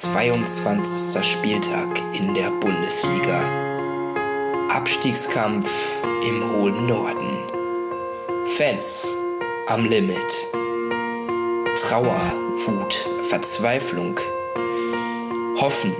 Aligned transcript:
22. 0.00 1.22
Spieltag 1.22 2.00
in 2.14 2.32
der 2.32 2.50
Bundesliga. 2.50 3.42
Abstiegskampf 4.70 6.02
im 6.26 6.50
hohen 6.50 6.86
Norden. 6.86 7.36
Fans 8.46 9.14
am 9.66 9.84
Limit. 9.84 10.48
Trauer, 11.76 12.32
Wut, 12.64 13.06
Verzweiflung. 13.28 14.18
Hoffen. 15.60 15.94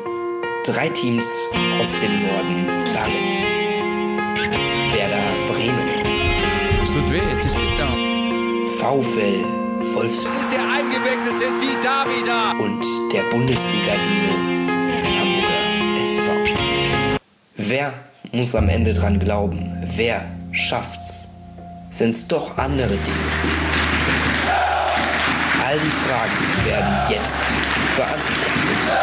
Drei 0.65 0.89
Teams 0.89 1.31
aus 1.79 1.93
dem 1.97 2.13
Norden 2.27 2.67
bangen. 2.95 3.43
Werder 4.95 5.53
Bremen. 5.53 6.07
Es 6.83 6.91
tut 6.91 7.11
weh, 7.11 7.21
es 7.31 7.45
ist 7.45 7.57
bitter. 7.57 7.89
VfL 8.65 9.45
Wolfsburg. 9.95 10.72
Eingewechselte 11.03 11.45
Di 11.61 11.83
Davida. 11.83 12.53
und 12.53 12.81
der 13.13 13.23
Bundesliga-Dino 13.25 14.35
Hamburger 15.19 16.01
SV. 16.01 16.31
Wer 17.57 17.93
muss 18.31 18.55
am 18.55 18.69
Ende 18.69 18.95
dran 18.95 19.19
glauben? 19.19 19.73
Wer 19.97 20.23
schafft's? 20.53 21.27
Sind's 21.91 22.29
doch 22.29 22.57
andere 22.57 22.91
Teams? 22.91 23.39
All 25.67 25.79
die 25.81 25.89
Fragen 25.89 26.67
werden 26.67 26.95
jetzt 27.09 27.43
beantwortet. 27.97 28.53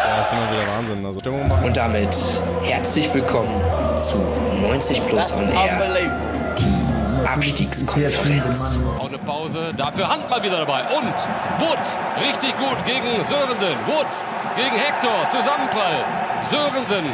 Ja, 0.05 0.21
ist 0.21 0.31
immer 0.31 0.51
wieder 0.51 0.67
Wahnsinn. 0.77 1.05
Also 1.05 1.19
Stimmung 1.19 1.47
machen. 1.49 1.65
Und 1.65 1.75
damit 1.75 2.15
herzlich 2.63 3.13
willkommen 3.13 3.61
zu 3.97 4.17
90 4.61 5.05
Plus 5.07 5.33
on 5.33 5.49
Air, 5.49 5.81
die 6.57 7.27
Abstiegskonferenz. 7.27 8.79
Dafür 9.75 10.09
Hand 10.09 10.29
mal 10.29 10.41
wieder 10.41 10.57
dabei. 10.65 10.81
Und 10.95 11.15
Wood, 11.59 11.79
richtig 12.21 12.55
gut 12.57 12.83
gegen 12.85 13.23
Sörensen. 13.23 13.75
Wood 13.87 14.07
gegen 14.55 14.75
Hector, 14.75 15.29
Zusammenprall. 15.29 16.03
Sörensen, 16.41 17.13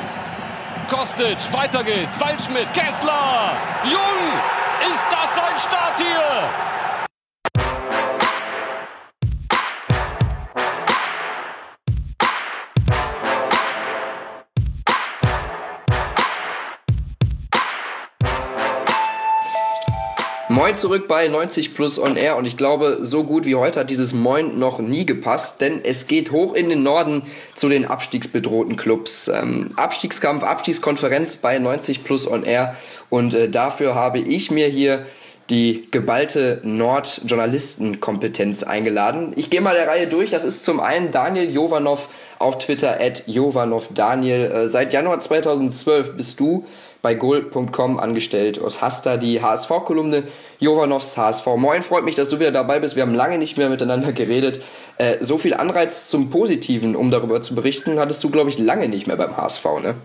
Kostic, 0.89 1.37
weiter 1.51 1.83
geht's. 1.83 2.19
Waldschmidt, 2.19 2.71
Kessler, 2.73 3.53
Jung, 3.83 4.91
ist 4.93 5.05
das 5.09 5.39
ein 5.39 5.59
Start 5.59 5.99
hier? 5.99 6.49
Moin 20.55 20.73
zurück 20.73 21.09
bei 21.09 21.27
90 21.27 21.75
Plus 21.75 21.99
on 21.99 22.15
Air 22.15 22.37
und 22.37 22.47
ich 22.47 22.55
glaube, 22.55 22.99
so 23.01 23.25
gut 23.25 23.43
wie 23.43 23.55
heute 23.55 23.81
hat 23.81 23.89
dieses 23.89 24.13
Moin 24.13 24.57
noch 24.57 24.79
nie 24.79 25.05
gepasst, 25.05 25.59
denn 25.59 25.83
es 25.83 26.07
geht 26.07 26.31
hoch 26.31 26.53
in 26.53 26.69
den 26.69 26.81
Norden 26.81 27.23
zu 27.55 27.67
den 27.67 27.83
abstiegsbedrohten 27.83 28.77
Clubs. 28.77 29.27
Ähm, 29.27 29.71
Abstiegskampf, 29.75 30.45
Abstiegskonferenz 30.45 31.35
bei 31.35 31.59
90 31.59 32.05
Plus 32.05 32.25
on 32.25 32.43
Air 32.43 32.77
und 33.09 33.33
äh, 33.33 33.49
dafür 33.49 33.95
habe 33.95 34.19
ich 34.19 34.49
mir 34.49 34.67
hier 34.67 35.05
die 35.49 35.89
geballte 35.91 36.61
Nord-Journalistenkompetenz 36.63 38.63
eingeladen. 38.63 39.33
Ich 39.35 39.49
gehe 39.49 39.59
mal 39.59 39.75
der 39.75 39.89
Reihe 39.89 40.07
durch. 40.07 40.31
Das 40.31 40.45
ist 40.45 40.63
zum 40.63 40.79
einen 40.79 41.11
Daniel 41.11 41.53
Jovanov 41.53 42.07
auf 42.39 42.59
Twitter 42.59 43.01
at 43.01 43.27
Jovanov 43.27 43.89
Daniel. 43.93 44.45
Äh, 44.45 44.69
seit 44.69 44.93
Januar 44.93 45.19
2012 45.19 46.15
bist 46.15 46.39
du 46.39 46.65
bei 47.05 47.13
goal.com 47.13 47.99
angestellt. 47.99 48.57
Du 48.57 48.65
hast 48.65 49.05
da 49.05 49.17
die 49.17 49.39
HSV-Kolumne 49.39 50.23
Jovanovs 50.57 51.15
HSV. 51.15 51.45
Moin, 51.55 51.83
freut 51.83 52.03
mich, 52.03 52.15
dass 52.15 52.29
du 52.29 52.39
wieder 52.39 52.51
dabei 52.51 52.79
bist. 52.79 52.95
Wir 52.95 53.03
haben 53.03 53.13
lange 53.13 53.37
nicht 53.37 53.59
mehr 53.59 53.69
miteinander 53.69 54.11
geredet. 54.11 54.59
Äh, 54.97 55.17
so 55.19 55.37
viel 55.37 55.53
Anreiz 55.53 56.09
zum 56.09 56.31
Positiven, 56.31 56.95
um 56.95 57.11
darüber 57.11 57.43
zu 57.43 57.53
berichten, 57.53 57.99
hattest 57.99 58.23
du, 58.23 58.31
glaube 58.31 58.49
ich, 58.49 58.57
lange 58.57 58.89
nicht 58.89 59.05
mehr 59.05 59.17
beim 59.17 59.37
HSV, 59.37 59.65
ne? 59.83 59.95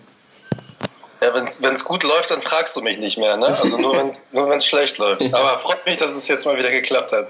Ja, 1.22 1.32
wenn 1.34 1.74
es 1.74 1.84
gut 1.86 2.02
läuft, 2.02 2.32
dann 2.32 2.42
fragst 2.42 2.76
du 2.76 2.82
mich 2.82 2.98
nicht 2.98 3.16
mehr, 3.16 3.38
ne? 3.38 3.46
Also 3.46 3.78
nur 3.78 3.94
wenn 3.94 4.50
wenn's 4.50 4.66
schlecht 4.66 4.98
läuft. 4.98 5.22
Aber 5.32 5.60
freut 5.60 5.86
mich, 5.86 5.96
dass 5.96 6.10
es 6.10 6.28
jetzt 6.28 6.44
mal 6.44 6.58
wieder 6.58 6.70
geklappt 6.70 7.12
hat. 7.12 7.28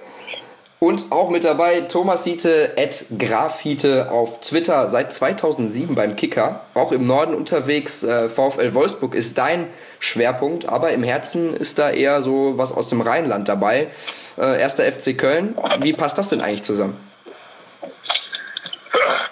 Und 0.81 1.13
auch 1.13 1.29
mit 1.29 1.45
dabei 1.45 1.83
Thomas 1.83 2.25
Hiete, 2.25 2.73
at 2.79 3.05
Graf 3.19 3.61
Hiete 3.61 4.11
auf 4.11 4.41
Twitter 4.41 4.89
seit 4.89 5.13
2007 5.13 5.95
beim 5.95 6.17
Kicker. 6.17 6.65
Auch 6.73 6.91
im 6.91 7.07
Norden 7.07 7.35
unterwegs. 7.35 8.03
Äh, 8.03 8.31
VfL 8.31 8.73
Wolfsburg 8.73 9.15
ist 9.15 9.37
dein 9.37 9.71
Schwerpunkt, 9.99 10.67
aber 10.67 10.93
im 10.93 11.03
Herzen 11.03 11.55
ist 11.55 11.79
da 11.79 11.91
eher 11.91 12.23
so 12.23 12.57
was 12.57 12.73
aus 12.73 12.89
dem 12.89 13.03
Rheinland 13.03 13.47
dabei. 13.47 13.91
Äh, 14.39 14.59
erster 14.59 14.91
FC 14.91 15.19
Köln. 15.19 15.55
Wie 15.81 15.93
passt 15.93 16.17
das 16.17 16.31
denn 16.31 16.41
eigentlich 16.41 16.63
zusammen? 16.63 16.97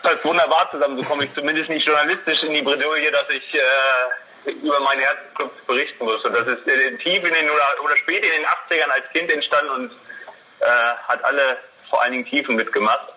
passt 0.02 0.24
wunderbar 0.24 0.70
zusammen. 0.70 1.02
So 1.02 1.08
komme 1.08 1.24
ich 1.24 1.34
zumindest 1.34 1.70
nicht 1.70 1.86
journalistisch 1.86 2.42
in 2.42 2.52
die 2.52 2.62
Bredouille, 2.62 3.10
dass 3.10 3.28
ich 3.30 3.54
äh, 3.54 4.50
über 4.50 4.80
meinen 4.80 5.00
Herzclub 5.00 5.66
berichten 5.66 6.04
muss. 6.04 6.24
Und 6.24 6.34
das 6.34 6.46
ist 6.46 6.66
äh, 6.66 6.96
tief 6.98 7.24
in 7.24 7.34
den 7.34 7.48
oder, 7.48 7.84
oder 7.84 7.96
spät 7.96 8.22
in 8.22 8.30
den 8.30 8.44
80ern 8.44 8.90
als 8.90 9.08
Kind 9.12 9.30
entstanden 9.30 9.70
und 9.70 9.92
hat 11.06 11.24
alle 11.24 11.58
vor 11.88 12.02
allen 12.02 12.12
Dingen 12.12 12.24
Tiefen 12.26 12.56
mitgemacht. 12.56 13.08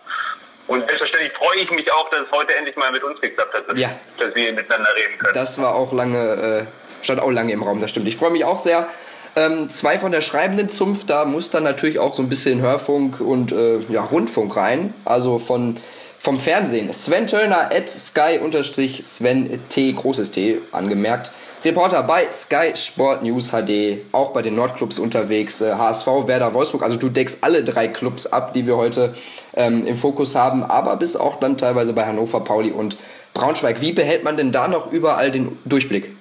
Und 0.67 0.79
selbstverständlich 0.81 1.33
freue 1.33 1.57
ich 1.59 1.71
mich 1.71 1.91
auch, 1.91 2.09
dass 2.11 2.21
es 2.21 2.31
heute 2.31 2.55
endlich 2.55 2.75
mal 2.77 2.91
mit 2.91 3.03
uns 3.03 3.19
geklappt 3.19 3.53
hat, 3.53 3.67
dass, 3.67 3.77
Ja. 3.77 3.89
dass 4.17 4.33
wir 4.35 4.53
miteinander 4.53 4.89
reden 4.95 5.17
können. 5.19 5.33
Das 5.33 5.59
war 5.61 5.75
auch 5.75 5.91
lange, 5.91 6.67
äh, 7.01 7.03
stand 7.03 7.19
auch 7.21 7.31
lange 7.31 7.51
im 7.51 7.63
Raum, 7.63 7.81
das 7.81 7.89
stimmt. 7.89 8.07
Ich 8.07 8.15
freue 8.15 8.29
mich 8.29 8.45
auch 8.45 8.57
sehr. 8.57 8.87
Ähm, 9.35 9.69
zwei 9.69 9.97
von 9.97 10.11
der 10.11 10.21
schreibenden 10.21 10.69
Zunft, 10.69 11.09
da 11.09 11.25
muss 11.25 11.49
dann 11.49 11.63
natürlich 11.63 11.99
auch 11.99 12.13
so 12.13 12.21
ein 12.21 12.29
bisschen 12.29 12.61
Hörfunk 12.61 13.19
und 13.21 13.51
äh, 13.51 13.79
ja, 13.89 14.03
Rundfunk 14.03 14.55
rein. 14.55 14.93
Also 15.03 15.39
von, 15.39 15.77
vom 16.19 16.39
Fernsehen. 16.39 16.93
Sven 16.93 17.27
Töllner 17.27 17.69
at 17.73 17.89
Sky-Sven 17.89 19.67
T, 19.69 19.93
großes 19.93 20.31
T, 20.31 20.61
angemerkt. 20.71 21.31
Reporter 21.63 22.01
bei 22.01 22.29
Sky 22.31 22.75
Sport 22.75 23.21
News 23.21 23.51
HD, 23.51 24.03
auch 24.13 24.33
bei 24.33 24.41
den 24.41 24.55
Nordclubs 24.55 24.97
unterwegs, 24.97 25.61
äh, 25.61 25.75
HSV, 25.75 26.07
Werder, 26.25 26.55
Wolfsburg. 26.55 26.81
Also 26.81 26.97
du 26.97 27.09
deckst 27.09 27.43
alle 27.43 27.63
drei 27.63 27.87
Clubs 27.87 28.25
ab, 28.25 28.53
die 28.53 28.65
wir 28.65 28.77
heute 28.77 29.13
ähm, 29.53 29.85
im 29.85 29.95
Fokus 29.95 30.33
haben, 30.33 30.63
aber 30.63 30.95
bist 30.97 31.19
auch 31.19 31.39
dann 31.39 31.59
teilweise 31.59 31.93
bei 31.93 32.03
Hannover, 32.03 32.39
Pauli 32.39 32.71
und 32.71 32.97
Braunschweig. 33.35 33.79
Wie 33.79 33.91
behält 33.91 34.23
man 34.23 34.37
denn 34.37 34.51
da 34.51 34.67
noch 34.67 34.91
überall 34.91 35.29
den 35.29 35.59
Durchblick? 35.65 36.15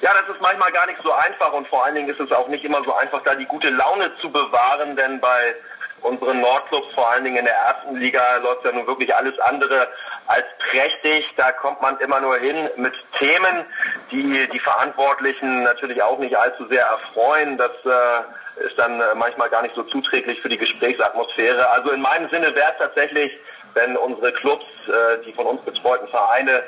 Ja, 0.00 0.10
das 0.14 0.34
ist 0.34 0.40
manchmal 0.40 0.72
gar 0.72 0.86
nicht 0.86 1.00
so 1.04 1.12
einfach 1.12 1.52
und 1.52 1.68
vor 1.68 1.84
allen 1.84 1.96
Dingen 1.96 2.08
ist 2.08 2.20
es 2.20 2.32
auch 2.32 2.48
nicht 2.48 2.64
immer 2.64 2.82
so 2.82 2.94
einfach, 2.94 3.20
da 3.24 3.34
die 3.34 3.44
gute 3.44 3.68
Laune 3.68 4.10
zu 4.22 4.30
bewahren, 4.30 4.96
denn 4.96 5.20
bei 5.20 5.54
unseren 6.02 6.40
Nordclubs, 6.40 6.92
vor 6.94 7.08
allen 7.10 7.24
Dingen 7.24 7.38
in 7.38 7.44
der 7.44 7.54
ersten 7.54 7.96
Liga, 7.96 8.36
läuft 8.42 8.64
ja 8.64 8.72
nun 8.72 8.86
wirklich 8.86 9.14
alles 9.14 9.38
andere 9.40 9.88
als 10.26 10.44
prächtig. 10.58 11.26
Da 11.36 11.52
kommt 11.52 11.80
man 11.80 11.98
immer 11.98 12.20
nur 12.20 12.38
hin 12.38 12.68
mit 12.76 12.94
Themen, 13.18 13.64
die 14.10 14.48
die 14.52 14.60
Verantwortlichen 14.60 15.62
natürlich 15.62 16.02
auch 16.02 16.18
nicht 16.18 16.36
allzu 16.36 16.66
sehr 16.68 16.86
erfreuen. 16.86 17.56
Das 17.58 17.72
äh, 17.84 18.66
ist 18.66 18.78
dann 18.78 19.00
äh, 19.00 19.14
manchmal 19.14 19.48
gar 19.50 19.62
nicht 19.62 19.74
so 19.74 19.82
zuträglich 19.84 20.40
für 20.40 20.48
die 20.48 20.58
Gesprächsatmosphäre. 20.58 21.68
Also 21.70 21.90
in 21.90 22.00
meinem 22.00 22.28
Sinne 22.30 22.54
wäre 22.54 22.72
es 22.72 22.78
tatsächlich, 22.78 23.32
wenn 23.74 23.96
unsere 23.96 24.32
Clubs, 24.32 24.66
äh, 24.86 25.24
die 25.24 25.32
von 25.32 25.46
uns 25.46 25.62
betreuten 25.62 26.08
Vereine, 26.08 26.62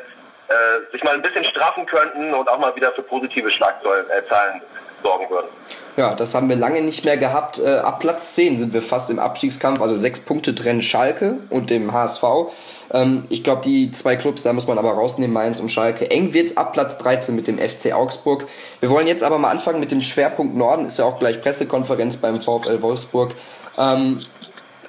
äh, 0.49 0.91
sich 0.93 1.03
mal 1.05 1.15
ein 1.15 1.23
bisschen 1.23 1.45
straffen 1.45 1.87
könnten 1.87 2.35
und 2.35 2.49
auch 2.49 2.59
mal 2.59 2.75
wieder 2.75 2.93
für 2.93 3.03
positive 3.03 3.51
Schlagzeilen 3.51 4.07
äh, 4.11 4.71
sorgen 5.03 5.25
würden. 5.31 5.47
Ja, 5.97 6.15
das 6.15 6.35
haben 6.35 6.49
wir 6.49 6.57
lange 6.57 6.81
nicht 6.81 7.05
mehr 7.05 7.17
gehabt. 7.17 7.59
Äh, 7.59 7.79
ab 7.79 8.01
Platz 8.01 8.35
10 8.35 8.59
sind 8.59 8.73
wir 8.73 8.83
fast 8.83 9.11
im 9.11 9.19
Abstiegskampf, 9.19 9.81
also 9.81 9.95
sechs 9.95 10.21
Punkte 10.21 10.55
trennen 10.55 10.83
Schalke 10.83 11.39
und 11.51 11.71
dem 11.71 11.93
HSV. 11.93 12.23
Ähm, 12.93 13.25
ich 13.29 13.45
glaube, 13.45 13.63
die 13.65 13.91
zwei 13.91 14.17
Clubs, 14.17 14.43
da 14.43 14.53
muss 14.53 14.67
man 14.67 14.79
aber 14.79 14.93
rausnehmen, 14.93 15.33
Mainz 15.35 15.61
und 15.61 15.71
Schalke. 15.71 16.11
Eng 16.11 16.33
wird's 16.33 16.57
ab 16.57 16.73
Platz 16.73 16.99
13 16.99 17.35
mit 17.35 17.47
dem 17.49 17.59
FC 17.59 17.93
Augsburg. 17.93 18.47
Wir 18.81 18.91
wollen 18.91 19.07
jetzt 19.07 19.23
aber 19.25 19.39
mal 19.39 19.51
anfangen 19.51 19.81
mit 19.81 19.91
dem 19.91 20.01
Schwerpunkt 20.01 20.55
Norden, 20.57 20.87
ist 20.87 20.99
ja 20.99 21.05
auch 21.05 21.19
gleich 21.19 21.41
Pressekonferenz 21.43 22.17
beim 22.17 22.41
VfL 22.41 22.81
Wolfsburg. 22.83 23.35
Ähm, 23.77 24.25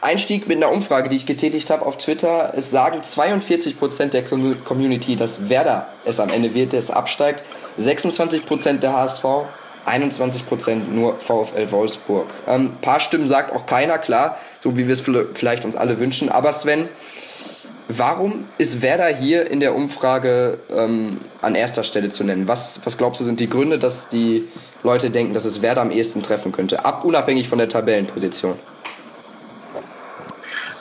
Einstieg 0.03 0.47
mit 0.47 0.57
einer 0.57 0.71
Umfrage, 0.71 1.09
die 1.09 1.15
ich 1.15 1.27
getätigt 1.27 1.69
habe 1.69 1.85
auf 1.85 1.95
Twitter. 1.97 2.53
Es 2.55 2.71
sagen 2.71 3.01
42% 3.01 4.09
der 4.09 4.25
Commu- 4.25 4.55
Community, 4.63 5.15
dass 5.15 5.49
Werder 5.49 5.89
es 6.05 6.19
am 6.19 6.29
Ende 6.29 6.55
wird, 6.55 6.71
der 6.73 6.79
es 6.79 6.89
absteigt. 6.89 7.43
26% 7.77 8.79
der 8.79 8.93
HSV, 8.93 9.23
21% 9.85 10.89
nur 10.89 11.19
VfL 11.19 11.71
Wolfsburg. 11.71 12.27
Ein 12.45 12.77
paar 12.81 12.99
Stimmen 12.99 13.27
sagt 13.27 13.51
auch 13.53 13.65
keiner, 13.65 13.97
klar, 13.97 14.37
so 14.59 14.77
wie 14.77 14.87
wir 14.87 14.93
es 14.93 15.01
vielleicht- 15.01 15.37
vielleicht 15.37 15.65
uns 15.65 15.75
alle 15.75 15.99
wünschen. 15.99 16.29
Aber 16.29 16.53
Sven, 16.53 16.87
warum 17.87 18.47
ist 18.57 18.81
Werder 18.81 19.07
hier 19.07 19.49
in 19.49 19.59
der 19.59 19.73
Umfrage 19.75 20.59
ähm, 20.69 21.19
an 21.41 21.55
erster 21.55 21.83
Stelle 21.83 22.09
zu 22.09 22.23
nennen? 22.23 22.47
Was, 22.47 22.81
was 22.85 22.97
glaubst 22.97 23.21
du, 23.21 23.25
sind 23.25 23.39
die 23.39 23.49
Gründe, 23.49 23.79
dass 23.79 24.09
die 24.09 24.47
Leute 24.83 25.09
denken, 25.09 25.33
dass 25.33 25.45
es 25.45 25.61
Werder 25.61 25.81
am 25.81 25.91
ehesten 25.91 26.21
treffen 26.23 26.51
könnte? 26.51 26.85
Ab, 26.85 27.03
unabhängig 27.03 27.47
von 27.49 27.57
der 27.57 27.69
Tabellenposition. 27.69 28.57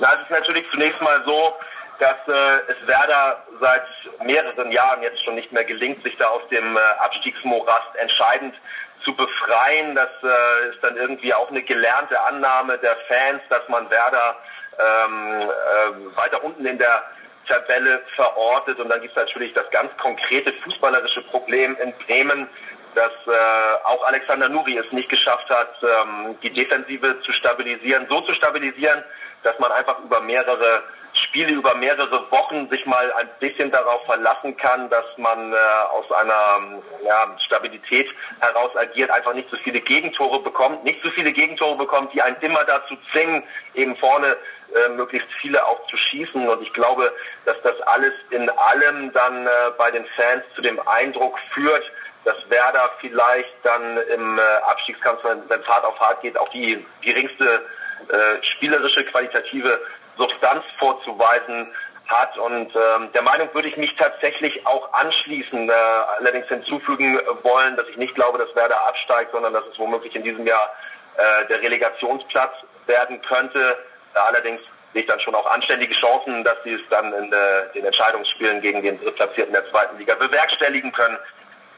Na, 0.01 0.09
es 0.15 0.23
ist 0.23 0.31
natürlich 0.31 0.65
zunächst 0.71 1.01
mal 1.03 1.23
so, 1.27 1.53
dass 1.99 2.17
äh, 2.27 2.73
es 2.73 2.87
Werder 2.89 3.45
seit 3.61 3.83
mehreren 4.25 4.73
Jahren 4.73 5.03
jetzt 5.03 5.23
schon 5.23 5.35
nicht 5.35 5.53
mehr 5.53 5.65
gelingt, 5.65 6.03
sich 6.03 6.17
da 6.17 6.29
aus 6.29 6.41
dem 6.51 6.77
äh, 6.77 6.81
Abstiegsmorast 7.05 7.95
entscheidend 8.01 8.55
zu 9.03 9.15
befreien. 9.15 9.95
Das 9.95 10.11
äh, 10.23 10.71
ist 10.71 10.83
dann 10.83 10.97
irgendwie 10.97 11.35
auch 11.35 11.51
eine 11.51 11.63
gelernte 11.63 12.21
Annahme 12.23 12.79
der 12.79 12.97
Fans, 13.09 13.43
dass 13.49 13.69
man 13.69 13.91
Werder 13.91 14.37
ähm, 14.79 15.41
äh, 15.43 16.17
weiter 16.17 16.43
unten 16.45 16.65
in 16.67 16.79
der 16.79 17.05
Tabelle 17.49 18.03
verortet. 18.15 18.79
Und 18.79 18.89
dann 18.89 19.01
gibt 19.01 19.17
es 19.17 19.23
natürlich 19.23 19.53
das 19.55 19.69
ganz 19.71 19.91
konkrete 19.99 20.53
fußballerische 20.65 21.23
Problem 21.23 21.77
in 21.83 21.93
Bremen, 22.07 22.49
dass 22.95 23.13
äh, 23.27 23.85
auch 23.85 24.05
Alexander 24.07 24.49
Nuri 24.49 24.77
es 24.77 24.91
nicht 24.93 25.09
geschafft 25.09 25.49
hat, 25.49 25.75
ähm, 25.83 26.37
die 26.43 26.51
Defensive 26.51 27.21
zu 27.23 27.33
stabilisieren, 27.33 28.07
so 28.09 28.21
zu 28.23 28.35
stabilisieren, 28.35 29.05
dass 29.43 29.59
man 29.59 29.71
einfach 29.73 29.99
über 30.01 30.21
mehrere 30.21 30.83
Spiele, 31.21 31.53
über 31.53 31.75
mehrere 31.75 32.31
Wochen 32.31 32.69
sich 32.69 32.85
mal 32.87 33.13
ein 33.13 33.29
bisschen 33.39 33.71
darauf 33.71 34.05
verlassen 34.05 34.57
kann, 34.57 34.89
dass 34.91 35.05
man 35.17 35.53
äh, 35.53 35.57
aus 35.93 36.11
einer 36.13 36.81
ja, 37.05 37.37
Stabilität 37.39 38.09
heraus 38.41 38.77
agiert, 38.77 39.11
einfach 39.11 39.35
nicht 39.35 39.51
so 39.51 39.57
viele 39.59 39.81
Gegentore 39.81 40.41
bekommt, 40.41 40.85
nicht 40.85 41.03
so 41.03 41.11
viele 41.11 41.33
Gegentore 41.33 41.77
bekommt, 41.77 42.13
die 42.13 42.23
einen 42.23 42.37
immer 42.41 42.65
dazu 42.65 42.97
zwingen, 43.13 43.43
eben 43.75 43.97
vorne 43.97 44.37
äh, 44.75 44.89
möglichst 44.91 45.29
viele 45.41 45.65
auch 45.67 45.87
zu 45.87 45.97
schießen. 45.97 46.49
Und 46.49 46.63
ich 46.63 46.73
glaube, 46.73 47.13
dass 47.45 47.61
das 47.63 47.81
alles 47.83 48.13
in 48.31 48.49
allem 48.51 49.13
dann 49.13 49.47
äh, 49.47 49.51
bei 49.79 49.91
den 49.91 50.07
Fans 50.17 50.45
zu 50.55 50.63
dem 50.63 50.81
Eindruck 50.89 51.39
führt, 51.53 51.85
dass 52.25 52.37
Werder 52.51 52.91
vielleicht 53.01 53.55
dann 53.63 53.99
im 54.15 54.39
äh, 54.39 54.43
Abstiegskampf, 54.69 55.25
wenn 55.25 55.61
es 55.61 55.67
hart 55.67 55.85
auf 55.85 55.99
hart 55.99 56.21
geht, 56.23 56.39
auch 56.39 56.49
die 56.51 56.85
geringste 57.01 57.65
äh, 58.09 58.43
spielerische, 58.43 59.05
qualitative 59.05 59.81
Substanz 60.21 60.65
vorzuweisen 60.79 61.73
hat. 62.07 62.37
Und 62.39 62.75
ähm, 62.75 63.13
der 63.15 63.23
Meinung 63.23 63.49
würde 63.55 63.69
ich 63.69 63.77
mich 63.77 63.95
tatsächlich 63.97 64.67
auch 64.67 64.93
anschließen, 64.93 65.69
äh, 65.69 65.73
allerdings 66.19 66.47
hinzufügen 66.49 67.19
wollen, 67.43 67.77
dass 67.77 67.89
ich 67.89 67.97
nicht 67.97 68.15
glaube, 68.15 68.39
dass 68.39 68.55
Werder 68.55 68.87
absteigt, 68.87 69.33
sondern 69.33 69.53
dass 69.53 69.65
es 69.73 69.79
womöglich 69.79 70.15
in 70.15 70.23
diesem 70.23 70.47
Jahr 70.47 70.71
äh, 71.17 71.47
der 71.47 71.63
Relegationsplatz 71.63 72.53
werden 72.87 73.21
könnte. 73.23 73.79
allerdings 74.15 74.61
sehe 74.93 75.03
ich 75.03 75.09
dann 75.09 75.21
schon 75.21 75.35
auch 75.37 75.47
anständige 75.47 75.95
Chancen, 75.95 76.43
dass 76.43 76.57
sie 76.65 76.73
es 76.73 76.81
dann 76.91 77.13
in 77.15 77.33
äh, 77.33 77.73
den 77.75 77.85
Entscheidungsspielen 77.85 78.61
gegen 78.61 78.83
den 78.83 79.01
Drittplatzierten 79.01 79.53
der 79.53 79.69
zweiten 79.71 79.97
Liga 79.99 80.17
bewerkstelligen 80.17 80.91
können 80.93 81.19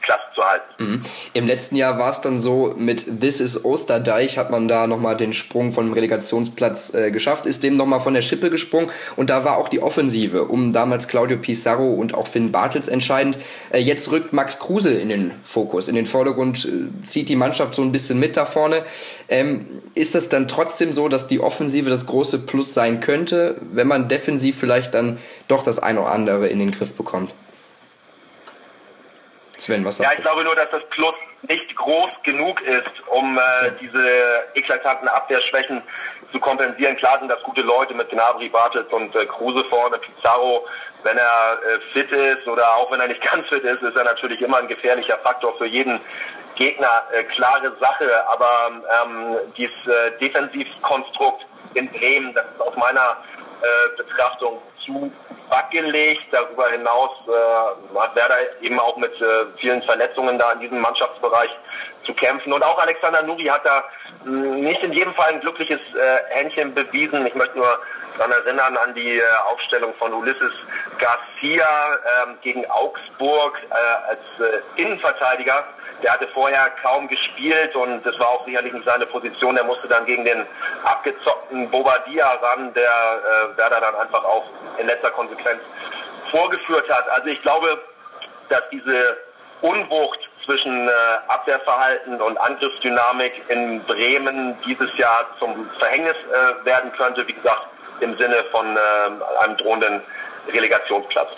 klasse 0.03 0.23
zu 0.35 0.43
halten. 0.43 0.63
Mhm. 0.77 1.01
Im 1.33 1.47
letzten 1.47 1.75
Jahr 1.75 1.97
war 1.97 2.09
es 2.09 2.21
dann 2.21 2.39
so, 2.39 2.73
mit 2.77 3.21
This 3.21 3.39
is 3.39 3.65
Osterdeich 3.65 4.37
hat 4.37 4.51
man 4.51 4.67
da 4.67 4.85
nochmal 4.85 5.17
den 5.17 5.33
Sprung 5.33 5.71
vom 5.71 5.93
Relegationsplatz 5.93 6.93
äh, 6.93 7.11
geschafft, 7.11 7.45
ist 7.45 7.63
dem 7.63 7.77
nochmal 7.77 7.99
von 7.99 8.13
der 8.13 8.21
Schippe 8.21 8.49
gesprungen 8.49 8.89
und 9.15 9.29
da 9.29 9.45
war 9.45 9.57
auch 9.57 9.69
die 9.69 9.81
Offensive 9.81 10.45
um 10.45 10.73
damals 10.73 11.07
Claudio 11.07 11.37
Pizarro 11.37 11.93
und 11.93 12.13
auch 12.13 12.27
Finn 12.27 12.51
Bartels 12.51 12.87
entscheidend. 12.87 13.37
Äh, 13.71 13.79
jetzt 13.79 14.11
rückt 14.11 14.33
Max 14.33 14.59
Kruse 14.59 14.93
in 14.93 15.09
den 15.09 15.31
Fokus, 15.43 15.87
in 15.87 15.95
den 15.95 16.05
Vordergrund, 16.05 16.65
äh, 16.65 17.05
zieht 17.05 17.29
die 17.29 17.35
Mannschaft 17.35 17.73
so 17.75 17.81
ein 17.81 17.91
bisschen 17.91 18.19
mit 18.19 18.37
da 18.37 18.45
vorne. 18.45 18.83
Ähm, 19.29 19.65
ist 19.95 20.15
es 20.15 20.29
dann 20.29 20.47
trotzdem 20.47 20.93
so, 20.93 21.07
dass 21.07 21.27
die 21.27 21.39
Offensive 21.39 21.89
das 21.89 22.05
große 22.05 22.39
Plus 22.39 22.73
sein 22.73 22.99
könnte, 22.99 23.55
wenn 23.71 23.87
man 23.87 24.09
defensiv 24.09 24.57
vielleicht 24.57 24.93
dann 24.93 25.17
doch 25.47 25.63
das 25.63 25.79
eine 25.79 26.01
oder 26.01 26.11
andere 26.11 26.47
in 26.47 26.59
den 26.59 26.71
Griff 26.71 26.93
bekommt? 26.93 27.33
Sven, 29.63 29.85
was 29.85 29.97
sagst 29.97 30.11
Ja, 30.11 30.17
ich 30.17 30.23
glaube 30.23 30.43
nur, 30.43 30.55
dass 30.55 30.69
das 30.71 30.83
Plus 30.89 31.13
nicht 31.43 31.75
groß 31.75 32.09
genug 32.23 32.61
ist, 32.61 33.07
um 33.07 33.37
äh, 33.37 33.41
diese 33.81 34.43
eklatanten 34.55 35.07
Abwehrschwächen 35.07 35.81
zu 36.31 36.39
kompensieren. 36.39 36.95
Klar 36.97 37.19
sind 37.19 37.29
das 37.29 37.41
gute 37.43 37.61
Leute 37.61 37.93
mit 37.93 38.09
Gnabry, 38.09 38.49
Bartels 38.49 38.91
und 38.91 39.15
äh, 39.15 39.25
Kruse 39.25 39.63
vorne, 39.65 39.97
Pizarro. 39.99 40.65
Wenn 41.03 41.17
er 41.17 41.59
äh, 41.67 41.79
fit 41.91 42.11
ist 42.11 42.47
oder 42.47 42.67
auch 42.75 42.91
wenn 42.91 42.99
er 42.99 43.07
nicht 43.07 43.21
ganz 43.31 43.47
fit 43.47 43.63
ist, 43.63 43.81
ist 43.81 43.95
er 43.95 44.03
natürlich 44.03 44.41
immer 44.41 44.57
ein 44.57 44.67
gefährlicher 44.67 45.17
Faktor 45.19 45.57
für 45.57 45.65
jeden 45.65 45.99
Gegner. 46.55 47.03
Äh, 47.11 47.23
klare 47.23 47.73
Sache, 47.79 48.09
aber 48.29 48.71
ähm, 49.05 49.37
dieses 49.57 49.75
äh, 49.87 50.17
Defensivkonstrukt 50.19 51.45
in 51.73 51.89
Bremen, 51.91 52.33
das 52.33 52.45
ist 52.45 52.61
aus 52.61 52.75
meiner 52.75 53.17
äh, 53.61 53.97
Betrachtung 53.97 54.61
zu 54.85 55.11
wackelig. 55.49 56.19
Darüber 56.31 56.69
hinaus 56.69 57.11
äh, 57.27 57.99
hat 57.99 58.15
Werder 58.15 58.35
eben 58.61 58.79
auch 58.79 58.97
mit 58.97 59.13
äh, 59.21 59.45
vielen 59.57 59.81
Verletzungen 59.81 60.37
da 60.37 60.51
in 60.53 60.59
diesem 60.61 60.79
Mannschaftsbereich 60.79 61.49
zu 62.03 62.13
kämpfen. 62.13 62.53
Und 62.53 62.63
auch 62.63 62.77
Alexander 62.79 63.23
Nuri 63.23 63.45
hat 63.45 63.65
da 63.65 63.83
hm, 64.23 64.61
nicht 64.61 64.83
in 64.83 64.93
jedem 64.93 65.13
Fall 65.13 65.33
ein 65.33 65.39
glückliches 65.39 65.79
äh, 65.79 66.35
Händchen 66.35 66.73
bewiesen. 66.73 67.25
Ich 67.25 67.35
möchte 67.35 67.57
nur 67.57 67.79
daran 68.17 68.31
erinnern 68.31 68.77
an 68.77 68.93
die 68.93 69.17
äh, 69.17 69.23
Aufstellung 69.51 69.93
von 69.95 70.13
Ulysses 70.13 70.53
Garcia 70.97 71.99
ähm, 72.23 72.37
gegen 72.41 72.69
Augsburg 72.69 73.59
äh, 73.69 73.73
als 74.09 74.19
äh, 74.39 74.81
Innenverteidiger 74.81 75.65
der 76.03 76.11
hatte 76.11 76.27
vorher 76.33 76.69
kaum 76.83 77.07
gespielt 77.07 77.75
und 77.75 78.03
das 78.05 78.19
war 78.19 78.27
auch 78.27 78.45
sicherlich 78.45 78.73
nicht 78.73 78.85
seine 78.85 79.05
Position. 79.05 79.55
Der 79.55 79.63
musste 79.63 79.87
dann 79.87 80.05
gegen 80.05 80.25
den 80.25 80.45
abgezockten 80.83 81.69
Bobadilla 81.71 82.33
ran, 82.33 82.73
der 82.73 82.83
äh, 82.83 83.57
Werder 83.57 83.79
dann 83.79 83.95
einfach 83.95 84.23
auch 84.23 84.45
in 84.77 84.87
letzter 84.87 85.11
Konsequenz 85.11 85.61
vorgeführt 86.29 86.89
hat. 86.89 87.07
Also 87.09 87.27
ich 87.27 87.41
glaube, 87.41 87.81
dass 88.49 88.63
diese 88.69 89.17
Unwucht 89.61 90.29
zwischen 90.45 90.87
äh, 90.87 90.91
Abwehrverhalten 91.27 92.21
und 92.21 92.37
Angriffsdynamik 92.37 93.33
in 93.49 93.81
Bremen 93.83 94.55
dieses 94.65 94.95
Jahr 94.97 95.25
zum 95.39 95.69
Verhängnis 95.79 96.15
äh, 96.15 96.65
werden 96.65 96.91
könnte, 96.97 97.27
wie 97.27 97.33
gesagt, 97.33 97.67
im 97.99 98.17
Sinne 98.17 98.43
von 98.51 98.75
äh, 98.75 99.43
einem 99.43 99.57
drohenden 99.57 100.01
Relegationsplatz. 100.51 101.35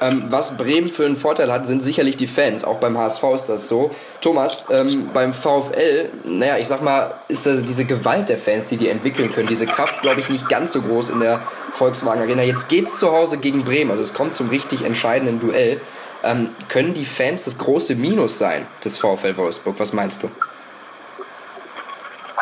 Ähm, 0.00 0.26
was 0.28 0.56
Bremen 0.56 0.90
für 0.90 1.06
einen 1.06 1.16
Vorteil 1.16 1.50
hat, 1.50 1.66
sind 1.66 1.82
sicherlich 1.82 2.16
die 2.16 2.26
Fans. 2.26 2.64
Auch 2.64 2.78
beim 2.78 2.98
HSV 2.98 3.22
ist 3.34 3.46
das 3.46 3.68
so. 3.68 3.90
Thomas, 4.20 4.66
ähm, 4.70 5.10
beim 5.12 5.32
VfL, 5.32 6.10
naja, 6.24 6.58
ich 6.58 6.68
sag 6.68 6.82
mal, 6.82 7.14
ist 7.28 7.46
das 7.46 7.62
diese 7.62 7.86
Gewalt 7.86 8.28
der 8.28 8.36
Fans, 8.36 8.66
die 8.66 8.76
die 8.76 8.88
entwickeln 8.88 9.32
können, 9.32 9.48
diese 9.48 9.66
Kraft, 9.66 10.02
glaube 10.02 10.20
ich, 10.20 10.28
nicht 10.28 10.48
ganz 10.48 10.72
so 10.72 10.82
groß 10.82 11.10
in 11.10 11.20
der 11.20 11.40
Volkswagen 11.70 12.20
Arena. 12.20 12.42
Jetzt 12.42 12.68
geht's 12.68 12.98
zu 12.98 13.10
Hause 13.10 13.38
gegen 13.38 13.64
Bremen, 13.64 13.90
also 13.90 14.02
es 14.02 14.12
kommt 14.12 14.34
zum 14.34 14.50
richtig 14.50 14.84
entscheidenden 14.84 15.40
Duell. 15.40 15.80
Ähm, 16.26 16.56
können 16.68 16.92
die 16.92 17.04
Fans 17.04 17.44
das 17.44 17.56
große 17.56 17.94
Minus 17.94 18.38
sein 18.38 18.66
des 18.84 18.98
VfL 18.98 19.36
Wolfsburg? 19.36 19.78
Was 19.78 19.92
meinst 19.92 20.22
du? 20.22 20.30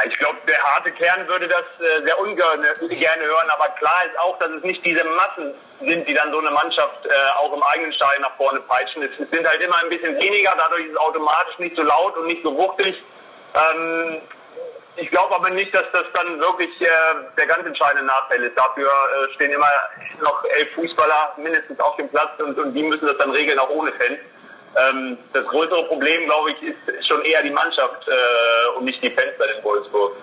Ich 0.08 0.18
glaube, 0.18 0.38
der 0.46 0.58
harte 0.62 0.90
Kern 0.92 1.26
würde 1.28 1.48
das 1.48 1.64
äh, 1.80 2.04
sehr 2.04 2.18
ungern 2.18 2.60
gerne 2.88 3.22
hören, 3.24 3.50
aber 3.50 3.68
klar 3.78 4.02
ist 4.06 4.18
auch, 4.18 4.38
dass 4.38 4.50
es 4.50 4.62
nicht 4.62 4.84
diese 4.84 5.04
Massen 5.04 5.54
sind, 5.80 6.06
die 6.08 6.14
dann 6.14 6.30
so 6.30 6.38
eine 6.38 6.50
Mannschaft 6.50 7.06
äh, 7.06 7.10
auch 7.38 7.52
im 7.52 7.62
eigenen 7.62 7.92
Stadion 7.92 8.22
nach 8.22 8.36
vorne 8.36 8.60
peitschen. 8.60 9.02
Es, 9.02 9.16
sind 9.16 9.48
halt 9.48 9.60
immer 9.60 9.78
ein 9.82 9.88
bisschen 9.88 10.16
weniger, 10.16 10.54
dadurch 10.56 10.86
ist 10.86 10.92
es 10.92 10.96
automatisch 10.96 11.58
nicht 11.58 11.76
so 11.76 11.82
laut 11.82 12.16
und 12.16 12.26
nicht 12.26 12.42
so 12.42 12.54
wuchtig. 12.56 13.02
Ähm, 13.54 14.20
ich 14.96 15.10
glaube 15.10 15.34
aber 15.34 15.50
nicht, 15.50 15.74
dass 15.74 15.84
das 15.92 16.04
dann 16.14 16.38
wirklich 16.40 16.70
äh, 16.80 16.86
der 17.36 17.46
ganz 17.46 17.66
entscheidende 17.66 18.04
Nachteil 18.04 18.42
ist. 18.42 18.56
Dafür 18.56 18.86
äh, 18.86 19.32
stehen 19.34 19.52
immer 19.52 19.68
noch 20.20 20.44
elf 20.56 20.72
Fußballer 20.74 21.34
mindestens 21.36 21.80
auf 21.80 21.96
dem 21.96 22.08
Platz 22.08 22.30
und, 22.38 22.58
und 22.58 22.72
die 22.74 22.82
müssen 22.82 23.06
das 23.06 23.18
dann 23.18 23.30
regeln, 23.30 23.58
auch 23.58 23.70
ohne 23.70 23.92
Fans. 23.92 24.18
Ähm, 24.76 25.18
das 25.32 25.46
größere 25.46 25.84
Problem, 25.84 26.24
glaube 26.24 26.50
ich, 26.50 26.62
ist 26.62 27.06
schon 27.06 27.22
eher 27.22 27.42
die 27.42 27.50
Mannschaft 27.50 28.08
äh, 28.08 28.78
und 28.78 28.84
nicht 28.84 29.02
die 29.02 29.10
Fans 29.10 29.32
bei 29.38 29.46
den 29.46 29.62
Wolfsburg. 29.62 30.16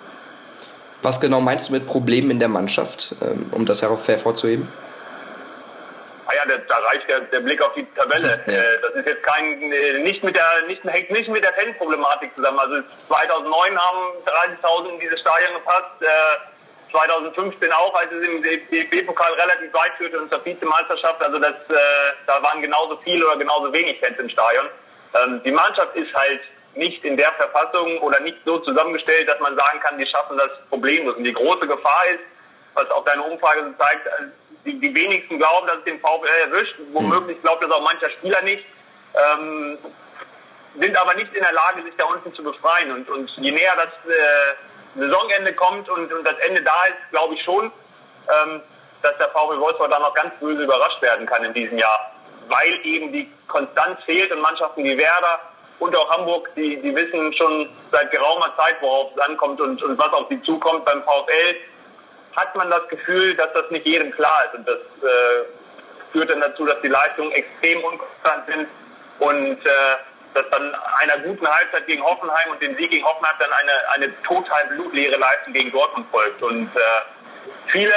Was 1.01 1.19
genau 1.19 1.41
meinst 1.41 1.69
du 1.69 1.74
mit 1.74 1.88
Problemen 1.88 2.31
in 2.31 2.39
der 2.39 2.50
Mannschaft, 2.50 3.15
ähm, 3.22 3.50
um 3.51 3.65
das 3.65 3.81
hervorzuheben? 3.81 4.72
Ah 6.31 6.47
ja, 6.47 6.57
da 6.57 6.77
reicht 6.77 7.09
der, 7.09 7.19
der, 7.21 7.41
Blick 7.41 7.61
auf 7.61 7.73
die 7.73 7.85
Tabelle. 7.93 8.41
Ja. 8.47 8.53
Äh, 8.53 8.81
das 8.81 8.95
ist 8.95 9.07
jetzt 9.07 9.23
kein, 9.23 9.61
äh, 9.71 10.00
nicht 10.00 10.23
mit 10.23 10.35
der, 10.35 10.45
nicht, 10.67 10.83
hängt 10.83 11.11
nicht 11.11 11.29
mit 11.29 11.43
der 11.43 11.53
Fanproblematik 11.53 12.33
zusammen. 12.35 12.59
Also 12.59 12.81
2009 13.07 13.77
haben 13.77 14.00
30.000 14.63 14.93
in 14.93 15.00
dieses 15.00 15.19
Stadion 15.19 15.53
gepasst. 15.55 16.01
Äh, 16.01 16.07
2015 16.91 17.71
auch, 17.71 17.95
als 17.95 18.11
es 18.11 18.23
im 18.23 18.43
DFB-Pokal 18.43 19.33
relativ 19.33 19.73
weit 19.73 19.93
führte 19.97 20.19
und 20.19 20.29
zur 20.29 20.43
Vizemeisterschaft. 20.43 21.21
Also 21.21 21.39
das, 21.39 21.55
äh, 21.69 21.73
da 22.27 22.41
waren 22.43 22.61
genauso 22.61 22.97
viele 22.97 23.25
oder 23.27 23.38
genauso 23.38 23.71
wenig 23.73 24.00
Fans 24.00 24.19
im 24.19 24.29
Stadion. 24.29 24.67
Ähm, 25.15 25.41
die 25.43 25.51
Mannschaft 25.51 25.95
ist 25.95 26.13
halt 26.13 26.41
nicht 26.75 27.03
in 27.03 27.17
der 27.17 27.31
Verfassung 27.33 28.00
oder 28.00 28.19
nicht 28.21 28.38
so 28.45 28.57
zusammengestellt, 28.59 29.27
dass 29.27 29.39
man 29.39 29.55
sagen 29.55 29.79
kann, 29.81 29.97
die 29.97 30.05
schaffen 30.05 30.38
das 30.38 30.50
problemlos. 30.69 31.15
Und 31.15 31.23
die 31.23 31.33
große 31.33 31.67
Gefahr 31.67 32.03
ist, 32.13 32.23
was 32.73 32.89
auch 32.91 33.03
deine 33.03 33.23
Umfrage 33.23 33.73
zeigt, 33.77 34.07
äh, 34.07 34.11
die, 34.65 34.80
die 34.80 34.94
wenigsten 34.94 35.38
glauben, 35.38 35.68
dass 35.68 35.77
es 35.77 35.84
den 35.86 36.00
VfL 36.00 36.51
erwischt. 36.51 36.75
Womöglich 36.91 37.41
glaubt 37.41 37.63
das 37.63 37.72
auch 37.72 37.82
mancher 37.82 38.10
Spieler 38.12 38.41
nicht. 38.41 38.65
Ähm, 39.15 39.77
sind 40.80 40.96
aber 40.98 41.13
nicht 41.15 41.34
in 41.34 41.41
der 41.41 41.51
Lage, 41.51 41.84
sich 41.84 41.94
da 41.98 42.06
unten 42.06 42.34
zu 42.34 42.44
befreien. 42.44 42.91
Und, 42.91 43.10
und 43.10 43.30
je 43.38 43.51
näher 43.51 43.75
das 43.75 44.13
äh, 44.13 45.00
Saisonende 45.00 45.53
kommt 45.53 45.89
und, 45.89 46.12
und 46.12 46.24
das 46.24 46.38
Ende 46.39 46.62
da 46.62 46.86
ist, 46.88 47.12
glaube 47.12 47.34
ich 47.34 47.44
schon, 47.44 47.65
ähm, 47.65 48.62
dass 49.01 49.18
der 49.18 49.30
VW 49.30 49.60
Wolfsburg 49.60 49.89
da 49.89 50.00
noch 50.00 50.13
ganz 50.13 50.32
böse 50.39 50.63
überrascht 50.63 51.01
werden 51.01 51.25
kann 51.25 51.44
in 51.44 51.53
diesem 51.53 51.77
Jahr, 51.77 52.12
weil 52.48 52.80
eben 52.86 53.12
die 53.12 53.32
Konstanz 53.48 54.03
fehlt 54.03 54.32
und 54.32 54.41
Mannschaften 54.41 54.84
wie 54.84 54.98
Werder 54.98 55.39
und 55.80 55.96
auch 55.96 56.10
Hamburg, 56.12 56.50
die, 56.56 56.80
die 56.80 56.96
wissen 56.96 57.34
schon 57.34 57.70
seit 57.91 58.12
geraumer 58.12 58.53
Zeit, 58.58 58.75
worauf 58.82 59.12
es 59.15 59.22
ankommt 59.22 59.60
und, 59.60 59.82
und 59.82 59.98
was 59.98 60.13
auf 60.13 60.27
sie 60.30 60.41
zukommt. 60.44 60.86
Beim 60.86 61.01
VfL 61.03 61.56
hat 62.35 62.55
man 62.55 62.69
das 62.69 62.88
Gefühl, 62.88 63.35
dass 63.35 63.51
das 63.53 63.69
nicht 63.71 63.85
jedem 63.85 64.11
klar 64.11 64.45
ist 64.45 64.57
und 64.57 64.67
das 64.67 64.77
äh, 64.77 65.45
führt 66.11 66.29
dann 66.29 66.41
dazu, 66.41 66.65
dass 66.65 66.81
die 66.81 66.88
Leistungen 66.88 67.31
extrem 67.31 67.83
unkonstant 67.83 68.45
sind 68.47 68.67
und 69.19 69.65
äh, 69.65 69.69
dass 70.33 70.50
dann 70.50 70.75
einer 71.00 71.17
guten 71.19 71.47
Halbzeit 71.47 71.85
gegen 71.88 72.03
Hoffenheim 72.03 72.51
und 72.51 72.61
den 72.61 72.75
Sieg 72.77 72.89
gegen 72.91 73.05
Hoffenheim 73.05 73.35
dann 73.39 73.51
eine, 73.51 73.71
eine 73.95 74.21
total 74.23 74.65
blutleere 74.67 75.17
Leistung 75.17 75.53
gegen 75.53 75.71
Dortmund 75.71 76.07
folgt. 76.09 76.41
Und 76.41 76.73
äh, 76.75 76.79
viele 77.67 77.93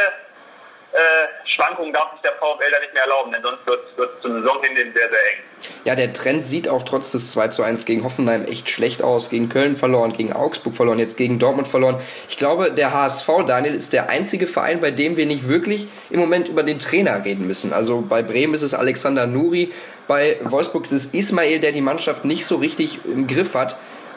äh, 0.94 1.48
Schwankungen 1.48 1.92
darf 1.92 2.12
sich 2.12 2.20
der 2.22 2.32
VfL 2.32 2.70
da 2.70 2.78
nicht 2.78 2.94
mehr 2.94 3.02
erlauben, 3.02 3.32
denn 3.32 3.42
sonst 3.42 3.66
wird 3.66 3.80
es 3.84 4.22
zum 4.22 4.32
Saisonende 4.32 4.82
sehr, 4.82 5.10
sehr 5.10 5.32
eng. 5.32 5.42
Ja, 5.84 5.96
der 5.96 6.12
Trend 6.12 6.46
sieht 6.46 6.68
auch 6.68 6.84
trotz 6.84 7.10
des 7.10 7.32
2 7.32 7.48
zu 7.48 7.64
1 7.64 7.84
gegen 7.84 8.04
Hoffenheim 8.04 8.44
echt 8.44 8.70
schlecht 8.70 9.02
aus. 9.02 9.28
Gegen 9.28 9.48
Köln 9.48 9.74
verloren, 9.74 10.12
gegen 10.12 10.32
Augsburg 10.32 10.76
verloren, 10.76 11.00
jetzt 11.00 11.16
gegen 11.16 11.40
Dortmund 11.40 11.66
verloren. 11.66 12.00
Ich 12.28 12.38
glaube, 12.38 12.70
der 12.70 12.94
HSV, 12.94 13.28
Daniel, 13.44 13.74
ist 13.74 13.92
der 13.92 14.08
einzige 14.08 14.46
Verein, 14.46 14.80
bei 14.80 14.92
dem 14.92 15.16
wir 15.16 15.26
nicht 15.26 15.48
wirklich 15.48 15.88
im 16.10 16.20
Moment 16.20 16.48
über 16.48 16.62
den 16.62 16.78
Trainer 16.78 17.24
reden 17.24 17.46
müssen. 17.46 17.72
Also 17.72 18.00
bei 18.00 18.22
Bremen 18.22 18.54
ist 18.54 18.62
es 18.62 18.72
Alexander 18.72 19.26
Nuri, 19.26 19.72
bei 20.06 20.38
Wolfsburg 20.44 20.84
ist 20.84 20.92
es 20.92 21.06
Ismail, 21.06 21.58
der 21.58 21.72
die 21.72 21.80
Mannschaft 21.80 22.24
nicht 22.24 22.46
so 22.46 22.56
richtig 22.56 23.00
im 23.04 23.26
Griff 23.26 23.54
hat. 23.54 23.76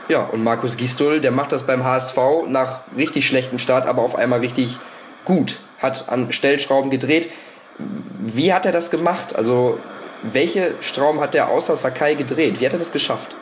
Ja, 0.10 0.24
und 0.26 0.44
Markus 0.44 0.78
Gistol, 0.78 1.22
der 1.22 1.32
macht 1.32 1.52
das 1.52 1.66
beim 1.66 1.84
HSV 1.84 2.18
nach 2.48 2.82
richtig 2.96 3.28
schlechtem 3.28 3.58
Start, 3.58 3.88
aber 3.88 4.04
auf 4.04 4.16
einmal 4.16 4.40
richtig 4.40 4.78
gut. 5.26 5.58
Hat 5.80 6.10
an 6.10 6.32
Stellschrauben 6.32 6.90
gedreht. 6.90 7.30
Wie 7.78 8.54
hat 8.54 8.66
er 8.66 8.72
das 8.72 8.90
gemacht? 8.90 9.36
Also, 9.36 9.80
welche 10.24 10.76
Schrauben 10.82 11.20
hat 11.20 11.36
er 11.36 11.50
außer 11.50 11.76
Sakai 11.76 12.16
gedreht? 12.16 12.60
Wie 12.60 12.66
hat 12.66 12.74
er 12.74 12.80
das 12.80 12.92
geschafft? 12.92 13.36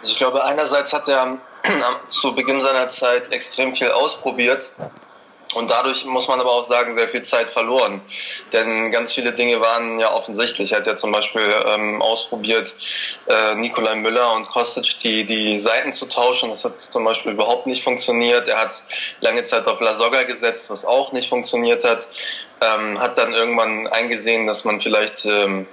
Also 0.00 0.12
ich 0.12 0.18
glaube, 0.18 0.44
einerseits 0.44 0.92
hat 0.92 1.08
er 1.08 1.38
zu 2.08 2.34
Beginn 2.34 2.60
seiner 2.60 2.88
Zeit 2.88 3.32
extrem 3.32 3.74
viel 3.74 3.90
ausprobiert 3.90 4.70
und 5.54 5.70
dadurch 5.70 6.04
muss 6.04 6.28
man 6.28 6.40
aber 6.40 6.50
auch 6.50 6.68
sagen, 6.68 6.94
sehr 6.94 7.08
viel 7.08 7.22
Zeit 7.22 7.48
verloren. 7.48 8.00
Denn 8.52 8.90
ganz 8.90 9.12
viele 9.12 9.32
Dinge 9.32 9.60
waren 9.60 9.98
ja 9.98 10.12
offensichtlich. 10.12 10.72
Er 10.72 10.78
hat 10.78 10.86
ja 10.86 10.96
zum 10.96 11.12
Beispiel 11.12 11.42
ähm, 11.66 12.00
ausprobiert, 12.00 12.74
äh, 13.26 13.54
Nikolai 13.54 13.96
Müller 13.96 14.32
und 14.34 14.48
Kostic 14.48 14.98
die, 15.00 15.24
die 15.24 15.58
Seiten 15.58 15.92
zu 15.92 16.06
tauschen. 16.06 16.50
Das 16.50 16.64
hat 16.64 16.80
zum 16.80 17.04
Beispiel 17.04 17.32
überhaupt 17.32 17.66
nicht 17.66 17.84
funktioniert. 17.84 18.48
Er 18.48 18.60
hat 18.60 18.82
lange 19.20 19.42
Zeit 19.42 19.66
auf 19.66 19.80
Lasogga 19.80 20.22
gesetzt, 20.24 20.70
was 20.70 20.84
auch 20.84 21.12
nicht 21.12 21.28
funktioniert 21.28 21.84
hat. 21.84 22.06
Ähm, 22.60 22.98
hat 22.98 23.18
dann 23.18 23.32
irgendwann 23.34 23.86
eingesehen, 23.88 24.46
dass 24.46 24.64
man 24.64 24.80
vielleicht 24.80 25.24
ähm, 25.24 25.66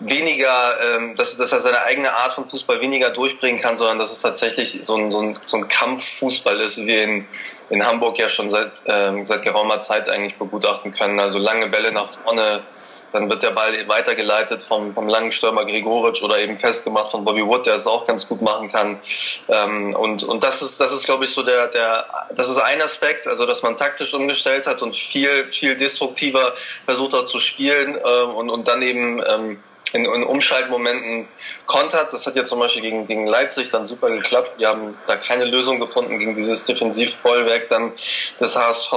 weniger, 0.00 0.96
ähm, 0.96 1.16
dass, 1.16 1.36
dass 1.36 1.52
er 1.52 1.60
seine 1.60 1.82
eigene 1.82 2.12
Art 2.12 2.32
von 2.32 2.48
Fußball 2.48 2.80
weniger 2.80 3.10
durchbringen 3.10 3.60
kann, 3.60 3.76
sondern 3.76 3.98
dass 3.98 4.12
es 4.12 4.20
tatsächlich 4.20 4.80
so 4.82 4.96
ein, 4.96 5.10
so 5.10 5.20
ein, 5.20 5.38
so 5.44 5.56
ein 5.56 5.68
Kampffußball 5.68 6.60
ist, 6.60 6.78
wie 6.78 6.96
in, 6.96 7.26
in 7.70 7.84
Hamburg 7.86 8.18
ja 8.18 8.28
schon 8.28 8.50
seit, 8.50 8.82
ähm, 8.86 9.26
seit 9.26 9.42
geraumer 9.42 9.78
Zeit 9.78 10.08
eigentlich 10.08 10.36
begutachten 10.36 10.92
können. 10.92 11.20
Also 11.20 11.38
lange 11.38 11.68
Bälle 11.68 11.92
nach 11.92 12.10
vorne, 12.10 12.62
dann 13.12 13.30
wird 13.30 13.42
der 13.42 13.52
Ball 13.52 13.86
weitergeleitet 13.88 14.62
vom, 14.62 14.92
vom 14.92 15.08
langen 15.08 15.30
Stürmer 15.30 15.64
Grigoric 15.64 16.20
oder 16.22 16.38
eben 16.38 16.58
festgemacht 16.58 17.12
von 17.12 17.24
Bobby 17.24 17.46
Wood, 17.46 17.64
der 17.64 17.76
es 17.76 17.86
auch 17.86 18.06
ganz 18.06 18.28
gut 18.28 18.42
machen 18.42 18.70
kann. 18.70 18.98
Ähm, 19.48 19.94
und, 19.94 20.24
und 20.24 20.42
das 20.42 20.62
ist, 20.62 20.80
das 20.80 20.92
ist, 20.92 21.04
glaube 21.04 21.24
ich, 21.24 21.30
so 21.30 21.42
der, 21.42 21.68
der, 21.68 22.06
das 22.34 22.48
ist 22.48 22.58
ein 22.58 22.82
Aspekt, 22.82 23.26
also 23.26 23.46
dass 23.46 23.62
man 23.62 23.76
taktisch 23.76 24.12
umgestellt 24.14 24.66
hat 24.66 24.82
und 24.82 24.96
viel, 24.96 25.48
viel 25.48 25.76
destruktiver 25.76 26.54
versucht 26.86 27.14
hat 27.14 27.28
zu 27.28 27.38
spielen 27.38 27.96
ähm, 28.04 28.30
und, 28.30 28.50
und 28.50 28.66
dann 28.66 28.82
eben 28.82 29.22
ähm, 29.26 29.62
in, 29.94 30.04
in 30.04 30.24
Umschaltmomenten 30.24 31.28
kontert. 31.66 32.12
Das 32.12 32.26
hat 32.26 32.34
ja 32.34 32.44
zum 32.44 32.58
Beispiel 32.58 32.82
gegen, 32.82 33.06
gegen 33.06 33.26
Leipzig 33.26 33.70
dann 33.70 33.86
super 33.86 34.10
geklappt. 34.10 34.60
Die 34.60 34.66
haben 34.66 34.98
da 35.06 35.16
keine 35.16 35.44
Lösung 35.44 35.78
gefunden 35.80 36.18
gegen 36.18 36.36
dieses 36.36 36.64
Defensivbollwerk 36.64 37.68
dann 37.70 37.92
des 38.40 38.56
HSV. 38.56 38.92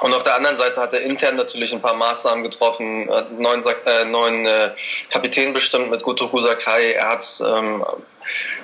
Und 0.00 0.12
auf 0.12 0.24
der 0.24 0.34
anderen 0.34 0.56
Seite 0.56 0.80
hat 0.80 0.92
er 0.92 1.02
intern 1.02 1.36
natürlich 1.36 1.72
ein 1.72 1.80
paar 1.80 1.94
Maßnahmen 1.94 2.42
getroffen, 2.42 3.08
hat 3.08 3.30
neuen, 3.38 3.64
äh, 3.86 4.04
neuen 4.04 4.44
äh, 4.44 4.74
Kapitän 5.08 5.54
bestimmt 5.54 5.90
mit 5.90 6.02
Gotoku 6.02 6.40
Sakai. 6.40 6.94
Er 6.94 7.10
hat 7.10 7.24
ähm, 7.46 7.84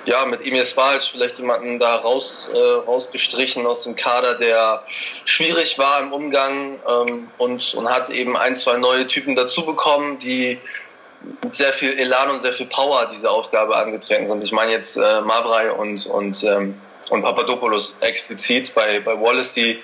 ja, 0.03 0.25
mit 0.25 0.41
Emil 0.41 0.65
Svalc 0.65 1.03
vielleicht 1.03 1.37
jemanden 1.37 1.79
da 1.79 1.95
raus, 1.95 2.49
äh, 2.53 2.57
rausgestrichen 2.57 3.65
aus 3.65 3.83
dem 3.83 3.95
Kader, 3.95 4.35
der 4.35 4.83
schwierig 5.23 5.77
war 5.77 6.01
im 6.01 6.11
Umgang 6.11 6.79
ähm, 6.89 7.29
und, 7.37 7.73
und 7.75 7.89
hat 7.89 8.09
eben 8.09 8.35
ein, 8.35 8.57
zwei 8.57 8.77
neue 8.77 9.07
Typen 9.07 9.35
dazu 9.35 9.65
bekommen, 9.65 10.19
die 10.19 10.59
sehr 11.51 11.73
viel 11.73 11.97
Elan 11.97 12.29
und 12.29 12.41
sehr 12.41 12.53
viel 12.53 12.65
Power 12.65 13.07
diese 13.11 13.29
Aufgabe 13.29 13.75
angetreten 13.75 14.27
sind. 14.27 14.43
Ich 14.43 14.51
meine 14.51 14.71
jetzt 14.71 14.97
äh, 14.97 15.21
Mabrai 15.21 15.71
und, 15.71 16.05
und, 16.07 16.43
ähm, 16.43 16.75
und 17.09 17.21
Papadopoulos 17.23 17.97
explizit 17.99 18.73
bei, 18.73 18.99
bei 18.99 19.19
Wallace, 19.19 19.53
die, 19.53 19.79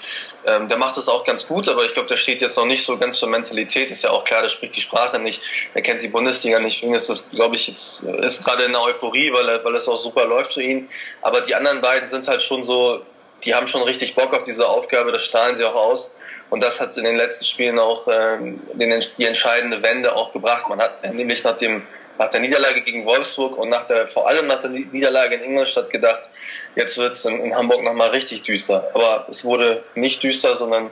ähm, 0.46 0.68
der 0.68 0.78
macht 0.78 0.98
das 0.98 1.10
auch 1.10 1.26
ganz 1.26 1.46
gut, 1.46 1.68
aber 1.68 1.86
ich 1.86 1.94
glaube, 1.94 2.08
der 2.08 2.18
steht 2.18 2.42
jetzt 2.42 2.56
noch 2.56 2.66
nicht 2.66 2.86
so 2.86 2.98
ganz 2.98 3.18
zur 3.18 3.30
Mentalität. 3.30 3.92
Ist 3.92 4.04
ja 4.04 4.12
auch 4.12 4.24
klar, 4.24 4.42
der 4.42 4.50
spricht 4.50 4.76
die 4.76 4.82
Sprache 4.82 5.20
nicht, 5.20 5.42
er 5.74 5.82
kennt 5.82 6.02
die 6.02 6.08
Bundesliga 6.08 6.60
nicht. 6.60 6.78
Deswegen 6.78 6.96
ist 6.96 7.10
das, 7.10 7.30
glaube 7.32 7.56
ich, 7.56 7.68
jetzt 7.68 8.04
ist 8.04 8.46
gerade 8.46 8.64
in 8.64 8.72
der 8.72 8.82
Euphorie, 8.82 9.32
weil, 9.34 9.64
weil 9.64 9.76
es 9.76 9.88
auch 9.88 10.02
super 10.02 10.26
läuft 10.26 10.54
für 10.54 10.64
ihn. 10.64 10.90
Aber 11.22 11.42
die 11.42 11.54
anderen 11.54 11.82
beiden 11.82 12.08
sind 12.08 12.28
halt 12.28 12.42
schon 12.42 12.64
so, 12.64 13.02
die 13.44 13.54
haben 13.54 13.68
schon 13.68 13.84
richtig 13.84 14.16
Bock 14.16 14.34
auf 14.34 14.44
diese 14.44 14.68
Aufgabe, 14.68 15.12
das 15.12 15.24
strahlen 15.24 15.56
sie 15.56 15.64
auch 15.64 15.76
aus. 15.76 16.12
Und 16.50 16.64
das 16.64 16.80
hat 16.80 16.96
in 16.98 17.04
den 17.04 17.18
letzten 17.18 17.44
Spielen 17.44 17.78
auch 17.78 18.08
ähm, 18.08 18.62
den, 18.74 19.04
die 19.18 19.26
entscheidende 19.26 19.84
Wende 19.84 20.16
auch 20.16 20.32
gebracht. 20.32 20.70
Man 20.70 20.80
hat 20.80 21.04
nämlich 21.14 21.44
nach, 21.44 21.58
dem, 21.58 21.86
nach 22.18 22.30
der 22.30 22.40
Niederlage 22.40 22.82
gegen 22.82 23.06
Wolfsburg 23.06 23.58
und 23.58 23.70
nach 23.70 23.84
der, 23.84 24.08
vor 24.08 24.28
allem 24.28 24.48
nach 24.48 24.62
der 24.62 24.70
Niederlage 24.70 25.36
in 25.36 25.44
Ingolstadt 25.44 25.90
gedacht, 25.90 26.30
jetzt 26.76 26.98
wird 26.98 27.14
es 27.14 27.26
in, 27.26 27.44
in 27.44 27.56
Hamburg 27.56 27.84
nochmal 27.84 28.10
richtig 28.10 28.44
düster. 28.44 28.90
Aber 28.94 29.28
es 29.30 29.44
wurde 29.44 29.84
nicht 29.96 30.24
düster, 30.24 30.56
sondern 30.56 30.90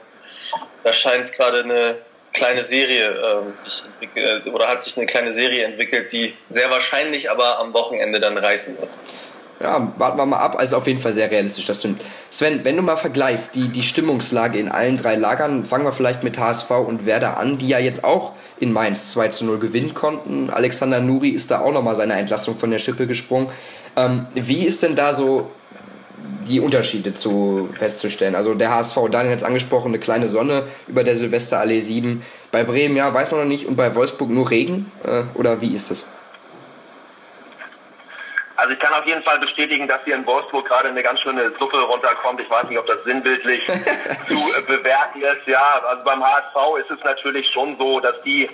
da 0.84 0.92
scheint 0.92 1.32
gerade 1.32 1.64
eine 1.64 2.00
kleine 2.34 2.64
Serie 2.64 3.12
äh, 3.12 3.58
sich 3.58 3.84
entwickelt, 4.02 4.48
oder 4.48 4.68
hat 4.68 4.84
sich 4.84 4.98
eine 4.98 5.06
kleine 5.06 5.32
Serie 5.32 5.64
entwickelt, 5.64 6.12
die 6.12 6.36
sehr 6.50 6.70
wahrscheinlich 6.70 7.32
aber 7.32 7.60
am 7.60 7.74
Wochenende 7.74 8.20
dann 8.20 8.38
reißen 8.38 8.78
wird 8.78 8.90
ja, 9.62 9.92
warten 9.98 10.18
wir 10.18 10.26
mal 10.26 10.38
ab. 10.38 10.58
Also 10.58 10.78
auf 10.78 10.88
jeden 10.88 11.00
Fall 11.00 11.14
sehr 11.14 11.32
realistisch, 11.32 11.66
das 11.66 11.78
stimmt. 11.78 12.04
Sven, 12.30 12.62
wenn 12.64 12.76
du 12.76 12.82
mal 12.82 12.98
vergleichst, 12.98 13.56
die, 13.56 13.70
die 13.70 13.84
Stimmungslage 13.84 14.60
in 14.60 14.70
allen 14.70 14.98
drei 14.98 15.16
Lagern, 15.16 15.66
fangen 15.66 15.86
wir 15.86 15.92
vielleicht 15.92 16.24
mit 16.24 16.38
HSV 16.38 16.70
und 16.72 17.06
Werder 17.06 17.38
an, 17.38 17.58
die 17.58 17.70
ja 17.70 17.80
jetzt 17.80 18.04
auch 18.04 18.34
in 18.60 18.74
Mainz 18.74 19.12
2 19.12 19.30
zu 19.30 19.46
0 19.46 19.60
gewinnen 19.60 19.94
konnten. 19.94 20.50
Alexander 20.50 21.00
Nuri 21.00 21.30
ist 21.30 21.52
da 21.52 21.60
auch 21.60 21.72
nochmal 21.72 21.96
seine 21.96 22.14
Entlassung 22.14 22.58
von 22.58 22.72
der 22.72 22.80
Schippe 22.80 23.08
gesprungen. 23.08 23.48
Ähm, 23.96 24.28
wie 24.34 24.66
ist 24.66 24.84
denn 24.84 24.96
da 24.96 25.14
so 25.14 25.50
die 26.48 26.60
Unterschiede 26.60 27.14
zu 27.14 27.70
festzustellen? 27.78 28.36
Also 28.36 28.54
der 28.54 28.72
HSV, 28.72 28.98
Daniel 29.10 29.32
hat 29.32 29.40
es 29.40 29.46
angesprochen, 29.46 29.90
eine 29.90 30.00
kleine 30.00 30.28
Sonne 30.28 30.64
über 30.88 31.04
der 31.04 31.16
Silvesterallee 31.16 31.82
7. 31.82 32.22
Bei 32.52 32.64
Bremen, 32.64 32.96
ja, 32.96 33.14
weiß 33.14 33.32
man 33.32 33.42
noch 33.42 33.48
nicht. 33.48 33.66
Und 33.66 33.78
bei 33.78 33.96
Wolfsburg 33.96 34.30
nur 34.30 34.50
Regen? 34.50 34.92
Äh, 35.04 35.24
oder 35.38 35.62
wie 35.62 35.74
ist 35.74 35.92
das? 35.92 36.08
Also 38.58 38.74
ich 38.74 38.80
kann 38.80 38.94
auf 38.94 39.06
jeden 39.06 39.22
Fall 39.24 39.40
bestätigen, 39.40 39.88
dass 39.88 40.04
hier 40.06 40.16
in 40.16 40.26
Wolfsburg 40.26 40.68
gerade 40.68 40.90
eine 40.90 41.04
ganz 41.04 41.20
schöne 41.20 41.52
Suppe 41.60 41.80
runterkommt. 41.82 42.40
Ich 42.40 42.50
weiß 42.50 42.70
nicht, 42.70 42.80
ob 42.80 42.86
das 42.86 43.04
sinnbildlich 43.04 43.66
zu 44.28 44.64
bewerten 44.66 45.22
ist. 45.22 45.46
Ja, 45.46 45.82
also 45.86 46.04
beim 46.04 46.24
HSV 46.24 46.78
ist 46.80 46.92
es 46.92 47.04
natürlich 47.04 47.50
schon 47.50 47.78
so, 47.78 48.00
dass 48.00 48.22
die 48.24 48.50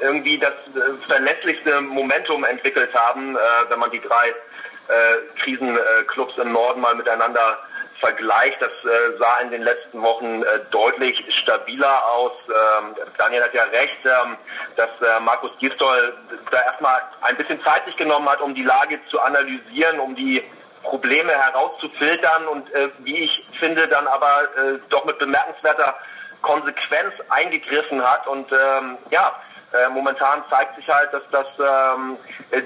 irgendwie 0.00 0.38
das 0.38 0.52
äh, 0.74 1.06
verlässlichste 1.06 1.80
Momentum 1.80 2.44
entwickelt 2.44 2.94
haben, 2.94 3.36
äh, 3.36 3.38
wenn 3.68 3.78
man 3.78 3.90
die 3.90 4.00
drei 4.00 4.28
äh, 4.28 5.38
Krisenclubs 5.38 6.38
im 6.38 6.52
Norden 6.52 6.80
mal 6.80 6.94
miteinander 6.94 7.58
Vergleich, 8.02 8.52
das 8.58 8.72
äh, 8.82 9.16
sah 9.16 9.38
in 9.42 9.52
den 9.52 9.62
letzten 9.62 10.02
Wochen 10.02 10.42
äh, 10.42 10.58
deutlich 10.72 11.24
stabiler 11.28 12.04
aus. 12.10 12.32
Ähm, 12.48 12.96
Daniel 13.16 13.44
hat 13.44 13.54
ja 13.54 13.62
recht, 13.62 13.96
ähm, 14.04 14.36
dass 14.74 14.90
äh, 15.00 15.20
Markus 15.20 15.52
Gistol 15.60 16.12
da 16.50 16.62
erstmal 16.62 17.00
ein 17.20 17.36
bisschen 17.36 17.62
Zeit 17.62 17.84
sich 17.86 17.96
genommen 17.96 18.28
hat, 18.28 18.40
um 18.40 18.56
die 18.56 18.64
Lage 18.64 18.98
zu 19.08 19.20
analysieren, 19.20 20.00
um 20.00 20.16
die 20.16 20.42
Probleme 20.82 21.32
herauszufiltern 21.32 22.48
und 22.48 22.74
äh, 22.74 22.88
wie 22.98 23.18
ich 23.18 23.46
finde, 23.60 23.86
dann 23.86 24.08
aber 24.08 24.48
äh, 24.56 24.78
doch 24.88 25.04
mit 25.04 25.20
bemerkenswerter 25.20 25.96
Konsequenz 26.42 27.14
eingegriffen 27.28 28.02
hat 28.02 28.26
und 28.26 28.50
ähm, 28.50 28.98
ja, 29.10 29.32
äh, 29.72 29.88
momentan 29.88 30.42
zeigt 30.50 30.76
sich 30.76 30.88
halt, 30.88 31.12
dass 31.12 31.22
das 31.30 31.46
ähm, 31.58 32.18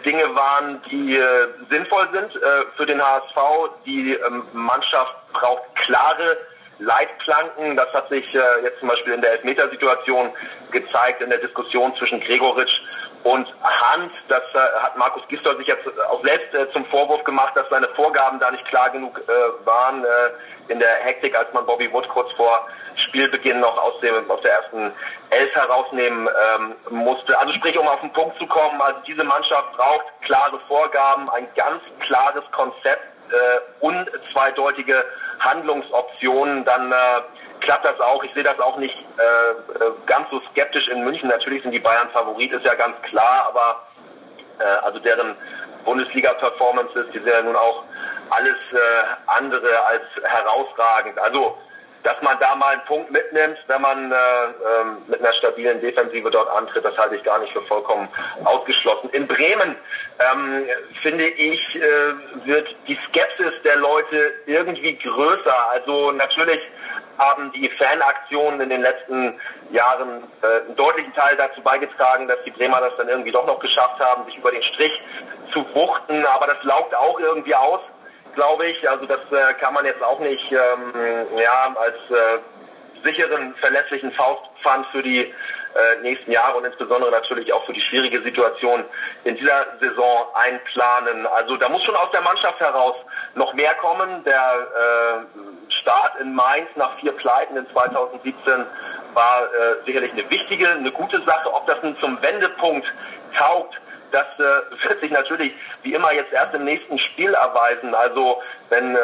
Dinge 0.05 0.35
waren, 0.35 0.81
die 0.91 1.17
äh, 1.17 1.49
sinnvoll 1.71 2.09
sind 2.13 2.35
äh, 2.37 2.65
für 2.77 2.87
den 2.87 3.01
HSV. 3.01 3.37
Die 3.85 4.15
ähm, 4.15 4.43
Mannschaft 4.53 5.15
braucht 5.33 5.63
klare 5.77 6.37
Leitplanken. 6.79 7.77
Das 7.77 7.93
hat 7.93 8.09
sich 8.09 8.35
äh, 8.35 8.41
jetzt 8.63 8.81
zum 8.81 8.89
Beispiel 8.89 9.15
in 9.15 9.21
der 9.21 9.33
Elfmetersituation 9.33 10.31
gezeigt, 10.71 11.23
in 11.23 11.31
der 11.31 11.39
Diskussion 11.39 11.95
zwischen 11.97 12.21
Gregoritsch 12.21 12.81
und 13.27 13.53
Hand. 13.63 14.13
Das 14.29 14.43
äh, 14.55 14.59
hat 14.83 14.97
Markus 14.97 15.27
Gisdol 15.29 15.57
sich 15.59 15.67
jetzt 15.67 15.87
auch 16.11 16.23
selbst 16.25 16.55
äh, 16.55 16.71
zum 16.73 16.85
Vorwurf 16.87 17.25
gemacht, 17.25 17.53
dass 17.57 17.69
seine 17.71 17.89
Vorgaben 17.89 18.39
da 18.39 18.51
nicht 18.51 18.65
klar 18.67 18.91
genug 18.91 19.21
waren 19.65 20.05
in 20.69 20.79
der 20.79 20.95
Hektik, 21.03 21.37
als 21.37 21.53
man 21.53 21.67
Bobby 21.67 21.93
Wood 21.93 22.09
kurz 22.09 22.33
vor 22.33 22.67
Spielbeginn 22.97 23.61
noch 23.61 23.77
aus, 23.79 24.01
dem, 24.01 24.31
aus 24.31 24.41
der 24.41 24.53
ersten 24.53 24.93
Elf 25.31 25.55
herausnehmen 25.55 26.29
ähm, 26.55 26.75
musste. 26.91 27.39
Also 27.39 27.53
sprich, 27.53 27.79
um 27.79 27.87
auf 27.87 28.01
den 28.01 28.13
Punkt 28.13 28.39
zu 28.39 28.47
kommen, 28.47 28.81
also 28.81 29.01
diese 29.07 29.25
Mannschaft 29.25 29.73
braucht 29.77 30.05
klare 30.23 30.59
Vorgaben, 30.67 31.29
ein 31.31 31.47
ganz 31.55 31.83
klares 32.01 32.45
Konzept, 32.53 33.05
äh, 33.31 33.61
unzweideutige 33.81 35.05
Handlungsoptionen, 35.41 36.65
dann 36.65 36.93
äh, 36.93 36.97
klappt 37.61 37.85
das 37.85 38.01
auch. 38.01 38.23
Ich 38.25 38.33
sehe 38.35 38.43
das 38.43 38.59
auch 38.61 38.77
nicht 38.79 38.97
äh, 38.97 39.85
äh, 39.85 39.93
ganz 40.07 40.29
so 40.31 40.41
skeptisch 40.51 40.89
in 40.89 41.05
München. 41.05 41.29
Natürlich 41.29 41.63
sind 41.63 41.73
die 41.73 41.81
Bayern 41.81 42.11
Favorit, 42.11 42.53
ist 42.53 42.65
ja 42.65 42.75
ganz 42.75 43.01
klar, 43.03 43.47
aber 43.49 43.87
äh, 44.59 44.85
also 44.85 44.99
deren 44.99 45.37
Bundesliga-Performances, 45.85 47.07
die 47.13 47.19
sind 47.19 47.29
ja 47.29 47.43
nun 47.43 47.57
auch 47.57 47.85
alles 48.31 48.57
äh, 48.73 48.77
andere 49.27 49.85
als 49.87 50.03
herausragend. 50.25 51.19
Also 51.19 51.57
dass 52.07 52.23
man 52.23 52.39
da 52.39 52.55
mal 52.55 52.75
einen 52.75 52.85
Punkt 52.85 53.11
mitnimmt, 53.11 53.59
wenn 53.67 53.83
man 53.83 54.13
äh, 54.13 54.15
ähm, 54.15 54.99
mit 55.09 55.19
einer 55.19 55.33
stabilen 55.33 55.81
Defensive 55.81 56.31
dort 56.31 56.49
antritt, 56.51 56.85
das 56.85 56.97
halte 56.97 57.17
ich 57.17 57.25
gar 57.25 57.41
nicht 57.41 57.53
für 57.53 57.63
vollkommen 57.63 58.09
ausgeschlossen. 58.45 59.11
In 59.11 59.27
Bremen 59.27 59.75
ähm, 60.21 60.67
finde 61.03 61.27
ich, 61.27 61.61
äh, 61.75 61.83
wird 62.45 62.69
die 62.87 62.97
Skepsis 63.09 63.61
der 63.65 63.79
Leute 63.79 64.35
irgendwie 64.47 64.95
größer. 64.95 65.71
Also 65.73 66.13
natürlich 66.13 66.61
haben 67.19 67.51
die 67.51 67.69
Fanaktionen 67.71 68.61
in 68.61 68.69
den 68.69 68.83
letzten 68.83 69.41
Jahren 69.73 70.23
äh, 70.43 70.65
einen 70.65 70.77
deutlichen 70.77 71.13
Teil 71.13 71.37
dazu 71.37 71.61
beigetragen, 71.61 72.29
dass 72.29 72.39
die 72.45 72.53
Bremer 72.53 72.81
das 72.83 72.97
dann 72.99 73.09
irgendwie 73.09 73.33
doch 73.33 73.49
noch 73.49 73.59
geschafft 73.59 73.99
haben, 73.99 74.25
sich 74.27 74.37
über 74.37 74.53
den 74.53 74.63
Strich 74.63 74.93
zu 75.53 75.67
wuchten. 75.75 76.25
Aber 76.27 76.47
das 76.47 76.63
laugt 76.63 76.95
auch 76.95 77.19
irgendwie 77.19 77.57
aus, 77.57 77.81
glaube 78.37 78.69
ich. 78.69 78.89
Also 78.89 79.07
das 79.07 79.21
äh, 79.33 79.55
kann 79.55 79.75
man 79.75 79.85
jetzt 79.85 80.03
auch 80.03 80.21
nicht 80.21 80.53
ähm, 80.53 80.93
ja, 81.37 81.75
als 81.75 81.97
äh, 82.11 82.39
sicheren, 83.05 83.55
verlässlichen 83.57 84.13
Faustpfand 84.13 84.87
für 84.93 85.03
die 85.03 85.21
äh, 85.77 86.01
nächsten 86.03 86.31
Jahre 86.31 86.57
und 86.57 86.65
insbesondere 86.65 87.11
natürlich 87.11 87.53
auch 87.53 87.65
für 87.67 87.73
die 87.73 87.81
schwierige 87.81 88.23
Situation 88.23 88.85
in 89.25 89.37
dieser 89.37 89.67
Saison 89.81 90.27
einplanen. 90.35 91.27
Also 91.27 91.57
da 91.57 91.69
muss 91.69 91.83
schon 91.83 91.97
aus 91.97 92.11
der 92.13 92.23
Mannschaft 92.23 92.61
heraus 92.61 92.95
noch 93.35 93.53
mehr 93.55 93.75
kommen. 93.75 94.25
Der 94.25 94.35
äh, 94.35 95.73
Start 95.73 96.21
in 96.21 96.35
Mainz 96.35 96.69
nach 96.77 96.99
vier 97.01 97.13
Pleiten 97.13 97.57
in 97.57 97.69
2017 97.73 98.67
war 99.15 99.43
äh, 99.43 99.85
sicherlich 99.85 100.13
eine 100.13 100.29
wichtige, 100.31 100.69
eine 100.69 100.93
gute 100.93 101.23
Sache. 101.25 101.53
Ob 101.53 101.67
das 101.67 101.83
nun 101.83 101.99
zum 102.01 102.21
Wendepunkt 102.23 102.87
taugt, 103.37 103.75
das 104.11 104.27
äh, 104.39 104.89
wird 104.89 105.01
sich 105.01 105.11
natürlich 105.11 105.53
wie 105.83 105.95
immer 105.95 106.13
jetzt 106.13 106.33
erst 106.33 106.55
im 106.55 106.65
nächsten 106.65 106.99
Spiel 106.99 107.35
erweisen. 107.35 107.95
Also 107.95 108.43
wenn 108.69 108.97
äh, 108.97 108.99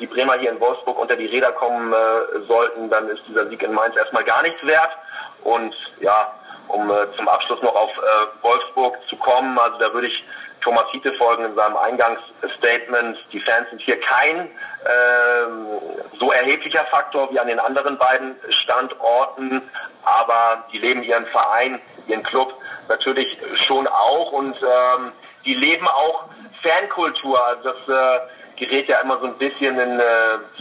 die 0.00 0.06
Bremer 0.06 0.34
hier 0.34 0.50
in 0.50 0.60
Wolfsburg 0.60 0.98
unter 0.98 1.16
die 1.16 1.26
Räder 1.26 1.52
kommen 1.52 1.92
äh, 1.92 2.40
sollten, 2.46 2.90
dann 2.90 3.08
ist 3.08 3.22
dieser 3.28 3.48
Sieg 3.48 3.62
in 3.62 3.72
Mainz 3.72 3.96
erstmal 3.96 4.24
gar 4.24 4.42
nichts 4.42 4.64
wert. 4.64 4.90
Und 5.42 5.74
ja, 6.00 6.32
um 6.68 6.90
äh, 6.90 6.94
zum 7.16 7.28
Abschluss 7.28 7.62
noch 7.62 7.74
auf 7.74 7.90
äh, 7.90 8.42
Wolfsburg 8.42 8.98
zu 9.08 9.16
kommen, 9.16 9.58
also 9.58 9.78
da 9.78 9.92
würde 9.92 10.06
ich 10.06 10.24
Thomas 10.64 10.84
Hiete 10.92 11.12
folgen 11.14 11.44
in 11.44 11.54
seinem 11.54 11.76
Eingangsstatement. 11.76 13.18
Die 13.32 13.40
Fans 13.40 13.68
sind 13.68 13.82
hier 13.82 14.00
kein 14.00 14.40
ähm, 14.40 15.66
so 16.18 16.32
erheblicher 16.32 16.86
Faktor 16.86 17.30
wie 17.30 17.38
an 17.38 17.48
den 17.48 17.60
anderen 17.60 17.98
beiden 17.98 18.34
Standorten, 18.48 19.60
aber 20.02 20.64
die 20.72 20.78
leben 20.78 21.02
ihren 21.02 21.26
Verein, 21.26 21.80
ihren 22.06 22.22
Club 22.22 22.54
natürlich 22.88 23.28
schon 23.66 23.86
auch 23.86 24.32
und 24.32 24.56
ähm, 24.62 25.12
die 25.44 25.54
leben 25.54 25.86
auch 25.86 26.24
Fankultur. 26.62 27.46
Also 27.46 27.70
das 27.70 27.88
äh, 27.88 28.20
gerät 28.56 28.88
ja 28.88 28.98
immer 29.00 29.18
so 29.18 29.26
ein 29.26 29.34
bisschen 29.34 29.78
in 29.78 29.98
äh, 29.98 30.02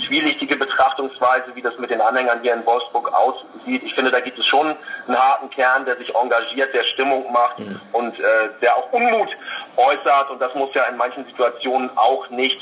zwielichtige 0.08 0.56
Betrachtungsweise, 0.56 1.46
wie 1.54 1.62
das 1.62 1.78
mit 1.78 1.90
den 1.90 2.02
Anhängern 2.02 2.40
hier 2.42 2.54
in 2.54 2.66
Wolfsburg 2.66 3.12
aussieht. 3.14 3.84
Ich 3.84 3.94
finde, 3.94 4.12
da 4.12 4.20
gibt 4.20 4.40
es 4.40 4.46
schon 4.46 4.76
einen 5.08 5.18
harten 5.18 5.50
Kern, 5.50 5.86
der 5.86 5.98
sich 5.98 6.14
engagiert, 6.16 6.74
der 6.74 6.84
Stimmung 6.84 7.32
macht 7.32 7.60
mhm. 7.60 7.80
und 7.92 8.20
äh, 8.20 8.24
der 8.62 8.76
auch 8.76 8.92
Unmut 8.92 9.30
äußert. 9.78 10.30
Und 10.32 10.42
das 10.42 10.54
muss 10.56 10.74
ja 10.74 10.84
in 10.84 10.98
manchen 10.98 11.26
Situationen 11.26 11.90
auch 11.96 12.30
nicht 12.30 12.60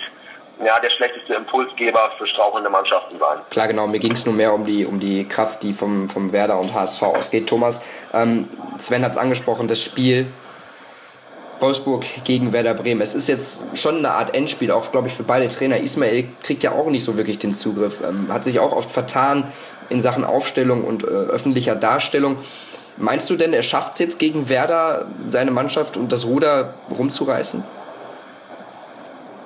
ja, 0.64 0.80
der 0.80 0.90
schlechteste 0.90 1.34
Impulsgeber 1.34 2.12
für 2.18 2.28
strauchelnde 2.28 2.70
Mannschaften 2.70 3.18
sein. 3.18 3.40
Klar, 3.50 3.68
genau. 3.68 3.88
Mir 3.88 4.00
ging 4.00 4.12
es 4.12 4.26
nur 4.26 4.36
mehr 4.36 4.54
um 4.54 4.66
die, 4.66 4.86
um 4.86 5.00
die 5.00 5.28
Kraft, 5.28 5.64
die 5.64 5.74
vom, 5.74 6.10
vom 6.10 6.32
Werder 6.32 6.60
und 6.60 6.74
HSV 6.74 7.02
ausgeht. 7.04 7.48
Thomas, 7.48 7.86
ähm, 8.14 8.50
Sven 8.78 9.04
hat 9.04 9.12
es 9.12 9.18
angesprochen, 9.18 9.68
das 9.68 9.82
Spiel 9.82 10.32
Wolfsburg 11.62 12.06
gegen 12.24 12.54
Werder 12.54 12.74
Bremen. 12.74 13.02
Es 13.02 13.16
ist 13.16 13.28
jetzt 13.28 13.78
schon 13.78 13.98
eine 13.98 14.12
Art 14.12 14.36
Endspiel, 14.36 14.72
auch 14.72 14.92
glaube 14.92 15.08
ich 15.08 15.14
für 15.14 15.24
beide 15.24 15.48
Trainer. 15.48 15.78
Ismail 15.78 16.30
kriegt 16.44 16.64
ja 16.64 16.72
auch 16.72 16.88
nicht 16.88 17.04
so 17.04 17.18
wirklich 17.18 17.40
den 17.40 17.54
Zugriff, 17.54 18.02
ähm, 18.02 18.32
hat 18.32 18.44
sich 18.44 18.60
auch 18.60 18.72
oft 18.72 18.90
vertan 18.90 19.52
in 19.90 20.02
Sachen 20.02 20.24
Aufstellung 20.24 20.84
und 20.84 21.04
äh, 21.04 21.08
öffentlicher 21.08 21.76
Darstellung. 21.76 22.38
Meinst 22.98 23.30
du 23.30 23.36
denn, 23.36 23.54
er 23.54 23.64
schafft 23.64 23.94
es 23.94 24.00
jetzt 24.00 24.20
gegen 24.20 24.50
Werder, 24.50 25.08
seine 25.28 25.52
Mannschaft 25.52 25.98
und 25.98 26.12
das 26.12 26.26
Ruder 26.26 26.76
rumzureißen? 26.90 27.64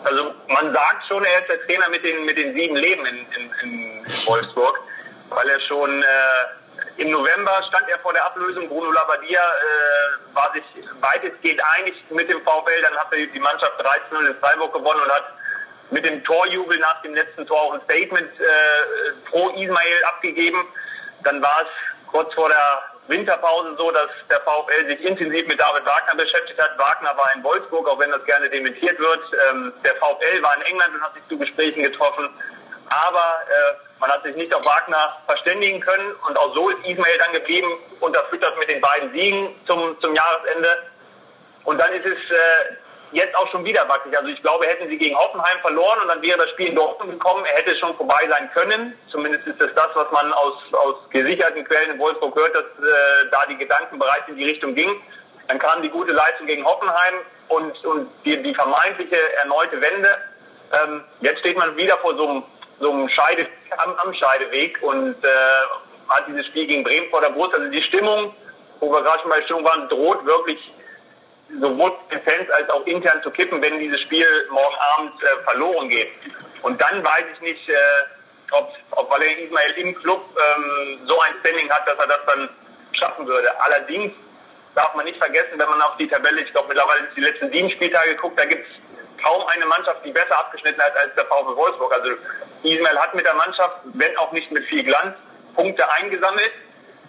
Also 0.04 0.24
man 0.48 0.74
sagt 0.74 1.08
schon, 1.08 1.24
er 1.24 1.42
ist 1.42 1.50
der 1.50 1.66
Trainer 1.66 1.90
mit 1.90 2.04
den, 2.04 2.26
mit 2.26 2.38
den 2.38 2.54
sieben 2.54 2.76
Leben 2.76 3.06
in, 3.06 3.16
in, 3.16 3.70
in 3.70 4.06
Wolfsburg, 4.26 4.80
weil 5.30 5.50
er 5.50 5.60
schon 5.62 6.02
äh, 6.02 6.06
im 6.98 7.12
November 7.12 7.62
stand 7.68 7.90
er 7.90 8.00
vor 8.00 8.14
der 8.14 8.26
Ablösung. 8.26 8.70
Bruno 8.70 8.92
Labbadia 8.92 9.42
äh, 9.42 10.36
war 10.36 10.52
sich 10.54 10.64
weitestgehend 11.02 11.62
einig 11.78 11.94
mit 12.10 12.30
dem 12.30 12.42
VfL. 12.42 12.82
Dann 12.82 12.96
hat 12.96 13.08
die 13.12 13.40
Mannschaft 13.40 13.74
13-0 13.82 14.28
in 14.28 14.36
Freiburg 14.40 14.74
gewonnen 14.74 15.02
und 15.02 15.12
hat 15.12 15.26
mit 15.92 16.06
dem 16.06 16.24
Torjubel 16.24 16.80
nach 16.80 17.02
dem 17.02 17.14
letzten 17.14 17.46
Tor 17.46 17.62
auch 17.62 17.74
ein 17.74 17.82
Statement 17.82 18.32
äh, 18.40 19.30
pro 19.30 19.50
Ismail 19.50 20.04
abgegeben. 20.08 20.66
Dann 21.24 21.42
war 21.42 21.62
es 21.64 22.12
kurz 22.12 22.34
vor 22.34 22.50
der 22.50 22.84
Winterpause 23.08 23.76
so, 23.78 23.92
dass 23.92 24.10
der 24.30 24.40
VfL 24.42 24.88
sich 24.88 25.02
intensiv 25.02 25.48
mit 25.48 25.60
David 25.60 25.86
Wagner 25.86 26.16
beschäftigt 26.16 26.60
hat. 26.60 26.78
Wagner 26.78 27.16
war 27.16 27.30
in 27.36 27.44
Wolfsburg, 27.44 27.88
auch 27.88 28.00
wenn 28.00 28.12
das 28.12 28.24
gerne 28.26 28.50
dementiert 28.50 28.98
wird. 29.00 29.22
Ähm, 29.50 29.74
der 29.84 29.96
VfL 29.96 30.42
war 30.42 30.56
in 30.58 30.64
England 30.64 30.96
und 30.96 31.02
hat 31.02 31.14
sich 31.14 31.28
zu 31.28 31.38
Gesprächen 31.38 31.84
getroffen. 31.84 32.30
Aber 32.90 33.38
äh, 33.50 33.76
man 34.00 34.12
hat 34.12 34.24
sich 34.24 34.36
nicht 34.36 34.54
auf 34.54 34.66
Wagner 34.66 35.18
verständigen 35.26 35.80
können 35.80 36.14
und 36.28 36.38
auch 36.38 36.54
so 36.54 36.70
ist 36.70 36.86
Ismail 36.86 37.18
dann 37.18 37.34
geblieben, 37.34 37.68
unterfüttert 38.00 38.58
mit 38.60 38.70
den 38.70 38.82
beiden 38.82 39.12
Siegen 39.12 39.56
zum, 39.66 40.00
zum 40.00 40.14
Jahresende. 40.14 40.70
Und 41.64 41.80
dann 41.80 41.92
ist 41.94 42.06
es 42.06 42.18
äh, 42.32 42.76
jetzt 43.12 43.36
auch 43.38 43.50
schon 43.52 43.66
wieder 43.66 43.88
wackelig. 43.88 44.18
Also 44.18 44.30
ich 44.30 44.42
glaube, 44.42 44.68
hätten 44.68 44.90
sie 44.90 44.98
gegen 44.98 45.16
Hoffenheim 45.18 45.60
verloren 45.62 46.00
und 46.02 46.08
dann 46.10 46.22
wäre 46.22 46.38
das 46.38 46.50
Spiel 46.52 46.68
in 46.68 46.76
Dortmund 46.76 47.12
gekommen, 47.12 47.46
er 47.46 47.58
hätte 47.58 47.76
schon 47.78 47.96
vorbei 47.96 48.28
sein 48.30 48.50
können. 48.54 48.98
Zumindest 49.08 49.48
ist 49.48 49.60
es 49.62 49.74
das, 49.74 49.90
was 49.94 50.12
man 50.12 50.32
aus, 50.34 50.54
aus 50.74 50.96
gesicherten 51.10 51.64
Quellen 51.64 51.92
in 51.92 52.00
Wolfsburg 52.00 52.36
hört, 52.36 52.54
dass 52.54 52.64
äh, 52.64 53.30
da 53.32 53.46
die 53.48 53.58
Gedanken 53.58 53.98
bereits 53.98 54.28
in 54.28 54.36
die 54.36 54.46
Richtung 54.46 54.76
ging. 54.76 55.02
Dann 55.48 55.60
kam 55.60 55.82
die 55.82 55.90
gute 55.90 56.12
Leistung 56.12 56.48
gegen 56.48 56.66
Hoffenheim 56.66 57.16
und, 57.48 57.86
und 57.86 58.12
die, 58.26 58.42
die 58.42 58.54
vermeintliche 58.54 59.18
erneute 59.44 59.80
Wende. 59.80 60.10
Ähm, 60.74 61.04
jetzt 61.22 61.40
steht 61.40 61.58
man 61.58 61.78
wieder 61.78 61.98
vor 61.98 62.16
so 62.16 62.28
einem 62.28 62.44
so 62.80 62.92
einem 62.92 63.10
Scheide, 63.10 63.48
am, 63.78 63.96
am 63.98 64.14
Scheideweg 64.14 64.82
und 64.82 65.16
äh, 65.24 65.28
hat 66.10 66.28
dieses 66.28 66.46
Spiel 66.48 66.68
gegen 66.68 66.84
Bremen 66.84 67.10
vor 67.10 67.22
der 67.22 67.30
Brust. 67.30 67.54
Also 67.54 67.70
die 67.70 67.82
Stimmung, 67.82 68.34
wo 68.80 68.92
wir 68.92 69.02
gerade 69.02 69.22
schon 69.22 69.32
bei 69.32 69.42
Stimmung 69.44 69.66
waren, 69.66 69.88
droht 69.90 70.26
wirklich 70.26 70.60
sowohl 71.60 71.94
den 72.12 72.22
Fans 72.22 72.50
als 72.52 72.70
auch 72.70 72.86
intern 72.86 73.22
zu 73.24 73.30
kippen, 73.32 73.62
wenn 73.62 73.80
dieses 73.80 74.02
Spiel 74.02 74.28
morgen 74.50 74.76
Abend 74.96 75.14
äh, 75.24 75.44
verloren 75.44 75.90
geht. 75.90 76.10
Und 76.62 76.82
dann 76.82 77.04
weiß 77.04 77.26
ich 77.36 77.42
nicht, 77.42 77.70
äh, 77.70 77.74
ob, 78.52 78.74
ob 78.92 79.10
Valerian 79.10 79.48
Ismail 79.48 79.72
im 79.78 79.96
Club 79.96 80.24
ähm, 80.36 81.00
so 81.06 81.20
ein 81.22 81.34
Standing 81.42 81.70
hat, 81.70 81.88
dass 81.88 81.98
er 81.98 82.08
das 82.08 82.20
dann 82.28 82.50
schaffen 82.92 83.28
würde. 83.28 83.50
Allerdings 83.62 84.14
darf 84.74 84.94
man 84.96 85.06
nicht 85.06 85.18
vergessen, 85.18 85.58
wenn 85.58 85.70
man 85.70 85.82
auf 85.82 85.98
die 85.98 86.08
Tabelle, 86.08 86.42
ich 86.42 86.52
glaube 86.52 86.70
mittlerweile 86.70 87.08
die 87.16 87.22
letzten 87.22 87.52
sieben 87.52 87.70
Spieltage 87.70 88.16
guckt, 88.16 88.40
da 88.40 88.46
gibt 88.46 88.68
es 88.68 88.76
kaum 89.26 89.46
eine 89.48 89.66
Mannschaft, 89.66 90.06
die 90.06 90.12
besser 90.12 90.38
abgeschnitten 90.38 90.82
hat 90.82 90.96
als 90.96 91.14
der 91.16 91.26
VfL 91.26 91.56
Wolfsburg. 91.56 91.94
Also 91.94 92.12
Ismail 92.64 92.98
hat 93.00 93.16
mit 93.16 93.26
der 93.26 93.34
Mannschaft, 93.34 93.78
wenn 93.86 94.16
auch 94.18 94.32
nicht 94.32 94.52
mit 94.52 94.66
viel 94.66 94.84
Glanz, 94.84 95.16
Punkte 95.56 95.90
eingesammelt. 95.94 96.52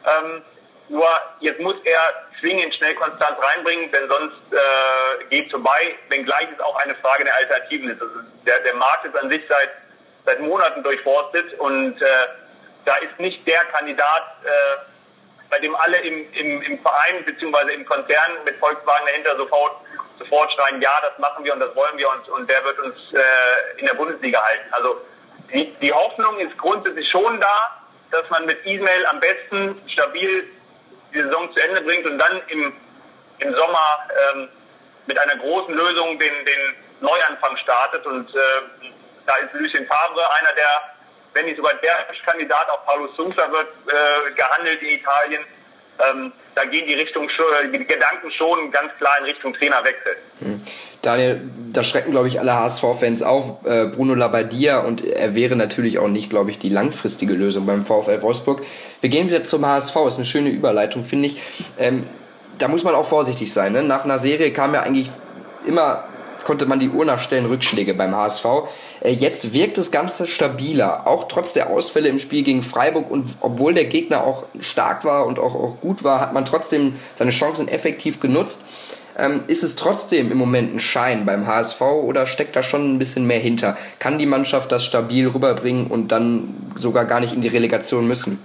Ähm, 0.06 0.42
nur 0.88 1.08
jetzt 1.40 1.60
muss 1.60 1.76
er 1.84 2.00
zwingend 2.40 2.74
schnell 2.74 2.94
Konstanz 2.94 3.36
reinbringen, 3.40 3.90
denn 3.90 4.08
sonst 4.08 4.36
äh, 4.52 5.24
geht 5.26 5.50
vorbei, 5.50 5.96
wenngleich 6.08 6.48
es 6.52 6.60
auch 6.60 6.76
eine 6.76 6.94
Frage 6.96 7.24
der 7.24 7.34
Alternativen 7.36 7.90
ist. 7.90 8.00
Also 8.00 8.14
der, 8.46 8.60
der 8.60 8.74
Markt 8.74 9.04
ist 9.04 9.16
an 9.16 9.28
sich 9.28 9.42
seit, 9.48 9.70
seit 10.24 10.40
Monaten 10.40 10.82
durchforstet 10.82 11.58
und 11.58 12.00
äh, 12.00 12.06
da 12.84 12.94
ist 12.96 13.18
nicht 13.18 13.46
der 13.46 13.64
Kandidat, 13.64 14.22
äh, 14.44 14.48
bei 15.50 15.58
dem 15.58 15.74
alle 15.74 15.98
im, 15.98 16.32
im, 16.32 16.62
im 16.62 16.78
Verein 16.80 17.24
bzw. 17.24 17.74
im 17.74 17.84
Konzern 17.84 18.32
mit 18.44 18.56
Volkswagen 18.58 19.06
dahinter 19.06 19.36
sofort 19.36 19.76
sofort 20.18 20.52
schreien, 20.52 20.80
ja, 20.80 20.90
das 21.02 21.18
machen 21.18 21.44
wir 21.44 21.52
und 21.52 21.60
das 21.60 21.74
wollen 21.74 21.96
wir 21.96 22.08
und, 22.10 22.28
und 22.28 22.50
der 22.50 22.64
wird 22.64 22.78
uns 22.80 22.96
äh, 23.12 23.80
in 23.80 23.86
der 23.86 23.94
Bundesliga 23.94 24.42
halten. 24.42 24.72
Also 24.72 25.00
die, 25.52 25.72
die 25.80 25.92
Hoffnung 25.92 26.38
ist 26.38 26.56
grundsätzlich 26.58 27.08
schon 27.08 27.40
da, 27.40 27.82
dass 28.10 28.28
man 28.30 28.46
mit 28.46 28.64
Ismail 28.64 29.06
am 29.06 29.20
besten 29.20 29.80
stabil 29.88 30.48
die 31.12 31.22
Saison 31.22 31.52
zu 31.52 31.60
Ende 31.60 31.80
bringt 31.82 32.06
und 32.06 32.18
dann 32.18 32.42
im, 32.48 32.72
im 33.38 33.54
Sommer 33.54 34.08
ähm, 34.34 34.48
mit 35.06 35.18
einer 35.18 35.36
großen 35.36 35.74
Lösung 35.74 36.18
den, 36.18 36.44
den 36.44 36.76
Neuanfang 37.00 37.56
startet. 37.56 38.04
Und 38.06 38.34
äh, 38.34 38.38
da 39.26 39.36
ist 39.36 39.52
Lucien 39.54 39.86
Favre 39.86 40.22
einer 40.40 40.52
der, 40.54 40.94
wenn 41.32 41.46
nicht 41.46 41.56
sogar 41.56 41.74
der 41.74 42.06
Kandidat, 42.24 42.68
auch 42.70 42.84
Paulo 42.86 43.08
Sousa 43.16 43.50
wird 43.50 43.68
äh, 43.88 44.30
gehandelt 44.32 44.82
in 44.82 44.88
Italien 44.88 45.44
ähm, 46.10 46.32
da 46.54 46.64
gehen 46.64 46.86
die, 46.86 46.94
Richtung, 46.94 47.28
die 47.28 47.78
Gedanken 47.78 48.30
schon 48.30 48.70
ganz 48.70 48.92
klar 48.98 49.12
in 49.20 49.24
Richtung 49.26 49.52
Trainerwechsel. 49.52 50.16
Hm. 50.40 50.60
Daniel, 51.02 51.40
da 51.72 51.84
schrecken, 51.84 52.10
glaube 52.10 52.28
ich, 52.28 52.40
alle 52.40 52.54
HSV-Fans 52.54 53.22
auf. 53.22 53.64
Äh, 53.64 53.86
Bruno 53.86 54.14
Labbadia 54.14 54.80
und 54.80 55.04
er 55.04 55.34
wäre 55.34 55.56
natürlich 55.56 55.98
auch 55.98 56.08
nicht, 56.08 56.30
glaube 56.30 56.50
ich, 56.50 56.58
die 56.58 56.68
langfristige 56.68 57.34
Lösung 57.34 57.66
beim 57.66 57.86
VfL 57.86 58.22
Wolfsburg. 58.22 58.62
Wir 59.00 59.10
gehen 59.10 59.28
wieder 59.28 59.44
zum 59.44 59.66
HSV, 59.66 59.96
ist 60.08 60.16
eine 60.16 60.26
schöne 60.26 60.48
Überleitung, 60.48 61.04
finde 61.04 61.26
ich. 61.26 61.40
Ähm, 61.78 62.06
da 62.58 62.68
muss 62.68 62.84
man 62.84 62.94
auch 62.94 63.06
vorsichtig 63.06 63.52
sein. 63.52 63.72
Ne? 63.72 63.82
Nach 63.82 64.04
einer 64.04 64.18
Serie 64.18 64.52
kam 64.52 64.74
ja 64.74 64.80
eigentlich 64.80 65.10
immer 65.66 66.04
konnte 66.46 66.66
man 66.66 66.78
die 66.78 66.88
Uhr 66.88 67.04
nachstellen, 67.04 67.46
Rückschläge 67.46 67.92
beim 67.92 68.14
HSV. 68.14 68.44
Äh, 69.06 69.12
jetzt 69.12 69.52
wirkt 69.52 69.78
das 69.78 69.90
Ganze 69.90 70.26
stabiler, 70.26 71.06
auch 71.06 71.28
trotz 71.28 71.52
der 71.52 71.70
Ausfälle 71.70 72.08
im 72.08 72.18
Spiel 72.18 72.42
gegen 72.42 72.62
Freiburg 72.62 73.10
und 73.10 73.36
obwohl 73.40 73.72
der 73.72 73.84
Gegner 73.84 74.24
auch 74.24 74.44
stark 74.60 75.04
war 75.04 75.26
und 75.26 75.38
auch, 75.38 75.54
auch 75.54 75.80
gut 75.80 76.04
war, 76.04 76.20
hat 76.20 76.34
man 76.34 76.44
trotzdem 76.44 76.94
seine 77.14 77.30
Chancen 77.30 77.68
effektiv 77.68 78.20
genutzt. 78.20 78.60
Ähm, 79.18 79.42
ist 79.46 79.62
es 79.62 79.76
trotzdem 79.76 80.30
im 80.30 80.36
Moment 80.36 80.74
ein 80.74 80.80
Schein 80.80 81.24
beim 81.24 81.46
HSV 81.46 81.80
oder 81.80 82.26
steckt 82.26 82.54
da 82.54 82.62
schon 82.62 82.94
ein 82.94 82.98
bisschen 82.98 83.26
mehr 83.26 83.38
hinter? 83.38 83.78
Kann 83.98 84.18
die 84.18 84.26
Mannschaft 84.26 84.72
das 84.72 84.84
stabil 84.84 85.28
rüberbringen 85.28 85.86
und 85.86 86.08
dann 86.08 86.54
sogar 86.74 87.06
gar 87.06 87.20
nicht 87.20 87.32
in 87.32 87.40
die 87.40 87.48
Relegation 87.48 88.06
müssen? 88.06 88.42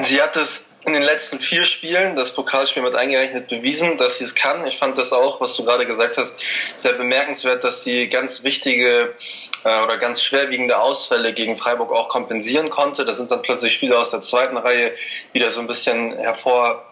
Sie 0.00 0.22
hat 0.22 0.36
es 0.36 0.61
in 0.84 0.92
den 0.94 1.02
letzten 1.02 1.38
vier 1.38 1.64
Spielen, 1.64 2.16
das 2.16 2.32
Pokalspiel 2.32 2.82
mit 2.82 2.94
eingerechnet, 2.94 3.48
bewiesen, 3.48 3.96
dass 3.98 4.18
sie 4.18 4.24
es 4.24 4.34
kann. 4.34 4.66
Ich 4.66 4.78
fand 4.78 4.98
das 4.98 5.12
auch, 5.12 5.40
was 5.40 5.54
du 5.54 5.64
gerade 5.64 5.86
gesagt 5.86 6.16
hast, 6.18 6.42
sehr 6.76 6.94
bemerkenswert, 6.94 7.62
dass 7.62 7.84
sie 7.84 8.08
ganz 8.08 8.42
wichtige 8.42 9.14
äh, 9.64 9.82
oder 9.84 9.96
ganz 9.98 10.22
schwerwiegende 10.22 10.78
Ausfälle 10.78 11.32
gegen 11.32 11.56
Freiburg 11.56 11.92
auch 11.92 12.08
kompensieren 12.08 12.68
konnte. 12.68 13.04
Da 13.04 13.12
sind 13.12 13.30
dann 13.30 13.42
plötzlich 13.42 13.72
Spieler 13.72 14.00
aus 14.00 14.10
der 14.10 14.22
zweiten 14.22 14.56
Reihe 14.56 14.92
wieder 15.32 15.50
so 15.50 15.60
ein 15.60 15.68
bisschen 15.68 16.16
hervor 16.16 16.84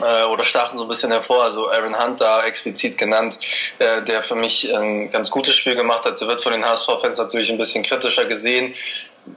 äh, 0.00 0.24
oder 0.24 0.44
stachen 0.44 0.78
so 0.78 0.84
ein 0.84 0.88
bisschen 0.88 1.10
hervor. 1.10 1.44
Also 1.44 1.70
Aaron 1.70 2.02
Hunt 2.02 2.20
da 2.22 2.44
explizit 2.44 2.96
genannt, 2.96 3.38
äh, 3.78 4.02
der 4.02 4.22
für 4.22 4.34
mich 4.34 4.74
ein 4.74 5.10
ganz 5.10 5.30
gutes 5.30 5.56
Spiel 5.56 5.76
gemacht 5.76 6.06
hat. 6.06 6.20
Der 6.20 6.28
wird 6.28 6.42
von 6.42 6.52
den 6.52 6.64
HSV-Fans 6.64 7.18
natürlich 7.18 7.50
ein 7.50 7.58
bisschen 7.58 7.82
kritischer 7.82 8.24
gesehen 8.24 8.74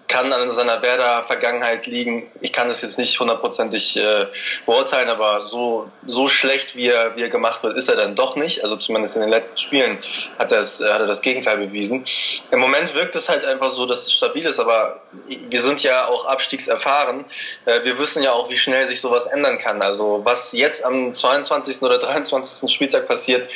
kann 0.08 0.32
an 0.32 0.52
seiner 0.52 0.82
Werder-Vergangenheit 0.82 1.88
liegen. 1.88 2.30
Ich 2.41 2.54
kann 2.54 2.69
es 2.69 2.82
jetzt 2.82 2.98
nicht 2.98 3.19
hundertprozentig 3.19 3.98
äh, 3.98 4.28
beurteilen, 4.65 5.10
aber 5.10 5.48
so, 5.48 5.89
so 6.06 6.28
schlecht, 6.28 6.76
wie 6.76 6.88
er, 6.88 7.15
wie 7.15 7.24
er 7.24 7.30
gemacht 7.30 7.63
wird, 7.63 7.76
ist 7.76 7.89
er 7.89 7.96
dann 7.96 8.15
doch 8.15 8.36
nicht. 8.36 8.63
Also 8.63 8.76
zumindest 8.76 9.15
in 9.15 9.22
den 9.22 9.30
letzten 9.30 9.58
Spielen 9.58 9.98
hat 10.38 10.52
er, 10.52 10.60
es, 10.60 10.80
hat 10.80 11.02
er 11.02 11.08
das 11.08 11.22
Gegenteil 11.22 11.58
bewiesen. 11.58 12.06
Im 12.52 12.60
Moment 12.60 12.93
wirkt 12.93 13.15
es 13.15 13.30
halt 13.30 13.43
einfach 13.46 13.72
so, 13.72 13.86
dass 13.86 14.04
es 14.04 14.13
stabil 14.13 14.46
ist, 14.46 14.60
aber 14.60 15.02
wir 15.28 15.62
sind 15.62 15.82
ja 15.84 16.08
auch 16.08 16.26
abstiegserfahren. 16.26 17.26
Äh, 17.65 17.84
wir 17.84 17.98
wissen 17.98 18.22
ja 18.24 18.34
auch, 18.34 18.50
wie 18.50 18.58
schnell 18.58 18.88
sich 18.88 19.02
sowas 19.02 19.26
ändern 19.26 19.58
kann. 19.58 19.82
Also 19.82 20.22
was 20.24 20.52
jetzt 20.54 20.86
am 20.86 21.13
22. 21.13 21.82
oder 21.82 21.98
23. 21.98 22.72
Spieltag 22.72 23.08
passiert, 23.08 23.50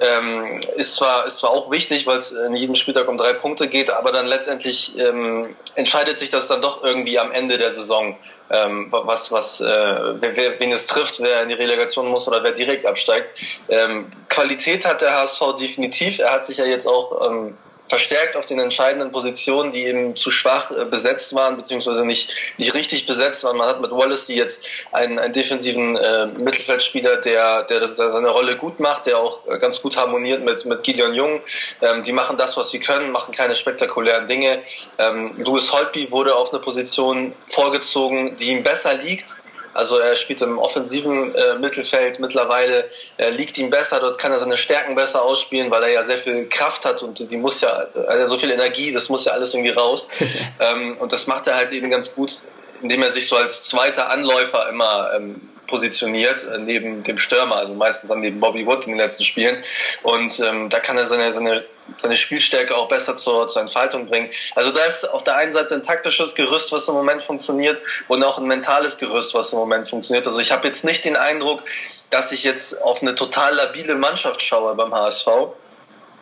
ähm, 0.00 0.60
ist, 0.76 0.96
zwar, 0.96 1.26
ist 1.26 1.38
zwar 1.38 1.50
auch 1.50 1.70
wichtig, 1.70 2.06
weil 2.06 2.18
es 2.18 2.32
in 2.32 2.56
jedem 2.56 2.74
Spieltag 2.74 3.08
um 3.08 3.18
drei 3.18 3.32
Punkte 3.34 3.68
geht, 3.68 3.90
aber 3.90 4.12
dann 4.12 4.26
letztendlich 4.26 4.98
ähm, 4.98 5.54
entscheidet 5.74 6.18
sich 6.18 6.30
das 6.30 6.48
dann 6.48 6.62
doch 6.62 6.82
irgendwie 6.82 7.18
am 7.18 7.32
Ende 7.32 7.58
der 7.58 7.70
Saison, 7.70 8.16
ähm, 8.50 8.88
was, 8.90 9.30
was, 9.30 9.60
äh, 9.60 9.64
wer, 9.66 10.60
wen 10.60 10.72
es 10.72 10.86
trifft, 10.86 11.20
wer 11.20 11.42
in 11.42 11.48
die 11.48 11.54
Relegation 11.54 12.08
muss 12.08 12.26
oder 12.26 12.42
wer 12.42 12.52
direkt 12.52 12.86
absteigt. 12.86 13.38
Ähm, 13.68 14.10
Qualität 14.28 14.86
hat 14.86 15.02
der 15.02 15.14
HSV 15.14 15.56
definitiv. 15.58 16.18
Er 16.18 16.32
hat 16.32 16.46
sich 16.46 16.58
ja 16.58 16.64
jetzt 16.64 16.86
auch 16.86 17.30
ähm, 17.30 17.56
verstärkt 17.88 18.36
auf 18.36 18.46
den 18.46 18.58
entscheidenden 18.58 19.12
Positionen, 19.12 19.70
die 19.72 19.84
eben 19.84 20.16
zu 20.16 20.30
schwach 20.30 20.70
äh, 20.70 20.84
besetzt 20.84 21.34
waren, 21.34 21.56
beziehungsweise 21.56 22.04
nicht, 22.04 22.30
nicht 22.58 22.74
richtig 22.74 23.06
besetzt 23.06 23.44
waren. 23.44 23.56
Man 23.56 23.68
hat 23.68 23.80
mit 23.80 23.90
Wallace 23.90 24.26
die 24.26 24.34
jetzt 24.34 24.66
einen, 24.92 25.18
einen 25.18 25.32
defensiven 25.32 25.96
äh, 25.96 26.26
Mittelfeldspieler, 26.26 27.16
der, 27.16 27.64
der, 27.64 27.80
das, 27.80 27.96
der 27.96 28.10
seine 28.10 28.28
Rolle 28.28 28.56
gut 28.56 28.80
macht, 28.80 29.06
der 29.06 29.18
auch 29.18 29.46
äh, 29.46 29.58
ganz 29.58 29.80
gut 29.82 29.96
harmoniert 29.96 30.44
mit, 30.44 30.64
mit 30.66 30.82
Gideon 30.82 31.14
Jung. 31.14 31.40
Ähm, 31.80 32.02
die 32.02 32.12
machen 32.12 32.36
das, 32.36 32.56
was 32.56 32.70
sie 32.70 32.80
können, 32.80 33.10
machen 33.10 33.34
keine 33.34 33.54
spektakulären 33.54 34.26
Dinge. 34.26 34.62
Ähm, 34.98 35.32
Louis 35.36 35.72
Holtby 35.72 36.10
wurde 36.10 36.34
auf 36.34 36.52
eine 36.52 36.60
Position 36.60 37.32
vorgezogen, 37.46 38.36
die 38.36 38.50
ihm 38.50 38.62
besser 38.62 38.94
liegt 38.94 39.36
also 39.78 39.98
er 39.98 40.16
spielt 40.16 40.42
im 40.42 40.58
offensiven 40.58 41.34
äh, 41.36 41.56
Mittelfeld 41.56 42.18
mittlerweile, 42.18 42.90
äh, 43.16 43.30
liegt 43.30 43.56
ihm 43.58 43.70
besser, 43.70 44.00
dort 44.00 44.18
kann 44.18 44.32
er 44.32 44.40
seine 44.40 44.56
Stärken 44.56 44.96
besser 44.96 45.22
ausspielen, 45.22 45.70
weil 45.70 45.84
er 45.84 45.90
ja 45.90 46.02
sehr 46.02 46.18
viel 46.18 46.48
Kraft 46.48 46.84
hat 46.84 47.00
und 47.02 47.30
die 47.30 47.36
muss 47.36 47.60
ja, 47.60 47.86
also 48.08 48.26
so 48.34 48.38
viel 48.38 48.50
Energie, 48.50 48.92
das 48.92 49.08
muss 49.08 49.24
ja 49.24 49.32
alles 49.32 49.54
irgendwie 49.54 49.70
raus. 49.70 50.08
ähm, 50.60 50.96
und 50.98 51.12
das 51.12 51.28
macht 51.28 51.46
er 51.46 51.54
halt 51.54 51.70
eben 51.70 51.90
ganz 51.90 52.12
gut, 52.12 52.42
indem 52.82 53.02
er 53.02 53.12
sich 53.12 53.28
so 53.28 53.36
als 53.36 53.62
zweiter 53.62 54.10
Anläufer 54.10 54.68
immer 54.68 55.12
ähm, 55.14 55.48
positioniert, 55.68 56.42
äh, 56.44 56.58
neben 56.58 57.04
dem 57.04 57.18
Stürmer, 57.18 57.56
also 57.56 57.72
meistens 57.72 58.08
dann 58.08 58.20
neben 58.20 58.40
Bobby 58.40 58.66
Wood 58.66 58.86
in 58.86 58.92
den 58.92 58.98
letzten 58.98 59.22
Spielen. 59.22 59.62
Und 60.02 60.40
ähm, 60.40 60.68
da 60.68 60.80
kann 60.80 60.98
er 60.98 61.06
seine, 61.06 61.32
seine, 61.32 61.64
seine 62.02 62.16
Spielstärke 62.16 62.76
auch 62.76 62.88
besser 62.88 63.16
zur, 63.16 63.46
zur 63.46 63.62
Entfaltung 63.62 64.06
bringen. 64.06 64.30
Also 64.56 64.72
da 64.72 64.84
ist 64.84 65.08
auf 65.08 65.22
der 65.22 65.36
einen 65.36 65.52
Seite 65.52 65.74
ein 65.74 65.84
taktisches 65.84 66.34
Gerüst, 66.34 66.72
was 66.72 66.88
im 66.88 66.94
Moment 66.94 67.22
funktioniert, 67.22 67.80
und 68.08 68.24
auch 68.24 68.38
ein 68.38 68.46
mentales 68.46 68.98
Gerüst, 68.98 69.34
was 69.34 69.52
im 69.52 69.60
Moment 69.60 69.88
funktioniert. 69.88 70.26
Also 70.26 70.40
ich 70.40 70.50
habe 70.50 70.66
jetzt 70.66 70.84
nicht 70.84 71.04
den 71.04 71.16
Eindruck, 71.16 71.62
dass 72.10 72.32
ich 72.32 72.42
jetzt 72.42 72.82
auf 72.82 73.02
eine 73.02 73.14
total 73.14 73.54
labile 73.54 73.94
Mannschaft 73.94 74.42
schaue 74.42 74.74
beim 74.74 74.92
HSV. 74.92 75.28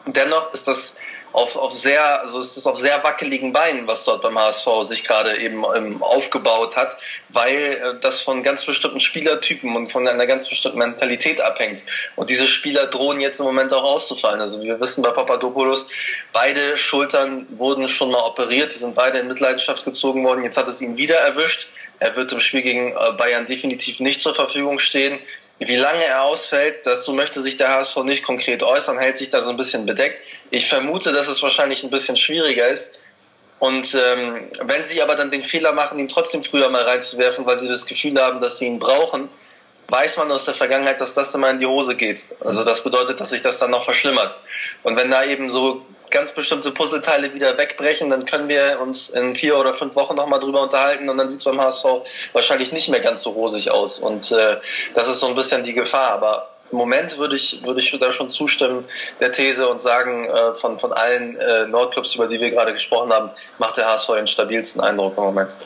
Dennoch 0.06 0.52
ist 0.52 0.68
das 0.68 0.94
auf, 1.36 1.54
auf 1.54 1.72
sehr, 1.72 2.22
also 2.22 2.40
es 2.40 2.56
ist 2.56 2.66
auf 2.66 2.78
sehr 2.78 3.04
wackeligen 3.04 3.52
Beinen, 3.52 3.86
was 3.86 4.04
dort 4.04 4.22
beim 4.22 4.38
HSV 4.38 4.66
sich 4.84 5.04
gerade 5.04 5.36
eben 5.36 5.64
ähm, 5.76 6.02
aufgebaut 6.02 6.76
hat, 6.76 6.96
weil 7.28 7.54
äh, 7.54 8.00
das 8.00 8.22
von 8.22 8.42
ganz 8.42 8.64
bestimmten 8.64 9.00
Spielertypen 9.00 9.76
und 9.76 9.92
von 9.92 10.08
einer 10.08 10.26
ganz 10.26 10.48
bestimmten 10.48 10.78
Mentalität 10.78 11.42
abhängt. 11.42 11.84
Und 12.16 12.30
diese 12.30 12.46
Spieler 12.46 12.86
drohen 12.86 13.20
jetzt 13.20 13.38
im 13.38 13.44
Moment 13.44 13.74
auch 13.74 13.84
auszufallen. 13.84 14.40
Also 14.40 14.62
wir 14.62 14.80
wissen 14.80 15.02
bei 15.02 15.10
Papadopoulos, 15.10 15.86
beide 16.32 16.78
Schultern 16.78 17.46
wurden 17.50 17.86
schon 17.90 18.10
mal 18.12 18.22
operiert, 18.22 18.74
die 18.74 18.78
sind 18.78 18.94
beide 18.94 19.18
in 19.18 19.28
Mitleidenschaft 19.28 19.84
gezogen 19.84 20.24
worden. 20.24 20.42
Jetzt 20.42 20.56
hat 20.56 20.68
es 20.68 20.80
ihn 20.80 20.96
wieder 20.96 21.16
erwischt. 21.16 21.68
Er 21.98 22.16
wird 22.16 22.32
im 22.32 22.40
Spiel 22.40 22.62
gegen 22.62 22.92
äh, 22.92 23.12
Bayern 23.12 23.44
definitiv 23.44 24.00
nicht 24.00 24.22
zur 24.22 24.34
Verfügung 24.34 24.78
stehen. 24.78 25.18
Wie 25.58 25.76
lange 25.76 26.04
er 26.04 26.22
ausfällt, 26.22 26.86
dazu 26.86 27.12
möchte 27.12 27.40
sich 27.40 27.56
der 27.56 27.70
HSV 27.70 27.96
nicht 28.04 28.22
konkret 28.22 28.62
äußern, 28.62 28.98
hält 28.98 29.16
sich 29.16 29.30
da 29.30 29.40
so 29.40 29.48
ein 29.48 29.56
bisschen 29.56 29.86
bedeckt. 29.86 30.22
Ich 30.50 30.68
vermute, 30.68 31.12
dass 31.12 31.28
es 31.28 31.42
wahrscheinlich 31.42 31.82
ein 31.82 31.90
bisschen 31.90 32.16
schwieriger 32.16 32.68
ist. 32.68 32.92
Und 33.58 33.94
ähm, 33.94 34.50
wenn 34.60 34.84
sie 34.84 35.00
aber 35.00 35.16
dann 35.16 35.30
den 35.30 35.44
Fehler 35.44 35.72
machen, 35.72 35.98
ihn 35.98 36.10
trotzdem 36.10 36.44
früher 36.44 36.68
mal 36.68 36.82
reinzuwerfen, 36.82 37.46
weil 37.46 37.56
sie 37.56 37.68
das 37.68 37.86
Gefühl 37.86 38.20
haben, 38.20 38.38
dass 38.40 38.58
sie 38.58 38.66
ihn 38.66 38.78
brauchen, 38.78 39.30
weiß 39.88 40.18
man 40.18 40.30
aus 40.30 40.44
der 40.44 40.52
Vergangenheit, 40.52 41.00
dass 41.00 41.14
das 41.14 41.34
mal 41.36 41.52
in 41.52 41.58
die 41.58 41.66
Hose 41.66 41.96
geht. 41.96 42.26
Also 42.44 42.62
das 42.64 42.82
bedeutet, 42.82 43.18
dass 43.18 43.30
sich 43.30 43.40
das 43.40 43.58
dann 43.58 43.70
noch 43.70 43.84
verschlimmert. 43.84 44.38
Und 44.82 44.96
wenn 44.96 45.10
da 45.10 45.24
eben 45.24 45.48
so 45.48 45.86
ganz 46.10 46.32
bestimmte 46.32 46.70
Puzzleteile 46.70 47.32
wieder 47.34 47.56
wegbrechen, 47.58 48.10
dann 48.10 48.24
können 48.26 48.48
wir 48.48 48.78
uns 48.80 49.08
in 49.08 49.34
vier 49.34 49.58
oder 49.58 49.74
fünf 49.74 49.94
Wochen 49.96 50.16
nochmal 50.16 50.40
drüber 50.40 50.62
unterhalten 50.62 51.08
und 51.08 51.18
dann 51.18 51.28
sieht 51.28 51.40
es 51.40 51.44
beim 51.44 51.60
HSV 51.60 51.84
wahrscheinlich 52.32 52.72
nicht 52.72 52.88
mehr 52.88 53.00
ganz 53.00 53.22
so 53.22 53.30
rosig 53.30 53.70
aus. 53.70 53.98
Und 53.98 54.30
äh, 54.32 54.56
das 54.94 55.08
ist 55.08 55.20
so 55.20 55.26
ein 55.26 55.34
bisschen 55.34 55.64
die 55.64 55.74
Gefahr. 55.74 56.12
Aber 56.12 56.50
im 56.70 56.78
Moment 56.78 57.16
würde 57.18 57.36
ich, 57.36 57.62
würde 57.64 57.80
ich 57.80 57.96
da 57.98 58.12
schon 58.12 58.30
zustimmen 58.30 58.84
der 59.20 59.32
These 59.32 59.68
und 59.68 59.80
sagen, 59.80 60.24
äh, 60.24 60.54
von, 60.54 60.78
von 60.78 60.92
allen 60.92 61.36
äh, 61.36 61.66
Nordclubs, 61.66 62.14
über 62.14 62.26
die 62.26 62.40
wir 62.40 62.50
gerade 62.50 62.72
gesprochen 62.72 63.12
haben, 63.12 63.30
macht 63.58 63.76
der 63.76 63.86
HSV 63.86 64.08
den 64.16 64.26
stabilsten 64.26 64.80
Eindruck 64.80 65.16
im 65.16 65.24
Moment. 65.24 65.56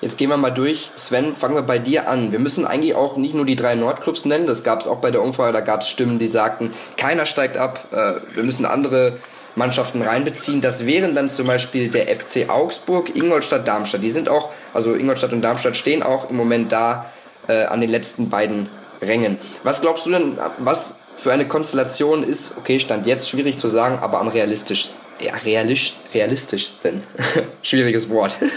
Jetzt 0.00 0.16
gehen 0.16 0.30
wir 0.30 0.38
mal 0.38 0.50
durch. 0.50 0.90
Sven, 0.94 1.36
fangen 1.36 1.54
wir 1.54 1.62
bei 1.62 1.78
dir 1.78 2.08
an. 2.08 2.32
Wir 2.32 2.38
müssen 2.38 2.66
eigentlich 2.66 2.94
auch 2.94 3.16
nicht 3.16 3.34
nur 3.34 3.44
die 3.44 3.56
drei 3.56 3.74
Nordclubs 3.74 4.24
nennen, 4.24 4.46
das 4.46 4.64
gab 4.64 4.80
es 4.80 4.86
auch 4.86 5.00
bei 5.00 5.10
der 5.10 5.20
Umfrage, 5.20 5.52
da 5.52 5.60
gab 5.60 5.82
es 5.82 5.90
Stimmen, 5.90 6.18
die 6.18 6.26
sagten, 6.26 6.72
keiner 6.96 7.26
steigt 7.26 7.58
ab, 7.58 7.88
äh, 7.92 8.14
wir 8.34 8.42
müssen 8.42 8.64
andere 8.64 9.18
Mannschaften 9.54 10.02
reinbeziehen. 10.02 10.60
Das 10.60 10.86
wären 10.86 11.14
dann 11.14 11.28
zum 11.28 11.46
Beispiel 11.46 11.90
der 11.90 12.06
FC 12.08 12.48
Augsburg, 12.48 13.14
Ingolstadt, 13.16 13.66
Darmstadt. 13.66 14.02
Die 14.02 14.10
sind 14.10 14.28
auch, 14.28 14.52
also 14.74 14.94
Ingolstadt 14.94 15.32
und 15.32 15.42
Darmstadt 15.42 15.76
stehen 15.76 16.02
auch 16.02 16.30
im 16.30 16.36
Moment 16.36 16.72
da 16.72 17.06
äh, 17.48 17.64
an 17.64 17.80
den 17.80 17.90
letzten 17.90 18.30
beiden 18.30 18.68
Rängen. 19.02 19.38
Was 19.62 19.80
glaubst 19.80 20.06
du 20.06 20.10
denn, 20.10 20.38
was 20.58 21.00
für 21.16 21.32
eine 21.32 21.46
Konstellation 21.48 22.22
ist, 22.22 22.56
okay, 22.58 22.80
Stand 22.80 23.06
jetzt 23.06 23.28
schwierig 23.28 23.58
zu 23.58 23.68
sagen, 23.68 23.98
aber 24.00 24.20
am 24.20 24.28
realistischsten? 24.28 25.00
Ja, 25.20 25.34
realisch, 25.44 25.96
realistischsten. 26.14 27.02
Schwieriges 27.62 28.08
Wort. 28.08 28.38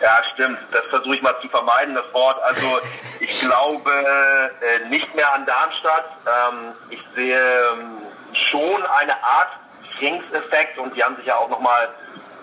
Ja, 0.00 0.22
stimmt. 0.32 0.58
Das 0.72 0.84
versuche 0.88 1.16
ich 1.16 1.22
mal 1.22 1.34
zu 1.42 1.48
vermeiden, 1.48 1.94
das 1.94 2.06
Wort. 2.14 2.42
Also 2.42 2.66
ich 3.20 3.40
glaube 3.40 3.90
äh, 3.90 4.88
nicht 4.88 5.14
mehr 5.14 5.30
an 5.34 5.44
Darmstadt. 5.44 6.10
Ähm, 6.24 6.72
ich 6.88 7.00
sehe 7.14 7.36
ähm, 7.36 7.98
schon 8.32 8.86
eine 8.86 9.14
Art 9.22 9.48
Pfingsteffekt 9.98 10.78
und 10.78 10.94
die 10.96 11.02
haben 11.02 11.16
sich 11.16 11.26
ja 11.26 11.36
auch 11.36 11.48
nochmal 11.48 11.88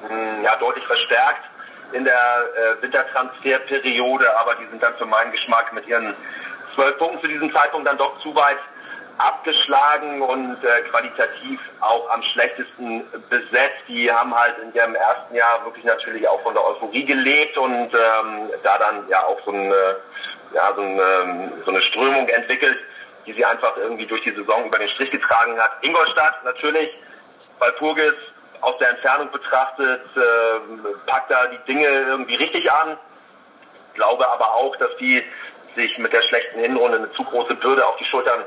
hm, 0.08 0.44
ja, 0.44 0.56
deutlich 0.58 0.86
verstärkt 0.86 1.46
in 1.94 2.04
der 2.04 2.14
äh, 2.14 2.82
Wintertransferperiode, 2.82 4.38
aber 4.40 4.56
die 4.56 4.66
sind 4.68 4.82
dann 4.82 4.96
für 4.96 5.06
meinen 5.06 5.32
Geschmack 5.32 5.72
mit 5.74 5.88
ihren 5.88 6.14
zwölf 6.74 6.98
Punkten 6.98 7.22
zu 7.22 7.28
diesem 7.28 7.54
Zeitpunkt 7.54 7.88
dann 7.88 7.98
doch 7.98 8.20
zu 8.20 8.36
weit 8.36 8.58
abgeschlagen 9.18 10.22
und 10.22 10.58
äh, 10.64 10.82
qualitativ 10.90 11.60
auch 11.80 12.10
am 12.10 12.22
schlechtesten 12.22 13.04
besetzt. 13.30 13.84
Die 13.88 14.12
haben 14.12 14.36
halt 14.36 14.58
in 14.62 14.74
ihrem 14.74 14.96
ersten 14.96 15.36
Jahr 15.36 15.64
wirklich 15.64 15.86
natürlich 15.86 16.28
auch 16.28 16.42
von 16.42 16.54
der 16.54 16.66
Euphorie 16.66 17.06
gelebt 17.06 17.58
und 17.58 17.94
ähm, 17.94 18.50
da 18.64 18.78
dann 18.78 19.08
ja 19.08 19.24
auch 19.24 19.40
so 19.46 19.52
eine, 19.52 19.96
ja, 20.54 20.74
so 20.76 20.82
eine, 20.82 21.52
so 21.64 21.72
eine 21.72 21.82
Strömung 21.82 22.28
entwickelt, 22.28 22.78
die 23.26 23.34
sie 23.34 23.46
einfach 23.46 23.76
irgendwie 23.78 24.06
durch 24.06 24.22
die 24.22 24.32
Saison 24.32 24.66
über 24.66 24.78
den 24.78 24.88
Strich 24.90 25.12
getragen 25.12 25.60
hat. 25.60 25.72
Ingolstadt 25.82 26.44
natürlich, 26.44 26.90
Walpurgis 27.60 28.16
aus 28.62 28.78
der 28.80 28.92
Entfernung 28.92 29.32
betrachtet, 29.32 30.02
äh, 30.16 31.00
packt 31.06 31.32
da 31.32 31.48
die 31.48 31.60
Dinge 31.68 31.88
irgendwie 31.88 32.36
richtig 32.36 32.72
an. 32.72 32.98
Glaube 33.94 34.28
aber 34.30 34.56
auch, 34.56 34.76
dass 34.78 34.96
die 34.98 35.24
sich 35.76 35.98
mit 35.98 36.14
der 36.14 36.22
schlechten 36.22 36.60
Hinrunde 36.60 36.98
eine 36.98 37.12
zu 37.12 37.24
große 37.24 37.56
Bürde 37.56 37.86
auf 37.86 37.98
die 37.98 38.06
Schultern 38.06 38.44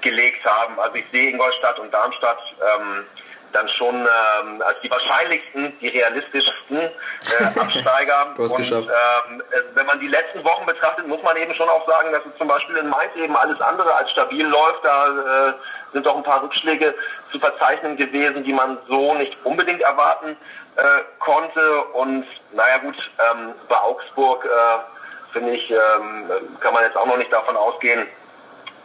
gelegt 0.00 0.44
haben. 0.44 0.78
Also 0.80 0.96
ich 0.96 1.04
sehe 1.12 1.30
Ingolstadt 1.30 1.78
und 1.78 1.92
Darmstadt 1.92 2.38
ähm, 2.60 3.06
dann 3.52 3.68
schon 3.68 3.94
ähm, 3.94 4.62
als 4.62 4.80
die 4.82 4.90
wahrscheinlichsten, 4.90 5.78
die 5.80 5.88
realistischsten 5.88 6.78
äh, 6.78 7.60
Absteiger. 7.60 8.34
Und 8.36 8.56
geschafft. 8.56 8.88
ähm, 8.88 9.40
äh, 9.50 9.62
wenn 9.74 9.86
man 9.86 10.00
die 10.00 10.08
letzten 10.08 10.42
Wochen 10.44 10.66
betrachtet, 10.66 11.06
muss 11.06 11.22
man 11.22 11.36
eben 11.36 11.54
schon 11.54 11.68
auch 11.68 11.86
sagen, 11.88 12.12
dass 12.12 12.24
es 12.24 12.36
zum 12.38 12.48
Beispiel 12.48 12.76
in 12.76 12.88
Mainz 12.88 13.14
eben 13.16 13.36
alles 13.36 13.60
andere 13.60 13.94
als 13.94 14.10
stabil 14.10 14.46
läuft. 14.46 14.84
Da 14.84 15.48
äh, 15.48 15.52
sind 15.92 16.06
doch 16.06 16.16
ein 16.16 16.22
paar 16.22 16.42
Rückschläge 16.42 16.94
zu 17.30 17.38
verzeichnen 17.38 17.96
gewesen, 17.96 18.44
die 18.44 18.52
man 18.52 18.78
so 18.88 19.14
nicht 19.14 19.36
unbedingt 19.44 19.82
erwarten 19.82 20.36
äh, 20.76 20.82
konnte. 21.18 21.82
Und 21.92 22.26
naja 22.52 22.78
gut, 22.78 22.96
ähm, 23.18 23.52
bei 23.68 23.76
Augsburg 23.76 24.44
äh, 24.44 25.32
finde 25.32 25.52
ich, 25.52 25.70
ähm, 25.70 26.30
kann 26.60 26.74
man 26.74 26.84
jetzt 26.84 26.96
auch 26.96 27.06
noch 27.06 27.16
nicht 27.16 27.32
davon 27.32 27.56
ausgehen, 27.56 28.06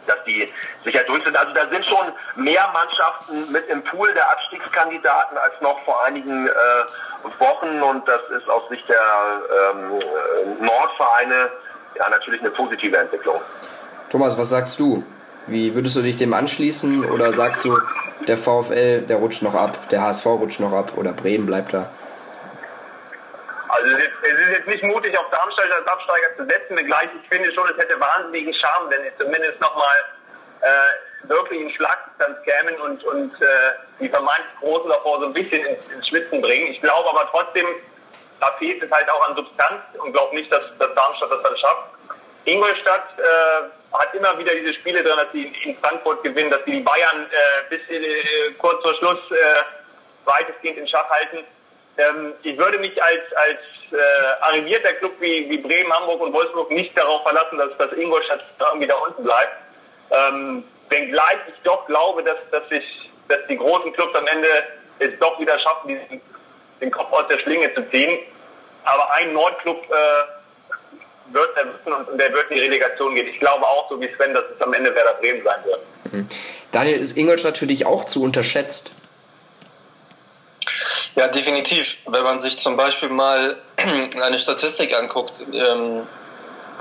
dass 0.08 0.22
die 0.26 0.46
sicher 0.84 1.04
durch 1.04 1.22
sind. 1.24 1.36
Also 1.36 1.52
da 1.52 1.68
sind 1.70 1.84
schon 1.84 2.12
mehr 2.36 2.68
Mannschaften 2.72 3.52
mit 3.52 3.68
im 3.68 3.82
Pool 3.84 4.12
der 4.14 4.30
Abstiegskandidaten 4.30 5.36
als 5.38 5.54
noch 5.60 5.78
vor 5.84 6.04
einigen 6.04 6.46
äh, 6.46 6.50
Wochen 7.38 7.82
und 7.82 8.06
das 8.08 8.20
ist 8.36 8.48
aus 8.48 8.68
Sicht 8.68 8.88
der 8.88 8.96
ähm, 9.72 10.00
äh, 10.00 10.64
Nordvereine 10.64 11.50
ja 11.94 12.08
natürlich 12.10 12.40
eine 12.40 12.50
positive 12.50 12.96
Entwicklung. 12.96 13.40
Thomas, 14.10 14.38
was 14.38 14.50
sagst 14.50 14.80
du? 14.80 15.04
Wie 15.46 15.74
würdest 15.74 15.96
du 15.96 16.02
dich 16.02 16.16
dem 16.16 16.34
anschließen 16.34 17.04
oder 17.06 17.32
sagst 17.32 17.64
du, 17.64 17.78
der 18.26 18.36
VfL, 18.36 19.02
der 19.02 19.16
rutscht 19.16 19.42
noch 19.42 19.54
ab, 19.54 19.78
der 19.90 20.02
HSV 20.02 20.26
rutscht 20.26 20.60
noch 20.60 20.72
ab 20.72 20.92
oder 20.96 21.12
Bremen 21.12 21.46
bleibt 21.46 21.72
da? 21.72 21.88
Also 23.68 23.88
es 23.88 24.04
ist, 24.04 24.10
es 24.22 24.32
ist 24.32 24.50
jetzt 24.50 24.66
nicht 24.66 24.82
mutig, 24.84 25.18
auf 25.18 25.28
Darmstadt 25.30 25.70
als 25.70 25.86
Absteiger 25.86 26.36
zu 26.36 26.44
setzen, 26.46 26.76
wenngleich 26.76 27.08
ich 27.20 27.28
finde 27.28 27.52
schon, 27.52 27.68
es 27.68 27.76
hätte 27.76 28.00
wahnsinnigen 28.00 28.52
Charme, 28.54 28.90
wenn 28.90 29.02
sie 29.02 29.12
zumindest 29.18 29.60
nochmal 29.60 29.96
äh, 30.62 31.28
wirklich 31.28 31.60
in 31.60 31.70
Schlagdistanz 31.72 32.38
kämen 32.44 32.80
und, 32.80 33.04
und 33.04 33.34
äh, 33.42 33.46
die 34.00 34.08
vermeintlich 34.08 34.54
Großen 34.60 34.88
davor 34.88 35.20
so 35.20 35.26
ein 35.26 35.32
bisschen 35.32 35.64
ins, 35.66 35.86
ins 35.88 36.08
Schwitzen 36.08 36.40
bringen. 36.40 36.68
Ich 36.68 36.80
glaube 36.80 37.10
aber 37.10 37.28
trotzdem, 37.30 37.66
da 38.40 38.46
fehlt 38.58 38.82
es 38.82 38.90
halt 38.90 39.08
auch 39.10 39.28
an 39.28 39.36
Substanz 39.36 39.82
und 39.98 40.12
glaube 40.12 40.34
nicht, 40.34 40.50
dass, 40.50 40.62
dass 40.78 40.94
Darmstadt 40.94 41.30
das 41.30 41.42
dann 41.42 41.56
schafft. 41.56 41.84
Ingolstadt 42.44 43.18
äh, 43.18 43.96
hat 43.96 44.14
immer 44.14 44.38
wieder 44.38 44.54
diese 44.54 44.74
Spiele 44.74 45.02
drin, 45.02 45.16
dass 45.16 45.32
sie 45.32 45.52
in, 45.64 45.76
Frankfurt 45.78 46.22
gewinnen, 46.22 46.50
dass 46.50 46.64
sie 46.64 46.72
die 46.72 46.80
Bayern 46.80 47.26
äh, 47.30 47.68
bis 47.68 47.80
äh, 47.90 48.52
kurz 48.58 48.82
vor 48.82 48.94
Schluss 48.94 49.18
äh, 49.30 49.62
weitestgehend 50.24 50.78
in 50.78 50.88
Schach 50.88 51.08
halten. 51.10 51.44
Ähm, 51.98 52.32
ich 52.42 52.56
würde 52.56 52.78
mich 52.78 53.02
als, 53.02 53.22
als 53.34 53.58
äh, 53.92 54.42
arrivierter 54.42 54.92
Club 54.94 55.12
wie, 55.20 55.50
wie 55.50 55.58
Bremen, 55.58 55.92
Hamburg 55.92 56.20
und 56.20 56.32
Wolfsburg 56.32 56.70
nicht 56.70 56.96
darauf 56.96 57.22
verlassen, 57.22 57.58
dass, 57.58 57.76
dass 57.76 57.92
Ingolstadt 57.98 58.44
irgendwie 58.60 58.86
da 58.86 58.94
unten 58.96 59.24
bleibt. 59.24 59.56
Ähm, 60.10 60.64
wenngleich 60.88 61.38
ich 61.48 61.54
doch 61.64 61.86
glaube, 61.86 62.22
dass, 62.22 62.36
dass, 62.52 62.62
ich, 62.70 63.10
dass 63.28 63.40
die 63.48 63.56
großen 63.56 63.92
Clubs 63.92 64.14
am 64.14 64.26
Ende 64.28 64.48
es 65.00 65.10
doch 65.18 65.38
wieder 65.40 65.58
schaffen, 65.58 65.88
diesen, 65.88 66.20
den 66.80 66.90
Kopf 66.90 67.12
aus 67.12 67.26
der 67.28 67.38
Schlinge 67.40 67.74
zu 67.74 67.88
ziehen. 67.90 68.18
Aber 68.84 69.12
ein 69.14 69.32
Nordclub 69.32 69.84
äh, 69.84 71.34
wird 71.34 71.56
er 71.56 71.66
wissen 71.66 71.92
und, 71.92 72.18
der 72.18 72.32
wird 72.32 72.50
in 72.50 72.56
die 72.56 72.62
Relegation 72.62 73.14
gehen. 73.14 73.26
Ich 73.26 73.40
glaube 73.40 73.66
auch, 73.66 73.88
so 73.88 74.00
wie 74.00 74.08
Sven, 74.14 74.34
dass 74.34 74.44
es 74.54 74.60
am 74.62 74.72
Ende 74.72 74.94
Werder 74.94 75.14
Bremen 75.14 75.42
sein 75.44 75.64
wird. 75.64 75.80
Daniel, 76.72 76.98
ist 76.98 77.16
Ingolstadt 77.16 77.58
für 77.58 77.66
dich 77.66 77.86
auch 77.86 78.04
zu 78.04 78.22
unterschätzt? 78.22 78.92
Ja, 81.18 81.26
definitiv. 81.26 81.96
Wenn 82.06 82.22
man 82.22 82.40
sich 82.40 82.60
zum 82.60 82.76
Beispiel 82.76 83.08
mal 83.08 83.56
eine 83.76 84.38
Statistik 84.38 84.94
anguckt, 84.94 85.44
ähm, 85.52 86.06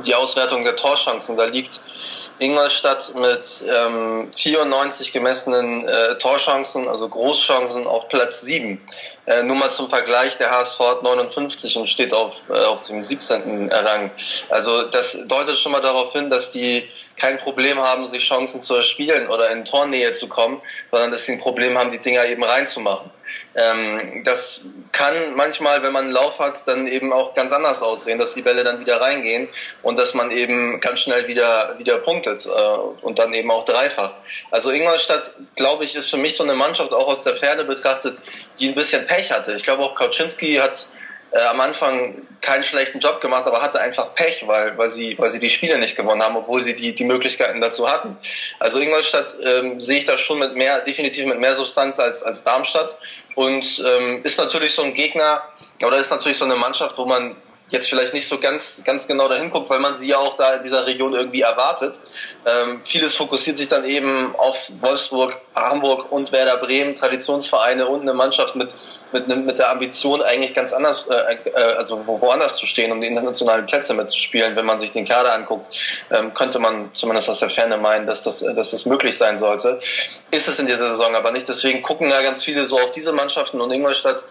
die 0.06 0.14
Auswertung 0.14 0.64
der 0.64 0.76
Torchancen, 0.76 1.38
da 1.38 1.46
liegt 1.46 1.82
Ingolstadt 2.38 3.16
mit 3.16 3.64
ähm, 3.68 4.30
94 4.36 5.12
gemessenen 5.12 5.88
äh, 5.88 6.20
Torchancen, 6.20 6.88
also 6.88 7.10
Großchancen, 7.10 7.88
auf 7.88 8.10
Platz 8.10 8.42
7. 8.42 8.80
Äh, 9.26 9.42
nur 9.42 9.56
mal 9.56 9.72
zum 9.72 9.90
Vergleich, 9.90 10.38
der 10.38 10.52
HSV 10.52 10.80
hat 10.82 11.02
59 11.02 11.76
und 11.78 11.90
steht 11.90 12.14
auf, 12.14 12.36
äh, 12.52 12.60
auf 12.60 12.84
dem 12.84 13.04
17. 13.04 13.72
Rang. 13.72 14.12
Also 14.50 14.84
das 14.84 15.18
deutet 15.26 15.58
schon 15.58 15.72
mal 15.72 15.82
darauf 15.82 16.14
hin, 16.14 16.30
dass 16.30 16.52
die 16.52 16.88
kein 17.16 17.40
Problem 17.40 17.80
haben, 17.80 18.06
sich 18.06 18.24
Chancen 18.24 18.62
zu 18.62 18.76
erspielen 18.76 19.30
oder 19.30 19.50
in 19.50 19.66
Tornähe 19.66 20.14
zu 20.14 20.28
kommen, 20.28 20.62
sondern 20.92 21.10
dass 21.10 21.24
sie 21.24 21.32
ein 21.32 21.40
Problem 21.40 21.76
haben, 21.76 21.90
die 21.90 21.98
Dinger 21.98 22.24
eben 22.26 22.44
reinzumachen. 22.44 23.10
Ähm, 23.56 24.24
das 24.24 24.62
kann 24.92 25.36
manchmal, 25.36 25.84
wenn 25.84 25.94
man 25.94 26.06
einen 26.06 26.14
Lauf 26.14 26.40
hat, 26.40 26.68
dann 26.68 26.88
eben 26.88 27.14
auch 27.14 27.34
ganz 27.34 27.52
anders 27.52 27.82
aussehen, 27.82 28.20
dass 28.20 28.34
die 28.34 28.42
Bälle 28.42 28.64
dann 28.64 28.80
wieder 28.80 29.02
reingehen 29.02 29.50
und 29.82 29.98
dass 29.98 30.14
man 30.14 30.32
eben 30.32 30.80
ganz 30.80 31.02
schnell 31.02 31.28
wieder, 31.28 31.76
wieder 31.78 31.98
punktet 31.98 32.46
äh, 32.46 32.50
und 33.02 33.20
dann 33.20 33.34
eben 33.34 33.52
auch 33.52 33.66
dreifach. 33.66 34.14
Also 34.52 34.72
Ingolstadt, 34.72 35.32
glaube 35.56 35.84
ich, 35.84 35.96
ist 35.96 36.10
für 36.10 36.18
mich 36.18 36.36
so 36.36 36.44
eine 36.44 36.56
Mannschaft 36.56 36.94
auch 36.94 37.08
aus 37.08 37.24
der 37.24 37.36
Ferne 37.36 37.64
betrachtet, 37.64 38.18
die 38.60 38.70
ein 38.70 38.76
bisschen 38.76 39.06
Pech 39.06 39.32
hatte. 39.32 39.54
Ich 39.54 39.64
glaube 39.64 39.84
auch 39.84 39.96
Kauczynski 39.96 40.56
hat 40.56 40.88
äh, 41.32 41.40
am 41.40 41.60
Anfang 41.60 42.16
keinen 42.42 42.64
schlechten 42.64 43.00
Job 43.00 43.20
gemacht, 43.22 43.46
aber 43.46 43.62
hatte 43.62 43.80
einfach 43.80 44.14
Pech, 44.16 44.48
weil, 44.48 44.78
weil, 44.78 44.92
sie, 44.92 45.18
weil 45.18 45.30
sie 45.30 45.40
die 45.40 45.50
Spiele 45.50 45.78
nicht 45.78 45.96
gewonnen 45.96 46.22
haben, 46.22 46.36
obwohl 46.36 46.62
sie 46.62 46.76
die, 46.76 46.94
die 46.94 47.04
Möglichkeiten 47.04 47.62
dazu 47.62 47.90
hatten. 47.90 48.18
Also 48.60 48.80
Ingolstadt 48.80 49.36
ähm, 49.44 49.80
sehe 49.80 50.00
ich 50.00 50.06
da 50.06 50.18
schon 50.18 50.40
mit 50.40 50.56
mehr, 50.56 50.80
definitiv 50.82 51.26
mit 51.26 51.40
mehr 51.40 51.56
Substanz 51.56 52.00
als, 52.00 52.24
als 52.24 52.44
Darmstadt 52.44 52.98
und 53.36 53.84
ähm, 53.86 54.22
ist 54.24 54.38
natürlich 54.38 54.74
so 54.74 54.84
ein 54.84 54.94
Gegner 54.94 55.42
oder 55.84 55.98
ist 55.98 56.12
natürlich 56.12 56.38
so 56.38 56.46
eine 56.46 56.56
Mannschaft, 56.56 56.98
wo 56.98 57.06
man 57.06 57.36
jetzt 57.70 57.90
vielleicht 57.90 58.14
nicht 58.14 58.28
so 58.28 58.40
ganz, 58.40 58.82
ganz 58.86 59.08
genau 59.08 59.28
dahin 59.28 59.50
guckt, 59.50 59.70
weil 59.70 59.80
man 59.80 59.98
sie 59.98 60.08
ja 60.08 60.18
auch 60.18 60.38
da 60.38 60.56
in 60.56 60.64
dieser 60.64 60.86
Region 60.86 61.14
irgendwie 61.14 61.42
erwartet. 61.42 62.00
Ähm, 62.46 62.82
vieles 62.84 63.16
fokussiert 63.16 63.58
sich 63.58 63.68
dann 63.68 63.84
eben 63.84 64.36
auf 64.38 64.72
Wolfsburg, 64.80 65.38
Hamburg 65.54 66.12
und 66.12 66.32
Werder 66.32 66.58
Bremen, 66.58 66.96
Traditionsvereine 66.96 67.88
und 67.88 68.02
eine 68.02 68.14
Mannschaft 68.14 68.56
mit, 68.56 68.74
mit, 69.12 69.28
mit 69.28 69.60
der 69.60 69.70
Ambition 69.70 70.22
eigentlich 70.22 70.54
ganz 70.54 70.72
anders, 70.72 71.08
äh, 71.08 71.38
äh, 71.50 71.76
also 71.78 72.02
woanders 72.06 72.56
zu 72.56 72.66
stehen, 72.66 72.92
um 72.92 73.02
die 73.02 73.08
internationalen 73.08 73.66
Plätze 73.66 73.94
mitzuspielen. 73.94 74.56
Wenn 74.56 74.66
man 74.66 74.80
sich 74.80 74.92
den 74.92 75.06
Kader 75.06 75.34
anguckt, 75.34 75.76
ähm, 76.10 76.34
könnte 76.34 76.60
man 76.60 76.92
zumindest 76.94 77.30
aus 77.30 77.40
der 77.40 77.50
Ferne 77.50 77.78
meinen, 77.78 78.08
dass 78.08 78.24
das, 78.24 78.40
dass 78.40 78.72
das 78.72 78.86
möglich 78.86 79.18
sein 79.18 79.38
sollte. 79.38 79.80
Ist 80.32 80.48
es 80.48 80.60
in 80.60 80.68
dieser 80.68 80.90
Saison 80.90 81.16
aber 81.16 81.32
nicht. 81.32 81.50
Deswegen 81.50 81.82
gucken 81.82 82.10
da 82.10 82.22
ganz 82.22 82.44
viele 82.46 82.64
so 82.66 82.80
auf 82.80 82.92
diese 82.92 83.12
Mannschaften 83.12 83.60
und 83.60 83.74
Ingolstadt 83.74 84.24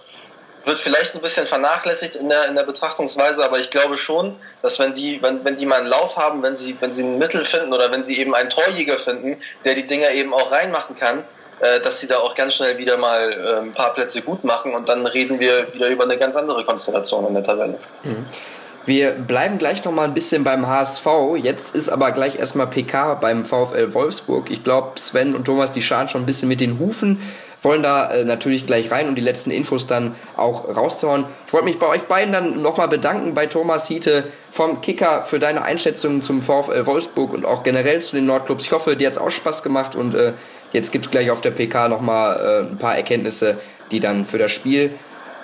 wird 0.66 0.80
vielleicht 0.80 1.14
ein 1.14 1.20
bisschen 1.20 1.46
vernachlässigt 1.46 2.16
in 2.16 2.28
der, 2.28 2.48
in 2.48 2.56
der 2.56 2.64
Betrachtungsweise, 2.64 3.44
aber 3.44 3.58
ich 3.58 3.70
glaube 3.70 3.96
schon, 3.96 4.34
dass 4.62 4.78
wenn 4.78 4.94
die, 4.94 5.22
wenn, 5.22 5.44
wenn 5.44 5.54
die 5.54 5.64
mal 5.64 5.78
einen 5.78 5.86
Lauf 5.86 6.16
haben, 6.16 6.42
wenn 6.42 6.56
sie, 6.56 6.76
wenn 6.80 6.90
sie 6.92 7.04
ein 7.04 7.18
Mittel 7.18 7.44
finden 7.44 7.72
oder 7.72 7.90
wenn 7.92 8.04
sie 8.04 8.18
eben 8.18 8.34
einen 8.34 8.50
Torjäger 8.50 8.98
finden, 8.98 9.36
der 9.64 9.74
die 9.74 9.86
Dinger 9.86 10.10
eben 10.10 10.34
auch 10.34 10.50
reinmachen 10.50 10.96
kann, 10.96 11.22
äh, 11.60 11.80
dass 11.80 12.00
sie 12.00 12.08
da 12.08 12.18
auch 12.18 12.34
ganz 12.34 12.54
schnell 12.54 12.78
wieder 12.78 12.96
mal 12.98 13.32
äh, 13.32 13.60
ein 13.62 13.72
paar 13.72 13.94
Plätze 13.94 14.22
gut 14.22 14.42
machen 14.42 14.74
und 14.74 14.88
dann 14.88 15.06
reden 15.06 15.38
wir 15.38 15.72
wieder 15.72 15.88
über 15.88 16.04
eine 16.04 16.18
ganz 16.18 16.34
andere 16.34 16.64
Konstellation 16.64 17.26
in 17.28 17.34
der 17.34 17.44
Tabelle. 17.44 17.78
Wir 18.84 19.12
bleiben 19.12 19.58
gleich 19.58 19.84
noch 19.84 19.92
mal 19.92 20.04
ein 20.04 20.14
bisschen 20.14 20.44
beim 20.44 20.66
HSV. 20.66 21.06
Jetzt 21.42 21.74
ist 21.74 21.88
aber 21.88 22.12
gleich 22.12 22.38
erstmal 22.38 22.66
PK 22.68 23.14
beim 23.14 23.44
VfL 23.44 23.94
Wolfsburg. 23.94 24.50
Ich 24.50 24.62
glaube, 24.62 24.98
Sven 24.98 25.34
und 25.34 25.44
Thomas, 25.44 25.72
die 25.72 25.82
scharen 25.82 26.08
schon 26.08 26.22
ein 26.22 26.26
bisschen 26.26 26.48
mit 26.48 26.60
den 26.60 26.78
Hufen, 26.78 27.20
wollen 27.66 27.82
da 27.82 28.10
äh, 28.10 28.24
natürlich 28.24 28.64
gleich 28.64 28.92
rein 28.92 29.08
und 29.08 29.16
die 29.16 29.22
letzten 29.22 29.50
Infos 29.50 29.88
dann 29.88 30.14
auch 30.36 30.68
rauszuhauen. 30.74 31.24
Ich 31.48 31.52
wollte 31.52 31.66
mich 31.66 31.80
bei 31.80 31.88
euch 31.88 32.04
beiden 32.04 32.32
dann 32.32 32.62
nochmal 32.62 32.86
bedanken, 32.86 33.34
bei 33.34 33.46
Thomas 33.46 33.88
Hiete 33.88 34.24
vom 34.52 34.80
Kicker 34.80 35.24
für 35.24 35.40
deine 35.40 35.62
Einschätzung 35.62 36.22
zum 36.22 36.42
VfL 36.42 36.86
Wolfsburg 36.86 37.32
und 37.32 37.44
auch 37.44 37.64
generell 37.64 38.00
zu 38.00 38.14
den 38.14 38.24
Nordclubs. 38.24 38.64
Ich 38.64 38.72
hoffe, 38.72 38.96
dir 38.96 39.08
hat 39.08 39.14
es 39.14 39.18
auch 39.18 39.30
Spaß 39.30 39.64
gemacht 39.64 39.96
und 39.96 40.14
äh, 40.14 40.34
jetzt 40.70 40.92
gibt 40.92 41.06
es 41.06 41.10
gleich 41.10 41.30
auf 41.32 41.40
der 41.40 41.50
PK 41.50 41.88
nochmal 41.88 42.36
äh, 42.40 42.70
ein 42.70 42.78
paar 42.78 42.96
Erkenntnisse, 42.96 43.58
die 43.90 43.98
dann 43.98 44.24
für 44.24 44.38
das 44.38 44.52
Spiel 44.52 44.96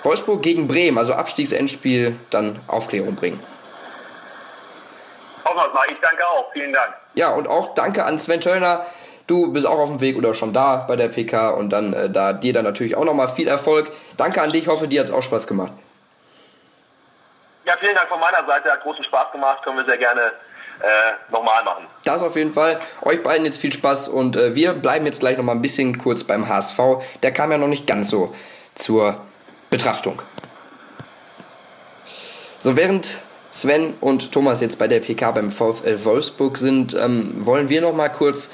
Wolfsburg 0.03 0.41
gegen 0.41 0.67
Bremen, 0.67 0.97
also 0.97 1.13
Abstiegsendspiel, 1.13 2.17
dann 2.29 2.59
Aufklärung 2.67 3.15
bringen. 3.15 3.41
Hoffen 5.43 5.57
wir 5.57 5.67
es 5.67 5.73
mal. 5.73 5.85
Ich 5.89 5.97
danke 6.01 6.25
auch. 6.25 6.51
Vielen 6.53 6.71
Dank. 6.71 6.93
Ja, 7.15 7.29
und 7.33 7.47
auch 7.49 7.73
danke 7.73 8.05
an 8.05 8.17
Sven 8.17 8.39
Töllner. 8.39 8.85
Du 9.27 9.53
bist 9.53 9.65
auch 9.65 9.79
auf 9.79 9.89
dem 9.89 10.01
Weg 10.01 10.17
oder 10.17 10.33
schon 10.33 10.53
da 10.53 10.77
bei 10.87 10.95
der 10.95 11.07
PK 11.07 11.51
und 11.51 11.69
dann 11.69 11.93
äh, 11.93 12.09
da 12.09 12.33
dir 12.33 12.53
dann 12.53 12.65
natürlich 12.65 12.95
auch 12.95 13.05
nochmal 13.05 13.29
viel 13.29 13.47
Erfolg. 13.47 13.91
Danke 14.17 14.41
an 14.41 14.51
dich, 14.51 14.67
hoffe 14.67 14.87
dir 14.87 14.99
hat 14.99 15.07
es 15.07 15.13
auch 15.13 15.23
Spaß 15.23 15.47
gemacht. 15.47 15.71
Ja, 17.65 17.75
vielen 17.79 17.95
Dank 17.95 18.09
von 18.09 18.19
meiner 18.19 18.45
Seite. 18.45 18.69
Hat 18.69 18.81
großen 18.81 19.03
Spaß 19.05 19.31
gemacht. 19.31 19.63
Können 19.63 19.77
wir 19.77 19.85
sehr 19.85 19.97
gerne 19.97 20.33
äh, 20.81 21.31
nochmal 21.31 21.63
machen. 21.63 21.85
Das 22.03 22.21
auf 22.21 22.35
jeden 22.35 22.53
Fall. 22.53 22.79
Euch 23.01 23.23
beiden 23.23 23.45
jetzt 23.45 23.57
viel 23.57 23.71
Spaß 23.71 24.09
und 24.09 24.35
äh, 24.35 24.53
wir 24.55 24.73
bleiben 24.73 25.05
jetzt 25.05 25.21
gleich 25.21 25.37
nochmal 25.37 25.55
ein 25.55 25.61
bisschen 25.61 25.97
kurz 25.97 26.25
beim 26.25 26.49
HSV. 26.49 26.79
Der 27.21 27.31
kam 27.31 27.51
ja 27.51 27.57
noch 27.57 27.67
nicht 27.67 27.87
ganz 27.87 28.09
so 28.09 28.35
zur 28.75 29.21
Betrachtung. 29.69 30.21
So, 32.59 32.75
während 32.75 33.21
Sven 33.49 33.93
und 34.01 34.31
Thomas 34.31 34.61
jetzt 34.61 34.79
bei 34.79 34.87
der 34.87 34.99
PK 34.99 35.31
beim 35.31 35.51
VfL 35.51 36.03
Wolfsburg 36.03 36.57
sind, 36.57 36.95
ähm, 36.95 37.45
wollen 37.45 37.69
wir 37.69 37.81
noch 37.81 37.93
mal 37.93 38.09
kurz 38.09 38.51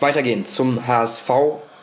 weitergehen 0.00 0.46
zum 0.46 0.86
HSV, 0.86 1.30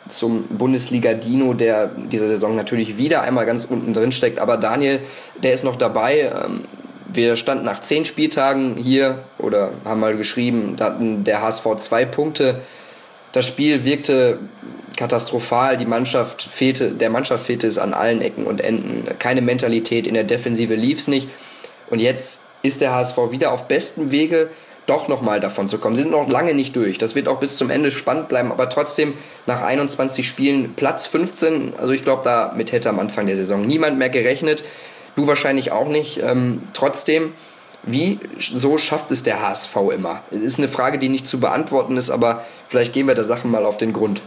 zum 0.08 0.44
Bundesliga-Dino, 0.48 1.54
der 1.54 1.90
diese 2.10 2.28
Saison 2.28 2.54
natürlich 2.56 2.98
wieder 2.98 3.22
einmal 3.22 3.46
ganz 3.46 3.64
unten 3.64 3.94
drin 3.94 4.12
steckt. 4.12 4.38
Aber 4.38 4.56
Daniel, 4.56 5.00
der 5.42 5.54
ist 5.54 5.64
noch 5.64 5.76
dabei. 5.76 6.32
Ähm, 6.44 6.64
wir 7.12 7.36
standen 7.36 7.64
nach 7.64 7.80
zehn 7.80 8.04
Spieltagen 8.04 8.76
hier 8.76 9.20
oder 9.38 9.70
haben 9.84 10.00
mal 10.00 10.16
geschrieben, 10.16 10.74
da 10.76 10.86
hatten 10.86 11.24
der 11.24 11.42
HSV 11.42 11.66
zwei 11.78 12.04
Punkte. 12.04 12.60
Das 13.32 13.46
Spiel 13.46 13.84
wirkte 13.84 14.40
katastrophal. 14.96 15.76
Die 15.76 15.86
Mannschaft 15.86 16.42
fehlte, 16.42 16.92
der 16.92 17.10
Mannschaft 17.10 17.46
fehlte 17.46 17.66
es 17.66 17.78
an 17.78 17.94
allen 17.94 18.20
Ecken 18.20 18.46
und 18.46 18.60
Enden. 18.60 19.06
Keine 19.18 19.42
Mentalität 19.42 20.06
in 20.06 20.14
der 20.14 20.24
Defensive 20.24 20.74
lief 20.74 20.98
es 20.98 21.08
nicht. 21.08 21.28
Und 21.90 22.00
jetzt 22.00 22.42
ist 22.62 22.80
der 22.80 22.94
HSV 22.94 23.16
wieder 23.30 23.52
auf 23.52 23.68
bestem 23.68 24.10
Wege, 24.10 24.48
doch 24.86 25.08
nochmal 25.08 25.40
davon 25.40 25.68
zu 25.68 25.78
kommen. 25.78 25.96
Sie 25.96 26.02
sind 26.02 26.10
noch 26.10 26.28
lange 26.28 26.54
nicht 26.54 26.76
durch. 26.76 26.98
Das 26.98 27.14
wird 27.14 27.28
auch 27.28 27.40
bis 27.40 27.56
zum 27.56 27.70
Ende 27.70 27.90
spannend 27.90 28.28
bleiben, 28.28 28.52
aber 28.52 28.68
trotzdem 28.68 29.14
nach 29.46 29.62
21 29.62 30.26
Spielen 30.28 30.74
Platz 30.74 31.06
15. 31.06 31.74
Also 31.78 31.92
ich 31.92 32.04
glaube, 32.04 32.22
damit 32.24 32.72
hätte 32.72 32.88
am 32.88 32.98
Anfang 32.98 33.26
der 33.26 33.36
Saison 33.36 33.66
niemand 33.66 33.98
mehr 33.98 34.10
gerechnet. 34.10 34.64
Du 35.16 35.26
wahrscheinlich 35.26 35.72
auch 35.72 35.88
nicht. 35.88 36.20
Ähm, 36.22 36.62
trotzdem, 36.72 37.32
wie 37.82 38.18
so 38.38 38.78
schafft 38.78 39.10
es 39.10 39.22
der 39.22 39.40
HSV 39.40 39.76
immer? 39.94 40.22
Es 40.30 40.38
ist 40.38 40.58
eine 40.58 40.68
Frage, 40.68 40.98
die 40.98 41.08
nicht 41.08 41.26
zu 41.26 41.40
beantworten 41.40 41.96
ist, 41.96 42.10
aber 42.10 42.44
vielleicht 42.68 42.92
gehen 42.92 43.06
wir 43.06 43.14
der 43.14 43.24
Sache 43.24 43.46
mal 43.46 43.64
auf 43.64 43.76
den 43.76 43.92
Grund. 43.92 44.22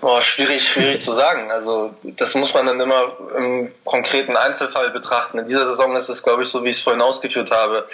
Boah, 0.00 0.22
schwierig, 0.22 0.66
schwierig 0.66 1.02
zu 1.02 1.12
sagen. 1.12 1.50
Also 1.50 1.94
das 2.02 2.34
muss 2.34 2.54
man 2.54 2.64
dann 2.64 2.80
immer 2.80 3.12
im 3.36 3.70
konkreten 3.84 4.34
Einzelfall 4.34 4.90
betrachten. 4.90 5.38
In 5.38 5.44
dieser 5.44 5.66
Saison 5.66 5.94
ist 5.94 6.08
es, 6.08 6.22
glaube 6.22 6.42
ich, 6.42 6.48
so 6.48 6.64
wie 6.64 6.70
ich 6.70 6.78
es 6.78 6.82
vorhin 6.82 7.02
ausgeführt 7.02 7.50
habe, 7.50 7.86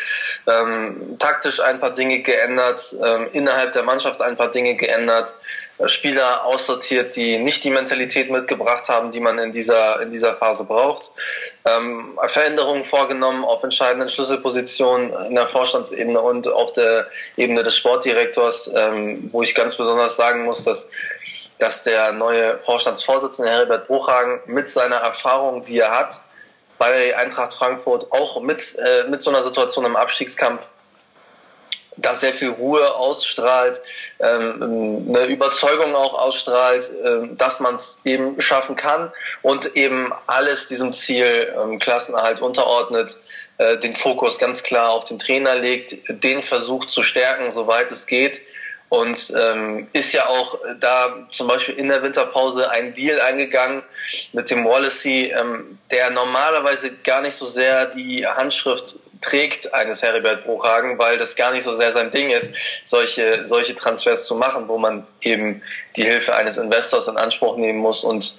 ähm, 0.47 1.16
taktisch 1.19 1.59
ein 1.59 1.81
paar 1.81 1.90
Dinge 1.90 2.21
geändert, 2.21 2.95
ähm, 3.05 3.27
innerhalb 3.33 3.73
der 3.73 3.83
Mannschaft 3.83 4.23
ein 4.23 4.37
paar 4.37 4.53
Dinge 4.53 4.77
geändert, 4.77 5.35
äh, 5.79 5.88
Spieler 5.88 6.45
aussortiert, 6.45 7.16
die 7.16 7.38
nicht 7.38 7.64
die 7.64 7.71
Mentalität 7.71 8.31
mitgebracht 8.31 8.88
haben, 8.88 9.11
die 9.11 9.21
man 9.21 9.40
in 9.40 9.51
dieser 9.51 10.01
in 10.01 10.12
dieser 10.12 10.37
Phase 10.37 10.62
braucht. 10.62 11.11
Ähm, 11.64 12.16
Veränderungen 12.29 12.85
vorgenommen 12.85 13.45
auf 13.45 13.64
entscheidenden 13.64 14.09
Schlüsselpositionen 14.09 15.12
in 15.27 15.35
der 15.35 15.49
Vorstandsebene 15.49 16.21
und 16.21 16.47
auf 16.47 16.73
der 16.75 17.09
Ebene 17.37 17.64
des 17.64 17.77
Sportdirektors, 17.77 18.71
ähm, 18.73 19.29
wo 19.33 19.42
ich 19.42 19.57
ganz 19.57 19.75
besonders 19.75 20.14
sagen 20.14 20.45
muss, 20.45 20.62
dass 20.62 20.88
dass 21.59 21.85
der 21.85 22.12
neue 22.12 22.59
Vorstandsvorsitzende 22.59 23.51
Herbert 23.51 23.87
Bruchhagen 23.87 24.40
mit 24.47 24.71
seiner 24.71 24.97
Erfahrung, 24.97 25.64
die 25.64 25.79
er 25.79 25.90
hat, 25.90 26.21
bei 26.79 27.16
Eintracht 27.16 27.55
Frankfurt 27.55 28.12
auch 28.12 28.40
mit, 28.42 28.77
äh, 28.79 29.05
mit 29.09 29.23
so 29.23 29.31
einer 29.31 29.42
Situation 29.42 29.85
im 29.85 29.97
Abstiegskampf 29.97 30.61
da 31.97 32.14
sehr 32.14 32.35
viel 32.35 32.51
Ruhe 32.51 32.95
ausstrahlt, 32.95 33.81
ähm, 34.21 35.07
eine 35.09 35.25
Überzeugung 35.27 35.95
auch 35.95 36.14
ausstrahlt, 36.14 36.90
äh, 37.03 37.35
dass 37.37 37.61
man 37.61 37.77
es 37.77 38.01
eben 38.05 38.40
schaffen 38.40 38.77
kann 38.77 39.11
und 39.42 39.77
eben 39.77 40.12
alles 40.27 40.66
diesem 40.66 40.92
Ziel 40.92 41.55
ähm, 41.59 41.79
Klassenerhalt 41.79 42.40
unterordnet, 42.40 43.16
äh, 43.59 43.79
den 43.79 43.97
Fokus 43.97 44.38
ganz 44.38 44.62
klar 44.62 44.90
auf 44.90 45.05
den 45.05 45.19
Trainer 45.19 45.55
legt, 45.55 45.97
den 46.23 46.42
versucht 46.42 46.90
zu 46.90 47.03
stärken, 47.03 47.51
soweit 47.51 47.90
es 47.90 48.07
geht 48.07 48.42
und 48.88 49.33
ähm, 49.37 49.88
ist 49.92 50.12
ja 50.12 50.27
auch 50.29 50.59
da 50.81 51.27
zum 51.33 51.49
Beispiel 51.49 51.75
in 51.75 51.88
der 51.88 52.03
Winterpause 52.03 52.70
ein 52.70 52.94
Deal 52.94 53.20
eingegangen 53.20 53.83
mit 54.33 54.51
dem 54.51 54.64
Wallacey, 54.64 55.33
ähm, 55.37 55.79
der 55.90 56.11
normalerweise 56.11 56.92
gar 57.05 57.20
nicht 57.20 57.35
so 57.35 57.46
sehr 57.46 57.87
die 57.87 58.27
Handschrift 58.27 58.96
trägt 59.20 59.72
eines 59.75 60.03
Heribert 60.03 60.44
Bruchhagen, 60.44 60.99
weil 60.99 61.18
das 61.18 61.37
gar 61.37 61.51
nicht 61.53 61.64
so 61.64 61.75
sehr 61.75 61.90
sein 61.90 62.11
Ding 62.11 62.31
ist, 62.31 62.53
solche, 62.85 63.44
solche 63.44 63.75
Transfers 63.75 64.27
zu 64.27 64.35
machen, 64.35 64.68
wo 64.68 64.79
man 64.79 65.07
eben 65.22 65.62
die 65.96 66.05
Hilfe 66.05 66.35
eines 66.35 66.57
Investors 66.57 67.09
in 67.09 67.16
Anspruch 67.16 67.57
nehmen 67.57 67.79
muss 67.79 68.05
und 68.05 68.38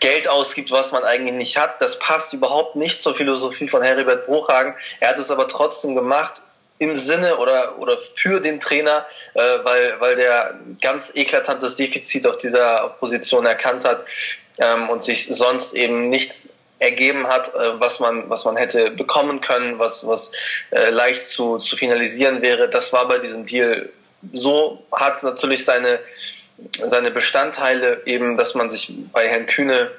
Geld 0.00 0.28
ausgibt, 0.28 0.70
was 0.70 0.92
man 0.92 1.04
eigentlich 1.04 1.34
nicht 1.34 1.56
hat. 1.58 1.80
Das 1.80 1.98
passt 1.98 2.32
überhaupt 2.32 2.76
nicht 2.76 3.02
zur 3.02 3.14
Philosophie 3.14 3.68
von 3.68 3.82
Heribert 3.82 4.26
Bruchhagen. 4.26 4.74
Er 5.00 5.10
hat 5.10 5.18
es 5.18 5.30
aber 5.30 5.48
trotzdem 5.48 5.94
gemacht, 5.94 6.40
im 6.82 6.96
Sinne 6.96 7.36
oder, 7.36 7.78
oder 7.78 7.98
für 8.16 8.40
den 8.40 8.60
Trainer, 8.60 9.06
äh, 9.34 9.40
weil, 9.40 10.00
weil 10.00 10.16
der 10.16 10.58
ganz 10.80 11.10
eklatantes 11.14 11.76
Defizit 11.76 12.26
auf 12.26 12.38
dieser 12.38 12.96
Position 13.00 13.46
erkannt 13.46 13.84
hat 13.84 14.04
ähm, 14.58 14.90
und 14.90 15.04
sich 15.04 15.26
sonst 15.26 15.74
eben 15.74 16.10
nichts 16.10 16.48
ergeben 16.80 17.28
hat, 17.28 17.54
äh, 17.54 17.80
was 17.80 18.00
man 18.00 18.28
was 18.28 18.44
man 18.44 18.56
hätte 18.56 18.90
bekommen 18.90 19.40
können, 19.40 19.78
was 19.78 20.06
was 20.06 20.32
äh, 20.70 20.90
leicht 20.90 21.24
zu 21.24 21.58
zu 21.58 21.76
finalisieren 21.76 22.42
wäre. 22.42 22.68
Das 22.68 22.92
war 22.92 23.06
bei 23.06 23.18
diesem 23.18 23.46
Deal 23.46 23.88
so 24.32 24.82
hat 24.90 25.22
natürlich 25.22 25.64
seine 25.64 26.00
seine 26.84 27.10
Bestandteile 27.10 28.02
eben, 28.04 28.36
dass 28.36 28.54
man 28.54 28.70
sich 28.70 28.92
bei 29.12 29.28
Herrn 29.28 29.46
Kühne 29.46 29.90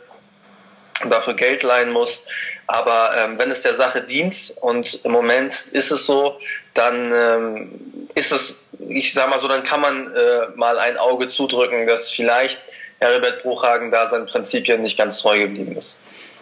dafür 1.09 1.33
Geld 1.33 1.63
leihen 1.63 1.91
muss. 1.91 2.23
Aber 2.67 3.11
ähm, 3.17 3.37
wenn 3.37 3.51
es 3.51 3.61
der 3.61 3.75
Sache 3.75 4.01
dient 4.01 4.53
und 4.61 4.99
im 5.03 5.11
Moment 5.11 5.53
ist 5.71 5.91
es 5.91 6.05
so, 6.05 6.37
dann 6.73 7.11
ähm, 7.13 7.71
ist 8.15 8.31
es, 8.31 8.63
ich 8.87 9.13
sag 9.13 9.29
mal 9.29 9.39
so, 9.39 9.47
dann 9.47 9.63
kann 9.63 9.81
man 9.81 10.13
äh, 10.15 10.47
mal 10.55 10.79
ein 10.79 10.97
Auge 10.97 11.27
zudrücken, 11.27 11.87
dass 11.87 12.09
vielleicht 12.09 12.59
Herbert 12.99 13.43
Bruchhagen 13.43 13.91
da 13.91 14.07
seinen 14.07 14.25
Prinzipien 14.25 14.81
nicht 14.81 14.97
ganz 14.97 15.19
treu 15.19 15.39
geblieben 15.39 15.75
ist. 15.77 15.97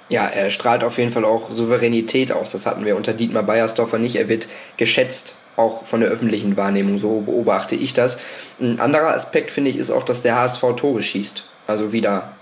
Ja, 0.09 0.27
er 0.27 0.49
strahlt 0.49 0.83
auf 0.83 0.97
jeden 0.97 1.11
Fall 1.11 1.23
auch 1.23 1.51
Souveränität 1.51 2.31
aus. 2.31 2.51
Das 2.51 2.65
hatten 2.65 2.85
wir 2.85 2.97
unter 2.97 3.13
Dietmar 3.13 3.43
Beiersdorfer 3.43 3.97
nicht. 3.97 4.17
Er 4.17 4.27
wird 4.27 4.47
geschätzt, 4.75 5.35
auch 5.55 5.85
von 5.85 6.01
der 6.01 6.09
öffentlichen 6.09 6.57
Wahrnehmung. 6.57 6.97
So 6.97 7.21
beobachte 7.21 7.75
ich 7.75 7.93
das. 7.93 8.19
Ein 8.59 8.79
anderer 8.79 9.13
Aspekt, 9.13 9.51
finde 9.51 9.71
ich, 9.71 9.77
ist 9.77 9.89
auch, 9.89 10.03
dass 10.03 10.21
der 10.21 10.35
HSV 10.35 10.61
Tore 10.75 11.01
schießt. 11.01 11.45
Also 11.65 11.93
wieder 11.93 12.33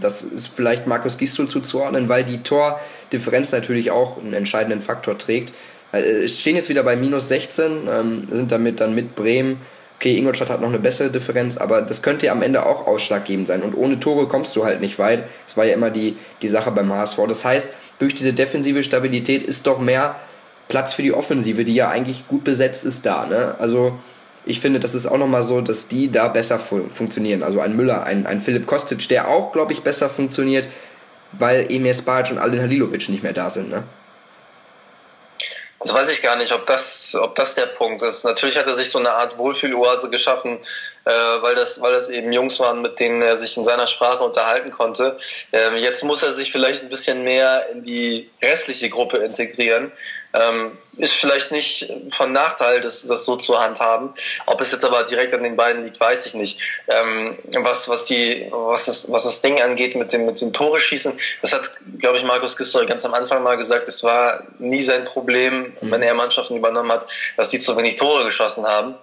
das 0.00 0.22
ist 0.22 0.48
vielleicht 0.48 0.86
Markus 0.86 1.16
Gisdol 1.16 1.48
zuzuordnen, 1.48 2.08
weil 2.08 2.24
die 2.24 2.42
Tordifferenz 2.42 3.52
natürlich 3.52 3.90
auch 3.90 4.18
einen 4.18 4.32
entscheidenden 4.32 4.82
Faktor 4.82 5.16
trägt. 5.16 5.52
Äh, 5.92 5.98
es 5.98 6.40
stehen 6.40 6.56
jetzt 6.56 6.68
wieder 6.68 6.82
bei 6.82 6.96
minus 6.96 7.28
16, 7.28 7.88
ähm, 7.88 8.28
sind 8.30 8.50
damit 8.50 8.80
dann 8.80 8.94
mit 8.94 9.14
Bremen. 9.14 9.60
Okay, 9.96 10.16
Ingolstadt 10.16 10.50
hat 10.50 10.60
noch 10.60 10.68
eine 10.68 10.80
bessere 10.80 11.10
Differenz, 11.10 11.56
aber 11.56 11.82
das 11.82 12.02
könnte 12.02 12.26
ja 12.26 12.32
am 12.32 12.42
Ende 12.42 12.66
auch 12.66 12.88
ausschlaggebend 12.88 13.46
sein. 13.46 13.62
Und 13.62 13.74
ohne 13.76 14.00
Tore 14.00 14.26
kommst 14.26 14.56
du 14.56 14.64
halt 14.64 14.80
nicht 14.80 14.98
weit. 14.98 15.22
Das 15.46 15.56
war 15.56 15.64
ja 15.64 15.74
immer 15.74 15.90
die, 15.90 16.16
die 16.42 16.48
Sache 16.48 16.72
beim 16.72 16.92
HSV. 16.92 17.18
Das 17.28 17.44
heißt, 17.44 17.72
durch 18.00 18.14
diese 18.14 18.32
defensive 18.32 18.82
Stabilität 18.82 19.44
ist 19.44 19.68
doch 19.68 19.78
mehr 19.78 20.16
Platz 20.66 20.94
für 20.94 21.02
die 21.02 21.12
Offensive, 21.12 21.64
die 21.64 21.74
ja 21.74 21.88
eigentlich 21.88 22.26
gut 22.26 22.42
besetzt 22.42 22.84
ist, 22.84 23.06
da. 23.06 23.26
Ne? 23.26 23.54
Also 23.60 23.96
ich 24.44 24.60
finde, 24.60 24.80
das 24.80 24.94
ist 24.94 25.06
auch 25.06 25.18
nochmal 25.18 25.42
so, 25.42 25.60
dass 25.60 25.88
die 25.88 26.10
da 26.10 26.28
besser 26.28 26.58
fu 26.58 26.88
funktionieren. 26.92 27.42
Also 27.42 27.60
ein 27.60 27.76
Müller, 27.76 28.04
ein, 28.04 28.26
ein 28.26 28.40
Philipp 28.40 28.66
Kostic, 28.66 29.08
der 29.08 29.28
auch, 29.28 29.52
glaube 29.52 29.72
ich, 29.72 29.82
besser 29.82 30.08
funktioniert, 30.08 30.66
weil 31.32 31.66
Emir 31.70 31.94
Spajic 31.94 32.32
und 32.32 32.38
Alin 32.38 32.60
Halilovic 32.60 33.08
nicht 33.08 33.22
mehr 33.22 33.32
da 33.32 33.50
sind. 33.50 33.70
Ne? 33.70 33.84
Das 35.82 35.92
weiß 35.92 36.12
ich 36.12 36.22
gar 36.22 36.36
nicht, 36.36 36.52
ob 36.52 36.66
das, 36.66 37.14
ob 37.14 37.34
das 37.34 37.54
der 37.54 37.66
Punkt 37.66 38.02
ist. 38.02 38.24
Natürlich 38.24 38.56
hat 38.56 38.66
er 38.66 38.76
sich 38.76 38.90
so 38.90 38.98
eine 38.98 39.10
Art 39.12 39.36
Wohlfühloase 39.38 40.10
geschaffen, 40.10 40.58
äh, 41.04 41.10
weil, 41.10 41.56
das, 41.56 41.80
weil 41.80 41.92
das 41.92 42.08
eben 42.08 42.32
Jungs 42.32 42.60
waren, 42.60 42.82
mit 42.82 43.00
denen 43.00 43.20
er 43.20 43.36
sich 43.36 43.56
in 43.56 43.64
seiner 43.64 43.88
Sprache 43.88 44.22
unterhalten 44.22 44.70
konnte. 44.70 45.16
Ähm, 45.50 45.74
jetzt 45.76 46.04
muss 46.04 46.22
er 46.22 46.34
sich 46.34 46.52
vielleicht 46.52 46.82
ein 46.82 46.88
bisschen 46.88 47.24
mehr 47.24 47.68
in 47.72 47.82
die 47.82 48.30
restliche 48.40 48.90
Gruppe 48.90 49.18
integrieren. 49.18 49.90
Ähm, 50.34 50.78
ist 50.96 51.14
vielleicht 51.14 51.52
nicht 51.52 51.90
von 52.10 52.32
Nachteil, 52.32 52.80
das, 52.80 53.06
das 53.06 53.24
so 53.24 53.36
zu 53.36 53.58
handhaben. 53.58 54.10
Ob 54.46 54.60
es 54.60 54.72
jetzt 54.72 54.84
aber 54.84 55.04
direkt 55.04 55.32
an 55.32 55.42
den 55.42 55.56
beiden 55.56 55.84
liegt, 55.84 55.98
weiß 55.98 56.26
ich 56.26 56.34
nicht. 56.34 56.58
Ähm, 56.88 57.38
was, 57.58 57.88
was, 57.88 58.04
die, 58.04 58.48
was, 58.50 58.84
das, 58.84 59.10
was 59.10 59.24
das 59.24 59.40
Ding 59.40 59.60
angeht 59.60 59.96
mit 59.96 60.12
dem, 60.12 60.26
mit 60.26 60.40
dem 60.40 60.52
Tore 60.52 60.80
schießen, 60.80 61.12
das 61.40 61.52
hat, 61.52 61.70
glaube 61.98 62.18
ich, 62.18 62.24
Markus 62.24 62.56
Gisdol 62.56 62.86
ganz 62.86 63.04
am 63.04 63.14
Anfang 63.14 63.42
mal 63.42 63.56
gesagt, 63.56 63.88
es 63.88 64.02
war 64.02 64.44
nie 64.58 64.82
sein 64.82 65.04
Problem, 65.04 65.72
mhm. 65.80 65.90
wenn 65.90 66.02
er 66.02 66.14
Mannschaften 66.14 66.56
übernommen 66.56 66.92
hat, 66.92 67.06
dass 67.36 67.48
die 67.48 67.58
zu 67.58 67.76
wenig 67.76 67.96
Tore 67.96 68.24
geschossen 68.24 68.66
haben. 68.66 68.94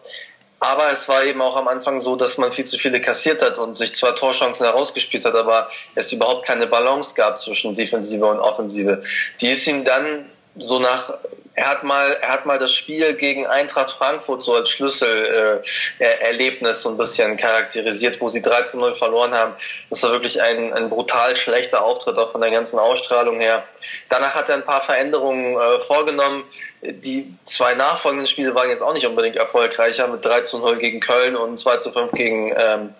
Aber 0.59 0.91
es 0.91 1.07
war 1.07 1.23
eben 1.23 1.41
auch 1.41 1.55
am 1.55 1.69
Anfang 1.69 2.01
so, 2.01 2.17
dass 2.17 2.37
man 2.37 2.51
viel 2.51 2.65
zu 2.65 2.77
viele 2.77 2.99
kassiert 2.99 3.41
hat 3.41 3.57
und 3.57 3.77
sich 3.77 3.95
zwar 3.95 4.15
Torchancen 4.15 4.65
herausgespielt 4.65 5.23
hat, 5.23 5.33
aber 5.33 5.69
es 5.95 6.11
überhaupt 6.11 6.45
keine 6.45 6.67
Balance 6.67 7.13
gab 7.15 7.39
zwischen 7.39 7.75
Defensive 7.75 8.25
und 8.25 8.39
Offensive. 8.39 9.01
Die 9.39 9.51
ist 9.51 9.65
ihm 9.67 9.85
dann 9.85 10.25
so 10.55 10.79
nach 10.79 11.13
er 11.59 11.67
hat 11.67 11.83
mal, 11.83 12.17
er 12.21 12.29
hat 12.29 12.45
mal 12.45 12.57
das 12.57 12.73
Spiel 12.73 13.13
gegen 13.15 13.45
Eintracht 13.45 13.91
Frankfurt 13.91 14.43
so 14.43 14.55
als 14.55 14.69
Schlüsselerlebnis 14.69 16.81
so 16.81 16.87
ein 16.89 16.97
bisschen 16.97 17.35
charakterisiert, 17.35 18.21
wo 18.21 18.29
sie 18.29 18.41
3 18.41 18.63
zu 18.63 18.79
0 18.79 18.95
verloren 18.95 19.33
haben. 19.33 19.53
Das 19.89 20.01
war 20.03 20.11
wirklich 20.11 20.41
ein, 20.41 20.71
ein 20.71 20.89
brutal 20.89 21.35
schlechter 21.35 21.83
Auftritt, 21.83 22.17
auch 22.17 22.31
von 22.31 22.39
der 22.39 22.51
ganzen 22.51 22.79
Ausstrahlung 22.79 23.41
her. 23.41 23.65
Danach 24.07 24.35
hat 24.35 24.47
er 24.47 24.55
ein 24.55 24.63
paar 24.63 24.79
Veränderungen 24.81 25.57
äh, 25.57 25.81
vorgenommen. 25.81 26.45
Die 26.81 27.33
zwei 27.43 27.75
nachfolgenden 27.75 28.25
Spiele 28.25 28.55
waren 28.55 28.69
jetzt 28.69 28.81
auch 28.81 28.93
nicht 28.93 29.05
unbedingt 29.05 29.35
erfolgreicher 29.35 30.07
mit 30.07 30.23
3 30.23 30.41
zu 30.41 30.59
0 30.59 30.77
gegen 30.77 31.01
Köln 31.01 31.35
und 31.35 31.57
2 31.57 31.77
zu 31.77 31.91
5 31.91 32.13
gegen, 32.13 32.53
ähm, 32.55 32.93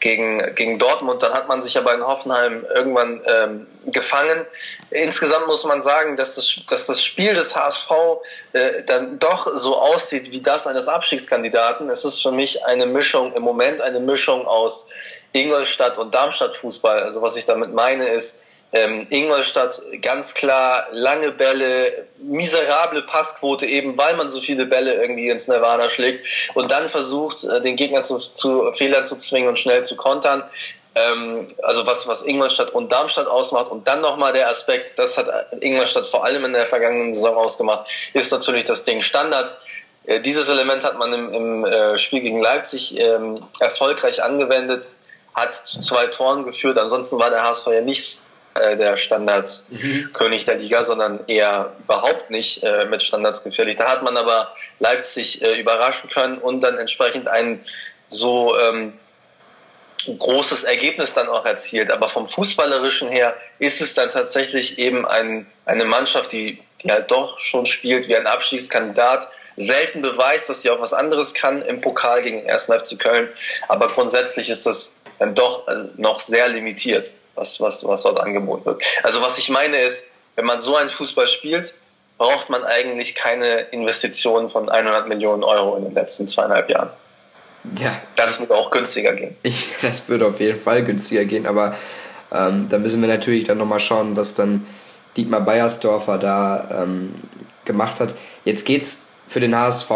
gegen, 0.00 0.54
gegen 0.56 0.80
Dortmund. 0.80 1.22
Dann 1.22 1.32
hat 1.32 1.46
man 1.46 1.62
sich 1.62 1.78
aber 1.78 1.94
in 1.94 2.04
Hoffenheim 2.04 2.66
irgendwann 2.74 3.20
ähm, 3.26 3.66
gefangen. 3.86 4.44
Insgesamt 4.90 5.46
muss 5.46 5.64
man 5.64 5.80
sagen, 5.82 6.16
dass 6.16 6.34
das, 6.34 6.56
dass 6.68 6.86
das 6.86 7.04
Spiel 7.04 7.34
des 7.34 7.54
HSV 7.54 7.90
äh, 8.52 8.82
dann 8.84 9.20
doch 9.20 9.56
so 9.56 9.76
aussieht 9.78 10.32
wie 10.32 10.40
das 10.40 10.66
eines 10.66 10.88
Abstiegskandidaten. 10.88 11.88
Es 11.88 12.04
ist 12.04 12.20
für 12.20 12.32
mich 12.32 12.64
eine 12.64 12.86
Mischung, 12.86 13.32
im 13.34 13.44
Moment 13.44 13.80
eine 13.80 14.00
Mischung 14.00 14.44
aus 14.44 14.88
Ingolstadt 15.32 15.98
und 15.98 16.12
Darmstadt 16.12 16.56
Fußball. 16.56 17.04
Also 17.04 17.22
was 17.22 17.36
ich 17.36 17.46
damit 17.46 17.72
meine 17.72 18.08
ist, 18.08 18.40
Ähm, 18.72 19.08
Ingolstadt 19.10 19.82
ganz 20.00 20.32
klar 20.32 20.86
lange 20.92 21.32
Bälle, 21.32 22.06
miserable 22.18 23.02
Passquote 23.02 23.66
eben, 23.66 23.98
weil 23.98 24.14
man 24.14 24.28
so 24.28 24.40
viele 24.40 24.64
Bälle 24.64 24.94
irgendwie 24.94 25.28
ins 25.28 25.48
Nirvana 25.48 25.90
schlägt 25.90 26.24
und 26.54 26.70
dann 26.70 26.88
versucht, 26.88 27.42
äh, 27.42 27.60
den 27.60 27.74
Gegner 27.74 28.04
zu, 28.04 28.18
zu 28.18 28.72
Fehlern 28.72 29.06
zu 29.06 29.16
zwingen 29.16 29.48
und 29.48 29.58
schnell 29.58 29.84
zu 29.84 29.96
kontern. 29.96 30.44
Ähm, 30.94 31.48
also 31.62 31.84
was, 31.86 32.06
was 32.06 32.22
Ingolstadt 32.22 32.70
und 32.70 32.92
Darmstadt 32.92 33.26
ausmacht 33.26 33.70
und 33.72 33.88
dann 33.88 34.00
nochmal 34.00 34.32
der 34.32 34.48
Aspekt, 34.48 34.98
das 34.98 35.18
hat 35.18 35.28
Ingolstadt 35.60 36.06
vor 36.06 36.24
allem 36.24 36.44
in 36.44 36.52
der 36.52 36.66
vergangenen 36.66 37.14
Saison 37.14 37.36
ausgemacht, 37.36 37.90
ist 38.12 38.30
natürlich 38.30 38.66
das 38.66 38.84
Ding 38.84 39.02
Standards. 39.02 39.56
Äh, 40.04 40.20
dieses 40.20 40.48
Element 40.48 40.84
hat 40.84 40.96
man 40.96 41.12
im, 41.12 41.34
im 41.34 41.64
äh, 41.64 41.98
Spiel 41.98 42.20
gegen 42.20 42.40
Leipzig 42.40 42.96
ähm, 42.98 43.40
erfolgreich 43.58 44.22
angewendet, 44.22 44.86
hat 45.34 45.54
zu 45.54 45.80
zwei 45.80 46.06
Toren 46.06 46.44
geführt. 46.44 46.78
Ansonsten 46.78 47.18
war 47.18 47.30
der 47.30 47.42
HSV 47.42 47.66
ja 47.68 47.80
nicht 47.80 48.19
äh, 48.54 48.76
der 48.76 48.96
Standardskönig 48.96 50.42
mhm. 50.42 50.44
der 50.44 50.54
Liga, 50.56 50.84
sondern 50.84 51.20
eher 51.26 51.72
überhaupt 51.84 52.30
nicht 52.30 52.62
äh, 52.62 52.84
mit 52.86 53.02
Standards 53.02 53.44
gefährlich. 53.44 53.76
Da 53.76 53.88
hat 53.88 54.02
man 54.02 54.16
aber 54.16 54.52
Leipzig 54.78 55.42
äh, 55.42 55.60
überraschen 55.60 56.10
können 56.10 56.38
und 56.38 56.60
dann 56.60 56.78
entsprechend 56.78 57.28
ein 57.28 57.60
so 58.08 58.58
ähm, 58.58 58.92
großes 60.18 60.64
Ergebnis 60.64 61.14
dann 61.14 61.28
auch 61.28 61.44
erzielt. 61.46 61.90
Aber 61.90 62.08
vom 62.08 62.28
Fußballerischen 62.28 63.08
her 63.08 63.36
ist 63.58 63.80
es 63.80 63.94
dann 63.94 64.10
tatsächlich 64.10 64.78
eben 64.78 65.06
ein, 65.06 65.46
eine 65.66 65.84
Mannschaft, 65.84 66.32
die, 66.32 66.60
die 66.82 66.90
halt 66.90 67.10
doch 67.10 67.38
schon 67.38 67.66
spielt 67.66 68.08
wie 68.08 68.16
ein 68.16 68.26
Abschiedskandidat, 68.26 69.28
selten 69.56 70.02
beweist, 70.02 70.48
dass 70.48 70.62
sie 70.62 70.70
auch 70.70 70.80
was 70.80 70.92
anderes 70.92 71.34
kann 71.34 71.62
im 71.62 71.80
Pokal 71.80 72.22
gegen 72.22 72.48
1. 72.48 72.64
FC 72.64 72.98
Köln. 72.98 73.28
Aber 73.68 73.88
grundsätzlich 73.88 74.48
ist 74.48 74.66
das 74.66 74.96
dann 75.18 75.34
doch 75.34 75.68
äh, 75.68 75.84
noch 75.96 76.20
sehr 76.20 76.48
limitiert, 76.48 77.14
was, 77.40 77.58
was, 77.60 77.84
was 77.84 78.02
dort 78.02 78.20
angeboten 78.20 78.64
wird. 78.66 78.82
Also 79.02 79.20
was 79.22 79.38
ich 79.38 79.48
meine 79.48 79.78
ist, 79.78 80.04
wenn 80.36 80.44
man 80.44 80.60
so 80.60 80.76
einen 80.76 80.90
Fußball 80.90 81.26
spielt, 81.26 81.74
braucht 82.18 82.50
man 82.50 82.64
eigentlich 82.64 83.14
keine 83.14 83.60
Investitionen 83.72 84.50
von 84.50 84.68
100 84.68 85.08
Millionen 85.08 85.42
Euro 85.42 85.76
in 85.76 85.84
den 85.84 85.94
letzten 85.94 86.28
zweieinhalb 86.28 86.68
Jahren. 86.68 86.90
Ja. 87.78 88.00
Das 88.16 88.40
wird 88.40 88.52
auch 88.52 88.70
günstiger 88.70 89.14
gehen. 89.14 89.36
Ich, 89.42 89.74
das 89.80 90.08
würde 90.08 90.26
auf 90.26 90.38
jeden 90.38 90.58
Fall 90.58 90.84
günstiger 90.84 91.24
gehen, 91.24 91.46
aber 91.46 91.74
ähm, 92.30 92.68
da 92.68 92.78
müssen 92.78 93.00
wir 93.00 93.08
natürlich 93.08 93.44
dann 93.44 93.58
nochmal 93.58 93.80
schauen, 93.80 94.16
was 94.16 94.34
dann 94.34 94.66
Dietmar 95.16 95.40
Beiersdorfer 95.40 96.18
da 96.18 96.82
ähm, 96.82 97.14
gemacht 97.64 98.00
hat. 98.00 98.14
Jetzt 98.44 98.64
geht's 98.64 99.08
für 99.26 99.40
den 99.40 99.56
HSV 99.56 99.90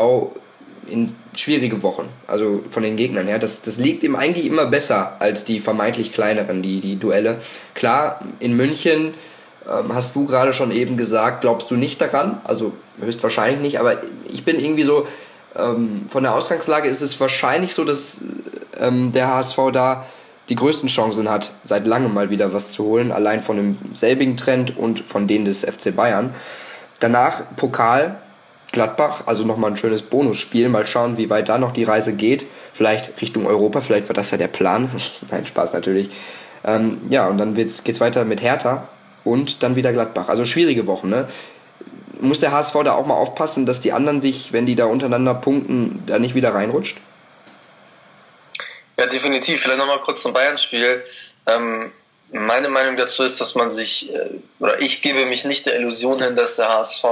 in 0.89 1.13
schwierige 1.37 1.83
Wochen, 1.83 2.09
also 2.27 2.63
von 2.71 2.83
den 2.83 2.97
Gegnern 2.97 3.27
her. 3.27 3.39
Das, 3.39 3.63
das 3.63 3.79
liegt 3.79 4.03
ihm 4.03 4.17
eigentlich 4.17 4.47
immer 4.47 4.67
besser 4.67 5.17
als 5.19 5.45
die 5.45 5.61
vermeintlich 5.61 6.13
kleineren, 6.13 6.63
die, 6.63 6.81
die 6.81 6.97
Duelle. 6.97 7.39
Klar, 7.75 8.21
in 8.41 8.57
München 8.57 9.15
ähm, 9.69 9.95
hast 9.95 10.15
du 10.15 10.27
gerade 10.27 10.53
schon 10.53 10.71
eben 10.71 10.97
gesagt, 10.97 11.41
glaubst 11.41 11.71
du 11.71 11.77
nicht 11.77 12.01
daran, 12.01 12.41
also 12.45 12.73
höchstwahrscheinlich 13.01 13.61
nicht, 13.61 13.81
aber 13.81 13.97
ich 14.31 14.45
bin 14.45 14.59
irgendwie 14.61 14.83
so, 14.83 15.07
ähm, 15.57 16.07
von 16.09 16.23
der 16.23 16.35
Ausgangslage 16.35 16.89
ist 16.89 17.01
es 17.01 17.19
wahrscheinlich 17.21 17.75
so, 17.75 17.85
dass 17.85 18.21
ähm, 18.79 19.13
der 19.13 19.29
HSV 19.29 19.59
da 19.73 20.05
die 20.49 20.57
größten 20.57 20.89
Chancen 20.89 21.31
hat, 21.31 21.53
seit 21.65 21.87
langem 21.87 22.13
mal 22.13 22.31
wieder 22.31 22.53
was 22.53 22.73
zu 22.73 22.85
holen, 22.85 23.13
allein 23.13 23.43
von 23.43 23.57
dem 23.57 23.79
selbigen 23.95 24.37
Trend 24.37 24.77
und 24.77 25.01
von 25.01 25.27
denen 25.27 25.47
des 25.47 25.65
FC 25.65 25.95
Bayern. 25.95 26.35
Danach 27.01 27.43
Pokal, 27.57 28.19
Gladbach, 28.75 29.23
also 29.27 29.45
nochmal 29.45 29.71
ein 29.71 29.77
schönes 29.77 30.03
Bonusspiel. 30.03 30.69
Mal 30.69 30.87
schauen, 30.87 31.17
wie 31.17 31.31
weit 31.31 31.49
da 31.49 31.57
noch 31.57 31.73
die 31.73 31.85
Reise 31.85 32.15
geht. 32.15 32.45
Vielleicht 32.73 33.21
Richtung 33.23 33.47
Europa, 33.47 33.81
vielleicht 33.81 34.09
war 34.09 34.15
das 34.15 34.31
ja 34.31 34.37
der 34.37 34.49
Plan. 34.49 34.91
Nein, 35.31 35.47
Spaß 35.47 35.73
natürlich. 35.73 36.11
Ähm, 36.65 37.01
ja, 37.09 37.27
und 37.29 37.39
dann 37.39 37.55
geht 37.55 37.69
es 37.69 38.01
weiter 38.01 38.25
mit 38.25 38.43
Hertha 38.43 38.89
und 39.25 39.63
dann 39.63 39.77
wieder 39.77 39.93
Gladbach. 39.93 40.29
Also 40.29 40.45
schwierige 40.45 40.87
Wochen, 40.87 41.09
ne? 41.09 41.29
muss 42.21 42.41
der 42.41 42.53
HSV 42.53 42.75
da 42.85 42.93
auch 42.93 43.07
mal 43.07 43.15
aufpassen, 43.15 43.67
dass 43.67 43.81
die 43.81 43.93
anderen 43.93 44.21
sich, 44.21 44.53
wenn 44.53 44.67
die 44.67 44.75
da 44.75 44.87
untereinander 44.87 45.35
punkten, 45.35 46.03
da 46.07 46.19
nicht 46.19 46.35
wieder 46.35 46.55
reinrutscht? 46.55 46.97
Ja, 48.99 49.07
definitiv. 49.07 49.61
Vielleicht 49.61 49.79
nochmal 49.79 50.01
kurz 50.01 50.23
zum 50.23 50.33
Bayern-Spiel. 50.33 51.05
Ähm, 51.47 51.93
meine 52.33 52.69
Meinung 52.69 52.97
dazu 52.97 53.23
ist, 53.23 53.41
dass 53.41 53.55
man 53.55 53.71
sich, 53.71 54.15
äh, 54.15 54.31
oder 54.59 54.81
ich 54.81 55.03
gebe 55.03 55.27
mich 55.27 55.45
nicht 55.45 55.67
der 55.67 55.77
Illusion 55.77 56.23
hin, 56.23 56.37
dass 56.37 56.57
der 56.57 56.69
HSV 56.69 57.05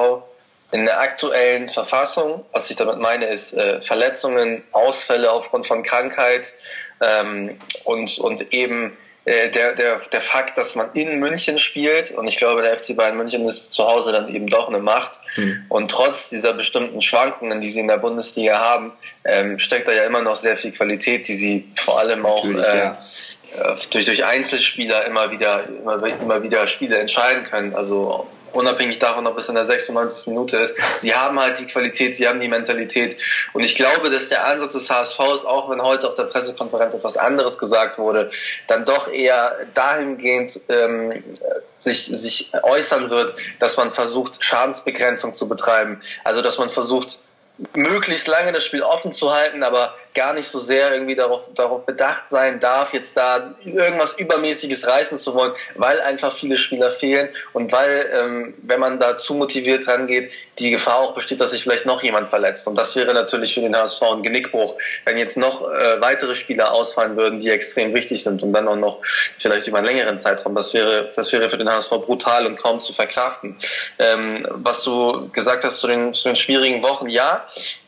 in 0.73 0.87
der 0.87 1.01
aktuellen 1.01 1.69
Verfassung, 1.69 2.45
was 2.53 2.71
ich 2.71 2.77
damit 2.77 2.99
meine, 2.99 3.27
ist 3.27 3.53
äh, 3.53 3.81
Verletzungen, 3.83 4.63
Ausfälle 4.73 5.31
aufgrund 5.31 5.67
von 5.67 5.83
Krankheit 5.83 6.53
ähm, 7.01 7.59
und, 7.85 8.19
und 8.19 8.53
eben 8.55 8.97
äh, 9.27 9.51
der, 9.51 9.75
der, 9.75 10.01
der 10.11 10.21
Fakt, 10.23 10.57
dass 10.57 10.75
man 10.75 10.89
in 10.95 11.19
München 11.19 11.59
spielt 11.59 12.11
und 12.11 12.27
ich 12.27 12.39
glaube, 12.39 12.63
der 12.63 12.79
FC 12.79 12.97
Bayern 12.97 13.19
München 13.19 13.47
ist 13.47 13.73
zu 13.73 13.87
Hause 13.87 14.13
dann 14.13 14.35
eben 14.35 14.47
doch 14.47 14.69
eine 14.69 14.79
Macht 14.79 15.21
mhm. 15.37 15.67
und 15.69 15.91
trotz 15.91 16.31
dieser 16.31 16.55
bestimmten 16.55 17.03
Schwankungen, 17.03 17.61
die 17.61 17.69
sie 17.69 17.81
in 17.81 17.89
der 17.89 17.99
Bundesliga 17.99 18.59
haben, 18.59 18.93
ähm, 19.25 19.59
steckt 19.59 19.89
da 19.89 19.93
ja 19.93 20.05
immer 20.05 20.23
noch 20.23 20.37
sehr 20.37 20.57
viel 20.57 20.73
Qualität, 20.73 21.29
die 21.29 21.35
sie 21.35 21.69
vor 21.77 21.99
allem 22.01 22.25
auch 22.25 22.47
äh, 22.47 22.79
ja. 22.79 22.99
Äh, 23.59 23.77
durch, 23.91 24.07
durch 24.07 24.25
Einzelspieler 24.25 25.05
immer 25.05 25.31
wieder, 25.31 25.65
immer, 25.67 26.03
immer 26.03 26.43
wieder 26.43 26.67
Spiele 26.67 26.99
entscheiden 26.99 27.45
können. 27.45 27.75
Also 27.75 28.27
unabhängig 28.53 28.99
davon, 28.99 29.27
ob 29.27 29.39
es 29.39 29.49
in 29.49 29.55
der 29.55 29.67
96. 29.67 30.29
Minute 30.29 30.59
ist. 30.59 30.75
Sie 31.01 31.15
haben 31.15 31.39
halt 31.39 31.59
die 31.59 31.67
Qualität, 31.67 32.17
sie 32.17 32.29
haben 32.29 32.41
die 32.41 32.49
Mentalität. 32.49 33.17
Und 33.53 33.63
ich 33.63 33.75
glaube, 33.75 34.11
dass 34.11 34.29
der 34.29 34.47
Ansatz 34.47 34.73
des 34.73 34.91
HSVs, 34.91 35.45
auch 35.45 35.71
wenn 35.71 35.83
heute 35.83 36.09
auf 36.09 36.15
der 36.15 36.25
Pressekonferenz 36.25 36.95
etwas 36.95 37.17
anderes 37.17 37.59
gesagt 37.59 37.99
wurde, 37.99 38.31
dann 38.67 38.85
doch 38.85 39.11
eher 39.11 39.57
dahingehend 39.75 40.61
ähm, 40.69 41.25
sich, 41.79 42.07
sich 42.07 42.53
äußern 42.63 43.11
wird, 43.11 43.35
dass 43.59 43.77
man 43.77 43.91
versucht, 43.91 44.43
Schadensbegrenzung 44.43 45.35
zu 45.35 45.49
betreiben. 45.49 46.01
Also, 46.25 46.43
dass 46.43 46.59
man 46.59 46.69
versucht, 46.69 47.19
möglichst 47.75 48.27
lange 48.27 48.53
das 48.53 48.65
Spiel 48.65 48.83
offen 48.83 49.13
zu 49.13 49.33
halten, 49.33 49.63
aber 49.63 49.95
gar 50.15 50.35
nicht 50.35 50.49
so 50.49 50.59
sehr 50.59 50.93
irgendwie 50.93 51.15
darauf, 51.15 51.43
darauf 51.55 51.87
bedacht 51.87 52.29
sein 52.29 52.61
darf, 52.61 52.93
jetzt 52.93 53.17
da 53.17 53.55
irgendwas 53.65 54.13
Übermäßiges 54.13 54.87
reißen 54.87 55.19
zu 55.19 55.35
wollen, 55.35 55.53
weil 55.75 56.01
einfach 56.01 56.37
viele 56.37 56.57
Spieler 56.57 56.91
fehlen 56.91 57.29
und 57.53 57.73
weil, 57.73 58.11
ähm, 58.13 58.55
wenn 58.63 58.81
man 58.81 58.99
da 58.99 59.17
zu 59.17 59.35
motiviert 59.35 59.89
rangeht, 59.89 60.33
die 60.59 60.71
Gefahr 60.71 60.97
auch 60.97 61.15
besteht, 61.15 61.41
dass 61.41 61.51
sich 61.51 61.63
vielleicht 61.63 61.87
noch 61.87 62.03
jemand 62.03 62.29
verletzt. 62.29 62.67
Und 62.67 62.77
das 62.77 62.95
wäre 62.95 63.15
natürlich 63.15 63.55
für 63.55 63.61
den 63.61 63.77
HSV 63.77 64.03
ein 64.03 64.23
Genickbruch, 64.23 64.77
wenn 65.05 65.17
jetzt 65.17 65.37
noch 65.37 65.63
äh, 65.71 66.01
weitere 66.01 66.35
Spieler 66.35 66.73
ausfallen 66.73 67.17
würden, 67.17 67.41
die 67.41 67.51
extrem 67.51 67.95
wichtig 67.95 68.23
sind 68.23 68.43
und 68.43 68.53
dann 68.53 68.69
auch 68.69 68.77
noch 68.77 68.99
vielleicht 69.39 69.67
über 69.67 69.79
einen 69.79 69.87
längeren 69.87 70.19
Zeitraum. 70.19 70.55
Das 70.55 70.75
wäre, 70.75 71.11
das 71.15 71.33
wäre 71.33 71.49
für 71.49 71.59
den 71.59 71.71
HSV 71.71 71.91
brutal 71.91 72.47
und 72.47 72.59
kaum 72.59 72.81
zu 72.81 72.93
verkraften. 72.93 73.57
Ähm, 73.99 74.47
was 74.51 74.83
du 74.85 75.31
gesagt 75.31 75.65
hast 75.65 75.79
zu 75.79 75.87
den, 75.87 76.15
zu 76.15 76.29
den 76.29 76.37
schwierigen 76.37 76.83
Wochen, 76.83 77.09
ja, 77.09 77.47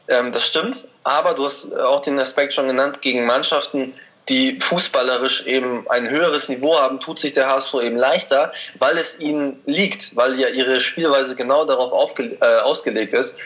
ähm, 0.08 0.32
das 0.32 0.46
stimmt, 0.46 0.86
aber 1.02 1.34
du 1.34 1.44
hast 1.44 1.74
auch 1.76 2.00
den 2.00 2.18
Aspekt 2.18 2.52
schon 2.52 2.66
genannt, 2.66 3.00
gegen 3.02 3.26
Mannschaften, 3.26 3.94
die 4.28 4.58
fußballerisch 4.58 5.46
eben 5.46 5.88
ein 5.88 6.08
höheres 6.08 6.48
Niveau 6.48 6.78
haben, 6.78 7.00
tut 7.00 7.18
sich 7.18 7.34
der 7.34 7.48
HSV 7.48 7.74
eben 7.74 7.96
leichter, 7.96 8.52
weil 8.78 8.96
es 8.96 9.20
ihnen 9.20 9.62
liegt, 9.66 10.16
weil 10.16 10.38
ja 10.40 10.48
ihre 10.48 10.80
Spielweise 10.80 11.36
genau 11.36 11.64
darauf 11.64 12.18
äh, 12.18 12.58
ausgelegt 12.60 13.12
ist, 13.12 13.36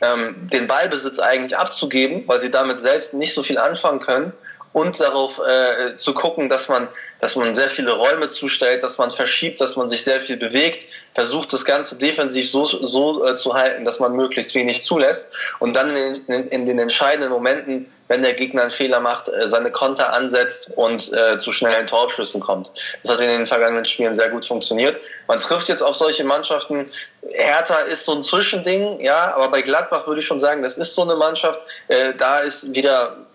ähm, 0.00 0.48
den 0.52 0.66
Ballbesitz 0.66 1.18
eigentlich 1.18 1.58
abzugeben, 1.58 2.24
weil 2.26 2.40
sie 2.40 2.50
damit 2.50 2.80
selbst 2.80 3.12
nicht 3.14 3.34
so 3.34 3.42
viel 3.42 3.58
anfangen 3.58 4.00
können 4.00 4.32
und 4.72 5.00
darauf 5.00 5.40
äh, 5.40 5.96
zu 5.96 6.14
gucken, 6.14 6.48
dass 6.48 6.68
man, 6.68 6.88
dass 7.20 7.34
man 7.34 7.54
sehr 7.54 7.68
viele 7.68 7.92
Räume 7.92 8.28
zustellt, 8.28 8.84
dass 8.84 8.98
man 8.98 9.10
verschiebt, 9.10 9.60
dass 9.60 9.74
man 9.74 9.88
sich 9.88 10.04
sehr 10.04 10.20
viel 10.20 10.36
bewegt, 10.36 10.86
versucht 11.12 11.52
das 11.52 11.64
Ganze 11.64 11.96
defensiv 11.96 12.48
so, 12.48 12.64
so 12.64 13.26
äh, 13.26 13.34
zu 13.34 13.54
halten, 13.54 13.84
dass 13.84 13.98
man 13.98 14.14
möglichst 14.14 14.54
wenig 14.54 14.82
zulässt 14.82 15.32
und 15.58 15.74
dann 15.74 15.96
in, 15.96 16.24
in, 16.26 16.48
in, 16.48 16.66
den 16.66 16.78
entscheidenden 16.78 17.30
Momenten, 17.30 17.92
wenn 18.06 18.22
der 18.22 18.34
Gegner 18.34 18.62
einen 18.62 18.70
Fehler 18.70 19.00
macht, 19.00 19.28
äh, 19.28 19.48
seine 19.48 19.72
Konter 19.72 20.12
ansetzt 20.12 20.70
und 20.76 21.12
äh, 21.12 21.38
zu 21.38 21.50
schnellen 21.50 21.88
Torabschlüssen 21.88 22.40
kommt. 22.40 22.70
Das 23.02 23.12
hat 23.12 23.20
in 23.20 23.28
den 23.28 23.46
vergangenen 23.46 23.86
Spielen 23.86 24.14
sehr 24.14 24.28
gut 24.28 24.46
funktioniert. 24.46 25.00
Man 25.26 25.40
trifft 25.40 25.68
jetzt 25.68 25.82
auf 25.82 25.96
solche 25.96 26.22
Mannschaften. 26.22 26.86
Hertha 27.28 27.80
ist 27.80 28.04
so 28.04 28.12
ein 28.12 28.22
Zwischending, 28.22 29.00
ja, 29.00 29.34
aber 29.34 29.48
bei 29.48 29.62
Gladbach 29.62 30.06
würde 30.06 30.20
ich 30.20 30.26
schon 30.26 30.40
sagen, 30.40 30.62
das 30.62 30.78
ist 30.78 30.94
so 30.94 31.02
eine 31.02 31.16
Mannschaft. 31.16 31.58
Äh, 31.88 32.14
da 32.16 32.38
ist 32.38 32.72
wieder 32.72 33.26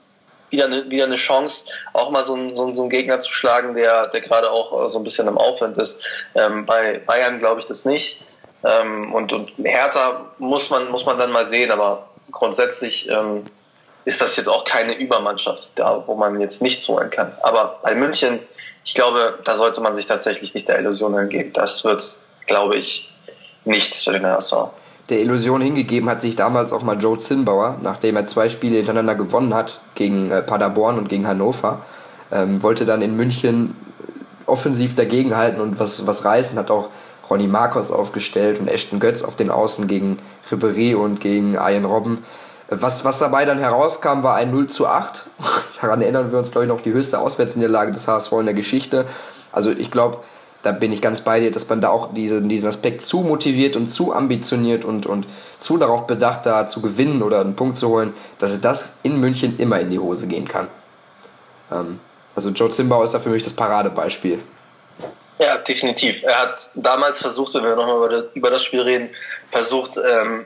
wieder 0.49 0.65
eine, 0.65 0.89
wieder 0.89 1.05
eine 1.05 1.15
Chance, 1.15 1.65
auch 1.93 2.09
mal 2.09 2.23
so 2.23 2.33
einen, 2.33 2.55
so, 2.55 2.63
einen 2.63 2.89
Gegner 2.89 3.19
zu 3.19 3.31
schlagen, 3.31 3.75
der, 3.75 4.07
der 4.07 4.21
gerade 4.21 4.51
auch 4.51 4.85
äh, 4.85 4.89
so 4.89 4.99
ein 4.99 5.03
bisschen 5.03 5.27
im 5.27 5.37
Aufwand 5.37 5.77
ist. 5.77 6.03
Ähm, 6.35 6.65
bei 6.65 6.99
Bayern 6.99 7.39
glaube 7.39 7.59
ich 7.59 7.65
das 7.65 7.85
nicht. 7.85 8.21
Ähm, 8.63 9.13
und, 9.13 9.31
und 9.33 9.51
Hertha 9.63 10.25
muss 10.37 10.69
man, 10.69 10.89
muss 10.89 11.05
man 11.05 11.17
dann 11.17 11.31
mal 11.31 11.45
sehen, 11.45 11.71
aber 11.71 12.07
grundsätzlich 12.31 13.09
ähm, 13.09 13.43
ist 14.05 14.21
das 14.21 14.35
jetzt 14.37 14.47
auch 14.47 14.65
keine 14.65 14.95
Übermannschaft, 14.95 15.69
da 15.75 16.03
wo 16.05 16.15
man 16.15 16.39
jetzt 16.39 16.61
nichts 16.61 16.87
holen 16.87 17.09
kann. 17.09 17.31
Aber 17.43 17.79
bei 17.81 17.95
München, 17.95 18.39
ich 18.83 18.93
glaube, 18.93 19.39
da 19.43 19.55
sollte 19.55 19.81
man 19.81 19.95
sich 19.95 20.05
tatsächlich 20.05 20.53
nicht 20.53 20.67
der 20.67 20.79
Illusion 20.79 21.17
hingeben. 21.17 21.53
Das 21.53 21.83
wird, 21.83 22.17
glaube 22.45 22.75
ich, 22.77 23.11
nichts 23.65 24.03
für 24.03 24.13
den 24.13 24.25
HSV 24.25 24.53
der 25.09 25.21
Illusion 25.21 25.61
hingegeben 25.61 26.09
hat 26.09 26.21
sich 26.21 26.35
damals 26.35 26.73
auch 26.73 26.81
mal 26.81 26.99
Joe 26.99 27.17
Zinnbauer, 27.17 27.77
nachdem 27.81 28.15
er 28.15 28.25
zwei 28.25 28.49
Spiele 28.49 28.77
hintereinander 28.77 29.15
gewonnen 29.15 29.53
hat, 29.53 29.79
gegen 29.93 30.31
äh, 30.31 30.41
Paderborn 30.41 30.97
und 30.97 31.09
gegen 31.09 31.27
Hannover. 31.27 31.81
Ähm, 32.31 32.63
wollte 32.63 32.85
dann 32.85 33.01
in 33.01 33.15
München 33.15 33.75
offensiv 34.47 34.95
dagegenhalten 34.95 35.61
und 35.61 35.79
was, 35.79 36.07
was 36.07 36.25
reißen, 36.25 36.57
hat 36.57 36.71
auch 36.71 36.89
Ronny 37.29 37.47
Marcos 37.47 37.91
aufgestellt 37.91 38.59
und 38.59 38.67
Ashton 38.67 38.99
Götz 38.99 39.21
auf 39.21 39.35
den 39.35 39.49
Außen 39.49 39.87
gegen 39.87 40.17
Ribéry 40.51 40.95
und 40.95 41.19
gegen 41.19 41.53
Ian 41.53 41.85
Robben. 41.85 42.23
Was, 42.69 43.05
was 43.05 43.19
dabei 43.19 43.45
dann 43.45 43.59
herauskam, 43.59 44.23
war 44.23 44.35
ein 44.35 44.51
0 44.51 44.67
zu 44.67 44.87
8. 44.87 45.25
Daran 45.81 46.01
erinnern 46.01 46.31
wir 46.31 46.39
uns, 46.39 46.51
glaube 46.51 46.65
ich, 46.65 46.69
noch 46.69 46.81
die 46.81 46.93
höchste 46.93 47.19
Auswärtsniederlage 47.19 47.91
des 47.91 48.07
HSV 48.07 48.31
in 48.33 48.45
der 48.45 48.55
Geschichte. 48.55 49.05
Also 49.51 49.69
ich 49.71 49.91
glaube, 49.91 50.19
da 50.65 50.71
bin 50.71 50.91
ich 50.91 50.99
ganz 50.99 51.21
bei 51.21 51.39
dir, 51.39 51.51
dass 51.51 51.69
man 51.69 51.79
da 51.79 51.89
auch 51.89 52.11
diesen, 52.11 52.49
diesen 52.49 52.67
Aspekt 52.67 53.03
zu 53.03 53.19
motiviert 53.19 53.75
und 53.75 53.85
zu 53.85 54.13
ambitioniert 54.13 54.83
und, 54.83 55.05
und 55.05 55.27
zu 55.59 55.77
darauf 55.77 56.07
bedacht, 56.07 56.47
da 56.47 56.65
zu 56.65 56.81
gewinnen 56.81 57.21
oder 57.21 57.41
einen 57.41 57.55
Punkt 57.55 57.77
zu 57.77 57.89
holen, 57.89 58.13
dass 58.39 58.59
das 58.61 58.97
in 59.03 59.19
München 59.19 59.59
immer 59.59 59.79
in 59.79 59.91
die 59.91 59.99
Hose 59.99 60.25
gehen 60.25 60.47
kann. 60.47 60.67
Ähm, 61.71 61.99
also 62.35 62.49
Joe 62.49 62.71
Zimbau 62.71 63.03
ist 63.03 63.13
da 63.13 63.19
für 63.19 63.29
mich 63.29 63.43
das 63.43 63.53
Paradebeispiel. 63.53 64.39
Ja, 65.37 65.57
definitiv. 65.57 66.23
Er 66.23 66.39
hat 66.39 66.69
damals 66.73 67.19
versucht, 67.19 67.53
wenn 67.53 67.63
wir 67.63 67.75
nochmal 67.75 67.97
über, 67.97 68.23
über 68.33 68.49
das 68.49 68.63
Spiel 68.63 68.81
reden, 68.81 69.09
versucht, 69.51 69.97
ähm, 69.97 70.45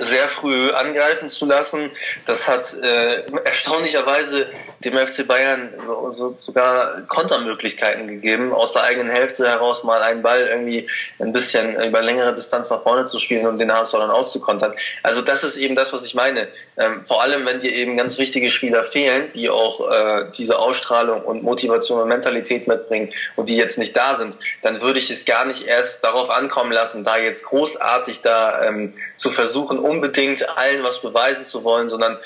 sehr 0.00 0.28
früh 0.28 0.70
angreifen 0.70 1.28
zu 1.28 1.46
lassen. 1.46 1.90
Das 2.26 2.48
hat 2.48 2.74
äh, 2.82 3.22
erstaunlicherweise 3.44 4.46
dem 4.84 4.94
FC 4.94 5.26
Bayern 5.26 5.70
so, 6.10 6.34
sogar 6.36 7.02
Kontermöglichkeiten 7.06 8.08
gegeben, 8.08 8.52
aus 8.52 8.72
der 8.72 8.82
eigenen 8.82 9.10
Hälfte 9.10 9.48
heraus 9.48 9.84
mal 9.84 10.02
einen 10.02 10.22
Ball 10.22 10.48
irgendwie 10.48 10.88
ein 11.20 11.32
bisschen 11.32 11.80
über 11.80 12.02
längere 12.02 12.34
Distanz 12.34 12.70
nach 12.70 12.82
vorne 12.82 13.06
zu 13.06 13.18
spielen 13.20 13.46
und 13.46 13.58
den 13.58 13.72
HSV 13.72 13.92
dann 13.92 14.10
auszukontern. 14.10 14.74
Also 15.02 15.22
das 15.22 15.44
ist 15.44 15.56
eben 15.56 15.76
das, 15.76 15.92
was 15.92 16.04
ich 16.04 16.14
meine. 16.14 16.48
Ähm, 16.76 17.06
vor 17.06 17.22
allem, 17.22 17.46
wenn 17.46 17.60
dir 17.60 17.72
eben 17.72 17.96
ganz 17.96 18.18
wichtige 18.18 18.50
Spieler 18.50 18.82
fehlen, 18.82 19.30
die 19.34 19.50
auch 19.50 19.88
äh, 19.88 20.24
diese 20.36 20.58
Ausstrahlung 20.58 21.22
und 21.22 21.44
Motivation 21.44 22.02
und 22.02 22.08
Mentalität 22.08 22.66
mitbringen 22.66 23.10
und 23.36 23.48
die 23.48 23.56
jetzt 23.56 23.78
nicht 23.78 23.96
da 23.96 24.16
sind, 24.16 24.36
dann 24.62 24.80
würde 24.80 24.98
ich 24.98 25.10
es 25.10 25.24
gar 25.24 25.44
nicht 25.44 25.66
erst 25.66 26.02
darauf 26.02 26.28
ankommen 26.28 26.72
lassen, 26.72 27.04
da 27.04 27.18
jetzt 27.18 27.44
großartig 27.44 28.22
da 28.22 28.64
ähm, 28.64 28.94
zu 29.16 29.30
versuchen, 29.30 29.59
unbedingt 29.68 30.48
allen 30.56 30.82
was 30.82 31.00
beweisen 31.00 31.44
zu 31.44 31.64
wollen, 31.64 31.88
sondern 31.88 32.18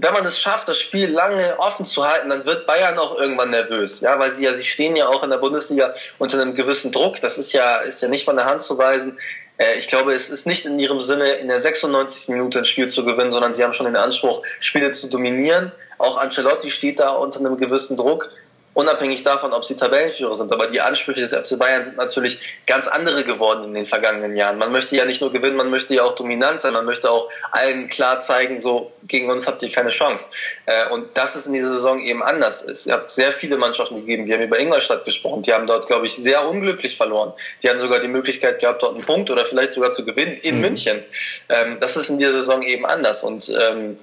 wenn 0.00 0.12
man 0.12 0.26
es 0.26 0.38
schafft, 0.38 0.68
das 0.68 0.78
Spiel 0.78 1.10
lange 1.10 1.58
offen 1.58 1.84
zu 1.84 2.06
halten, 2.06 2.28
dann 2.28 2.44
wird 2.44 2.66
Bayern 2.66 2.98
auch 2.98 3.16
irgendwann 3.18 3.50
nervös, 3.50 4.00
ja, 4.00 4.18
weil 4.18 4.30
sie 4.30 4.44
ja, 4.44 4.52
sie 4.52 4.64
stehen 4.64 4.96
ja 4.96 5.08
auch 5.08 5.22
in 5.24 5.30
der 5.30 5.38
Bundesliga 5.38 5.94
unter 6.18 6.40
einem 6.40 6.54
gewissen 6.54 6.92
Druck. 6.92 7.20
Das 7.20 7.38
ist 7.38 7.52
ja, 7.52 7.78
ist 7.78 8.02
ja 8.02 8.08
nicht 8.08 8.24
von 8.24 8.36
der 8.36 8.44
Hand 8.44 8.62
zu 8.62 8.76
weisen. 8.76 9.18
Äh, 9.56 9.78
ich 9.78 9.88
glaube, 9.88 10.12
es 10.12 10.28
ist 10.28 10.46
nicht 10.46 10.66
in 10.66 10.78
ihrem 10.78 11.00
Sinne, 11.00 11.32
in 11.32 11.48
der 11.48 11.60
96. 11.60 12.28
Minute 12.28 12.58
ein 12.58 12.64
Spiel 12.64 12.88
zu 12.88 13.04
gewinnen, 13.04 13.32
sondern 13.32 13.54
sie 13.54 13.64
haben 13.64 13.72
schon 13.72 13.86
den 13.86 13.96
Anspruch, 13.96 14.42
Spiele 14.60 14.92
zu 14.92 15.08
dominieren. 15.08 15.72
Auch 15.96 16.18
Ancelotti 16.18 16.70
steht 16.70 17.00
da 17.00 17.10
unter 17.10 17.40
einem 17.40 17.56
gewissen 17.56 17.96
Druck 17.96 18.30
unabhängig 18.78 19.24
davon, 19.24 19.52
ob 19.52 19.64
sie 19.64 19.74
Tabellenführer 19.74 20.34
sind. 20.34 20.52
Aber 20.52 20.68
die 20.68 20.80
Ansprüche 20.80 21.20
des 21.20 21.34
FC 21.34 21.58
Bayern 21.58 21.84
sind 21.84 21.96
natürlich 21.96 22.38
ganz 22.64 22.86
andere 22.86 23.24
geworden 23.24 23.64
in 23.64 23.74
den 23.74 23.86
vergangenen 23.86 24.36
Jahren. 24.36 24.56
Man 24.56 24.70
möchte 24.70 24.94
ja 24.94 25.04
nicht 25.04 25.20
nur 25.20 25.32
gewinnen, 25.32 25.56
man 25.56 25.68
möchte 25.68 25.96
ja 25.96 26.04
auch 26.04 26.14
dominant 26.14 26.60
sein, 26.60 26.74
man 26.74 26.84
möchte 26.84 27.10
auch 27.10 27.28
allen 27.50 27.88
klar 27.88 28.20
zeigen, 28.20 28.60
so 28.60 28.92
gegen 29.02 29.30
uns 29.30 29.48
habt 29.48 29.64
ihr 29.64 29.72
keine 29.72 29.90
Chance. 29.90 30.26
Äh, 30.66 30.88
und 30.90 31.08
das 31.14 31.34
ist 31.34 31.48
in 31.48 31.54
dieser 31.54 31.70
Saison 31.70 31.98
eben 31.98 32.22
anders. 32.22 32.62
Es 32.62 32.88
hat 32.88 33.10
sehr 33.10 33.32
viele 33.32 33.56
Mannschaften 33.56 33.96
gegeben, 33.96 34.28
wir 34.28 34.36
haben 34.36 34.44
über 34.44 34.60
Ingolstadt 34.60 35.04
gesprochen, 35.04 35.42
die 35.42 35.52
haben 35.52 35.66
dort, 35.66 35.88
glaube 35.88 36.06
ich, 36.06 36.14
sehr 36.14 36.48
unglücklich 36.48 36.96
verloren. 36.96 37.32
Die 37.64 37.70
haben 37.70 37.80
sogar 37.80 37.98
die 37.98 38.06
Möglichkeit 38.06 38.60
gehabt, 38.60 38.84
dort 38.84 38.94
einen 38.94 39.04
Punkt 39.04 39.28
oder 39.28 39.44
vielleicht 39.44 39.72
sogar 39.72 39.90
zu 39.90 40.04
gewinnen 40.04 40.38
in 40.42 40.54
mhm. 40.54 40.60
München. 40.60 41.02
Ähm, 41.48 41.78
das 41.80 41.96
ist 41.96 42.10
in 42.10 42.18
dieser 42.18 42.30
Saison 42.32 42.62
eben 42.62 42.86
anders. 42.86 43.24
Und 43.24 43.52
ähm, 43.60 43.98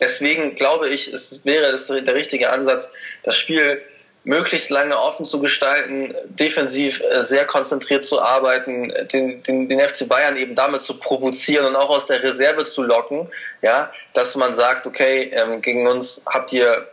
deswegen 0.00 0.56
glaube 0.56 0.88
ich, 0.88 1.12
es 1.12 1.44
wäre 1.44 1.66
es 1.66 1.86
der 1.86 2.14
richtige 2.14 2.50
Ansatz, 2.50 2.90
das 3.22 3.36
Spiel 3.36 3.80
möglichst 4.26 4.70
lange 4.70 4.98
offen 4.98 5.24
zu 5.24 5.40
gestalten, 5.40 6.12
defensiv 6.26 7.00
äh, 7.00 7.22
sehr 7.22 7.46
konzentriert 7.46 8.04
zu 8.04 8.20
arbeiten, 8.20 8.92
den, 9.12 9.40
den, 9.44 9.68
den 9.68 9.80
FC 9.80 10.08
Bayern 10.08 10.36
eben 10.36 10.56
damit 10.56 10.82
zu 10.82 10.98
provozieren 10.98 11.64
und 11.64 11.76
auch 11.76 11.90
aus 11.90 12.06
der 12.06 12.22
Reserve 12.24 12.64
zu 12.64 12.82
locken, 12.82 13.28
ja, 13.62 13.90
dass 14.14 14.34
man 14.34 14.52
sagt, 14.54 14.86
okay, 14.86 15.30
ähm, 15.32 15.62
gegen 15.62 15.86
uns 15.86 16.22
habt 16.26 16.52
ihr 16.52 16.88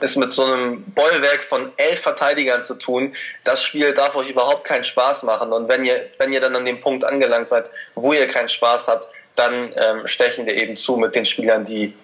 es 0.00 0.16
mit 0.16 0.32
so 0.32 0.44
einem 0.44 0.82
Bollwerk 0.94 1.44
von 1.44 1.72
elf 1.76 2.00
Verteidigern 2.00 2.62
zu 2.62 2.74
tun. 2.74 3.14
Das 3.44 3.62
Spiel 3.62 3.92
darf 3.92 4.16
euch 4.16 4.30
überhaupt 4.30 4.64
keinen 4.64 4.84
Spaß 4.84 5.24
machen. 5.24 5.52
Und 5.52 5.68
wenn 5.68 5.84
ihr, 5.84 6.06
wenn 6.16 6.32
ihr 6.32 6.40
dann 6.40 6.56
an 6.56 6.64
dem 6.64 6.80
Punkt 6.80 7.04
angelangt 7.04 7.48
seid, 7.48 7.68
wo 7.96 8.14
ihr 8.14 8.28
keinen 8.28 8.48
Spaß 8.48 8.88
habt, 8.88 9.08
dann 9.36 9.74
ähm, 9.76 10.06
stechen 10.06 10.46
wir 10.46 10.54
eben 10.54 10.74
zu 10.74 10.96
mit 10.96 11.14
den 11.14 11.26
Spielern, 11.26 11.66
die 11.66 11.94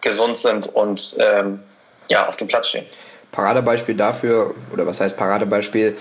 gesund 0.00 0.38
sind 0.38 0.68
und 0.68 1.16
ähm, 1.18 1.62
ja, 2.08 2.26
auf 2.26 2.36
dem 2.36 2.48
Platz 2.48 2.68
stehen. 2.68 2.86
Paradebeispiel 3.32 3.94
dafür, 3.94 4.54
oder 4.72 4.86
was 4.86 5.00
heißt 5.00 5.16
Paradebeispiel? 5.16 5.96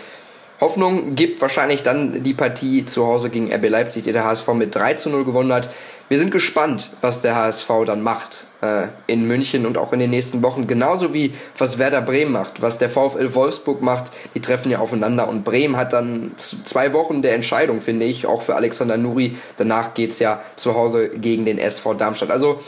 Hoffnung 0.62 1.16
gibt 1.16 1.42
wahrscheinlich 1.42 1.84
dann 1.84 2.22
die 2.22 2.34
Partie 2.34 2.86
zu 2.86 3.08
Hause 3.08 3.30
gegen 3.30 3.54
RB 3.54 3.70
Leipzig, 3.70 4.04
die 4.04 4.12
der 4.12 4.26
HSV 4.26 4.50
mit 4.50 4.76
3 4.76 4.96
zu 4.96 5.10
0 5.10 5.24
gewonnen 5.24 5.54
hat. 5.54 5.70
Wir 6.10 6.18
sind 6.18 6.32
gespannt, 6.32 6.92
was 7.00 7.22
der 7.22 7.36
HSV 7.36 7.70
dann 7.86 8.02
macht 8.02 8.46
äh, 8.62 8.88
in 9.08 9.26
München 9.26 9.66
und 9.66 9.78
auch 9.78 9.94
in 9.94 10.00
den 10.00 10.10
nächsten 10.10 10.44
Wochen. 10.44 10.68
Genauso 10.68 11.14
wie 11.14 11.34
was 11.58 11.80
Werder 11.80 12.02
Bremen 12.02 12.34
macht, 12.34 12.62
was 12.62 12.78
der 12.78 12.90
VfL 12.90 13.34
Wolfsburg 13.36 13.82
macht. 13.82 14.12
Die 14.36 14.42
treffen 14.42 14.70
ja 14.70 14.80
aufeinander 14.80 15.30
und 15.30 15.46
Bremen 15.46 15.78
hat 15.78 15.94
dann 15.94 16.32
zwei 16.36 16.92
Wochen 16.92 17.22
der 17.22 17.36
Entscheidung, 17.36 17.80
finde 17.80 18.06
ich, 18.06 18.26
auch 18.26 18.42
für 18.42 18.56
Alexander 18.56 18.98
Nuri. 18.98 19.38
Danach 19.56 19.94
geht 19.94 20.12
es 20.12 20.20
ja 20.20 20.42
zu 20.58 20.76
Hause 20.76 21.10
gegen 21.10 21.46
den 21.46 21.58
SV 21.58 21.94
Darmstadt. 21.94 22.32
Also 22.32 22.60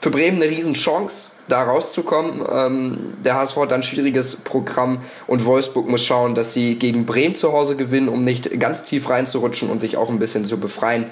für 0.00 0.10
Bremen 0.10 0.42
eine 0.42 0.50
Riesenchance, 0.50 1.32
da 1.48 1.62
rauszukommen. 1.62 2.42
Ähm, 2.50 3.14
der 3.22 3.34
HSV 3.34 3.56
hat 3.56 3.72
ein 3.72 3.82
schwieriges 3.82 4.36
Programm 4.36 5.02
und 5.26 5.44
Wolfsburg 5.44 5.88
muss 5.88 6.04
schauen, 6.04 6.34
dass 6.34 6.52
sie 6.52 6.76
gegen 6.76 7.04
Bremen 7.04 7.34
zu 7.34 7.52
Hause 7.52 7.76
gewinnen, 7.76 8.08
um 8.08 8.24
nicht 8.24 8.58
ganz 8.58 8.84
tief 8.84 9.10
reinzurutschen 9.10 9.68
und 9.68 9.78
sich 9.78 9.96
auch 9.96 10.08
ein 10.08 10.18
bisschen 10.18 10.44
zu 10.44 10.58
befreien. 10.58 11.06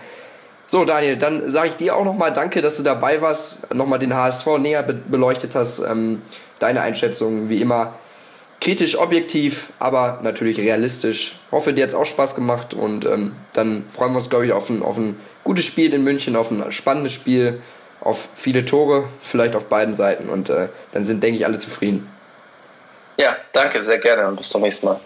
So, 0.66 0.84
Daniel, 0.84 1.16
dann 1.16 1.48
sage 1.48 1.68
ich 1.68 1.76
dir 1.76 1.96
auch 1.96 2.04
nochmal 2.04 2.32
Danke, 2.32 2.60
dass 2.60 2.76
du 2.76 2.82
dabei 2.82 3.22
warst, 3.22 3.74
nochmal 3.74 3.98
den 3.98 4.14
HSV 4.14 4.46
näher 4.58 4.82
be 4.82 4.94
beleuchtet 4.94 5.54
hast. 5.54 5.80
Ähm, 5.80 6.22
deine 6.58 6.80
Einschätzung, 6.80 7.48
wie 7.48 7.60
immer, 7.60 7.94
kritisch, 8.60 8.98
objektiv, 8.98 9.70
aber 9.78 10.20
natürlich 10.22 10.58
realistisch. 10.58 11.38
Hoffe, 11.52 11.72
dir 11.72 11.82
hat 11.82 11.90
es 11.90 11.94
auch 11.94 12.04
Spaß 12.04 12.34
gemacht 12.34 12.74
und 12.74 13.06
ähm, 13.06 13.36
dann 13.54 13.84
freuen 13.88 14.12
wir 14.12 14.18
uns, 14.18 14.28
glaube 14.28 14.46
ich, 14.46 14.52
auf 14.52 14.68
ein, 14.68 14.82
auf 14.82 14.98
ein 14.98 15.16
gutes 15.44 15.64
Spiel 15.64 15.94
in 15.94 16.04
München, 16.04 16.36
auf 16.36 16.50
ein 16.50 16.70
spannendes 16.72 17.12
Spiel 17.12 17.60
auf 18.08 18.28
viele 18.34 18.64
Tore, 18.64 19.04
vielleicht 19.22 19.54
auf 19.54 19.66
beiden 19.66 19.92
Seiten. 19.92 20.30
Und 20.30 20.48
äh, 20.48 20.68
dann 20.92 21.04
sind, 21.04 21.22
denke 21.22 21.38
ich, 21.38 21.44
alle 21.44 21.58
zufrieden. 21.58 22.10
Ja, 23.18 23.36
danke, 23.52 23.82
sehr 23.82 23.98
gerne 23.98 24.26
und 24.26 24.36
bis 24.36 24.48
zum 24.48 24.62
nächsten 24.62 24.86
Mal. 24.86 24.98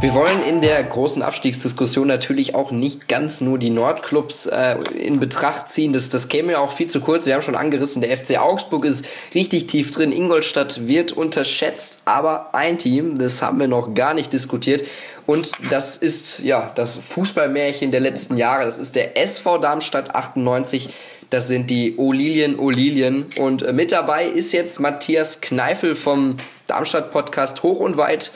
Wir 0.00 0.14
wollen 0.14 0.44
in 0.48 0.60
der 0.60 0.84
großen 0.84 1.22
Abstiegsdiskussion 1.22 2.06
natürlich 2.06 2.54
auch 2.54 2.70
nicht 2.70 3.08
ganz 3.08 3.40
nur 3.40 3.58
die 3.58 3.70
Nordclubs 3.70 4.46
äh, 4.46 4.76
in 4.96 5.18
Betracht 5.18 5.68
ziehen. 5.68 5.92
Das, 5.92 6.08
das 6.08 6.28
käme 6.28 6.52
ja 6.52 6.60
auch 6.60 6.70
viel 6.70 6.86
zu 6.86 7.00
kurz. 7.00 7.26
Wir 7.26 7.34
haben 7.34 7.42
schon 7.42 7.56
angerissen, 7.56 8.00
der 8.00 8.16
FC 8.16 8.38
Augsburg 8.38 8.84
ist 8.84 9.04
richtig 9.34 9.66
tief 9.66 9.90
drin. 9.90 10.12
Ingolstadt 10.12 10.86
wird 10.86 11.10
unterschätzt, 11.10 12.02
aber 12.04 12.54
ein 12.54 12.78
Team, 12.78 13.18
das 13.18 13.42
haben 13.42 13.58
wir 13.58 13.66
noch 13.66 13.94
gar 13.94 14.14
nicht 14.14 14.32
diskutiert. 14.32 14.84
Und 15.26 15.50
das 15.68 15.96
ist 15.96 16.38
ja 16.44 16.70
das 16.76 16.96
Fußballmärchen 16.96 17.90
der 17.90 18.00
letzten 18.00 18.36
Jahre. 18.36 18.66
Das 18.66 18.78
ist 18.78 18.94
der 18.94 19.20
SV 19.20 19.58
Darmstadt 19.58 20.14
98. 20.14 20.90
Das 21.28 21.48
sind 21.48 21.70
die 21.70 21.98
Olilien 21.98 22.60
Olilien. 22.60 23.26
Und 23.36 23.64
äh, 23.64 23.72
mit 23.72 23.90
dabei 23.90 24.26
ist 24.26 24.52
jetzt 24.52 24.78
Matthias 24.78 25.40
Kneifel 25.40 25.96
vom 25.96 26.36
Darmstadt 26.68 27.10
Podcast 27.10 27.64
Hoch 27.64 27.80
und 27.80 27.96
Weit 27.96 28.30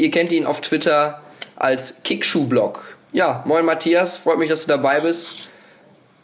Ihr 0.00 0.10
kennt 0.10 0.32
ihn 0.32 0.46
auf 0.46 0.62
Twitter 0.62 1.20
als 1.56 2.02
Kickschuhblog. 2.04 2.96
Ja, 3.12 3.42
moin 3.44 3.66
Matthias, 3.66 4.16
freut 4.16 4.38
mich, 4.38 4.48
dass 4.48 4.62
du 4.62 4.68
dabei 4.68 4.98
bist. 4.98 5.50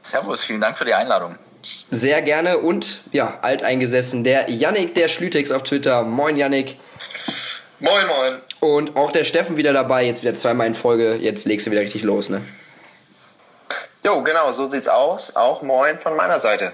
Servus, 0.01 0.45
vielen 0.45 0.63
Dank 0.63 0.79
für 0.79 0.87
die 0.87 0.95
Einladung. 0.95 1.35
Sehr 1.61 2.23
gerne 2.23 2.57
und 2.57 3.03
ja, 3.13 3.39
alteingesessen, 3.43 4.25
der 4.25 4.49
Yannick 4.49 4.95
der 4.95 5.09
Schlütex 5.09 5.53
auf 5.53 5.63
Twitter. 5.63 6.05
Moin 6.05 6.39
Yannick. 6.39 6.79
Moin, 7.79 8.07
moin. 8.07 8.41
Und 8.61 8.97
auch 8.97 9.13
der 9.13 9.25
Steffen 9.25 9.59
wieder 9.59 9.75
dabei, 9.75 10.07
jetzt 10.07 10.23
wieder 10.23 10.33
zweimal 10.33 10.69
in 10.69 10.75
Folge. 10.75 11.17
Jetzt 11.17 11.45
legst 11.45 11.67
du 11.67 11.71
wieder 11.71 11.83
richtig 11.83 12.03
los, 12.03 12.31
ne? 12.31 12.41
Jo, 14.07 14.23
genau, 14.23 14.53
so 14.53 14.71
sieht's 14.71 14.89
aus. 14.89 15.37
Auch 15.37 15.61
moin 15.61 15.99
von 15.99 16.17
meiner 16.17 16.41
Seite. 16.41 16.73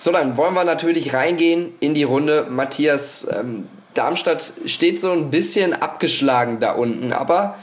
So, 0.00 0.10
dann 0.10 0.36
wollen 0.36 0.54
wir 0.54 0.64
natürlich 0.64 1.14
reingehen 1.14 1.76
in 1.78 1.94
die 1.94 2.02
Runde. 2.02 2.46
Matthias, 2.50 3.28
ähm, 3.30 3.68
Darmstadt 3.94 4.52
steht 4.66 5.00
so 5.00 5.12
ein 5.12 5.30
bisschen 5.30 5.74
abgeschlagen 5.74 6.60
da 6.60 6.72
unten, 6.72 7.12
aber 7.12 7.56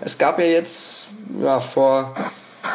es 0.00 0.18
gab 0.18 0.38
ja 0.38 0.46
jetzt 0.46 1.08
ja, 1.42 1.60
vor, 1.60 2.14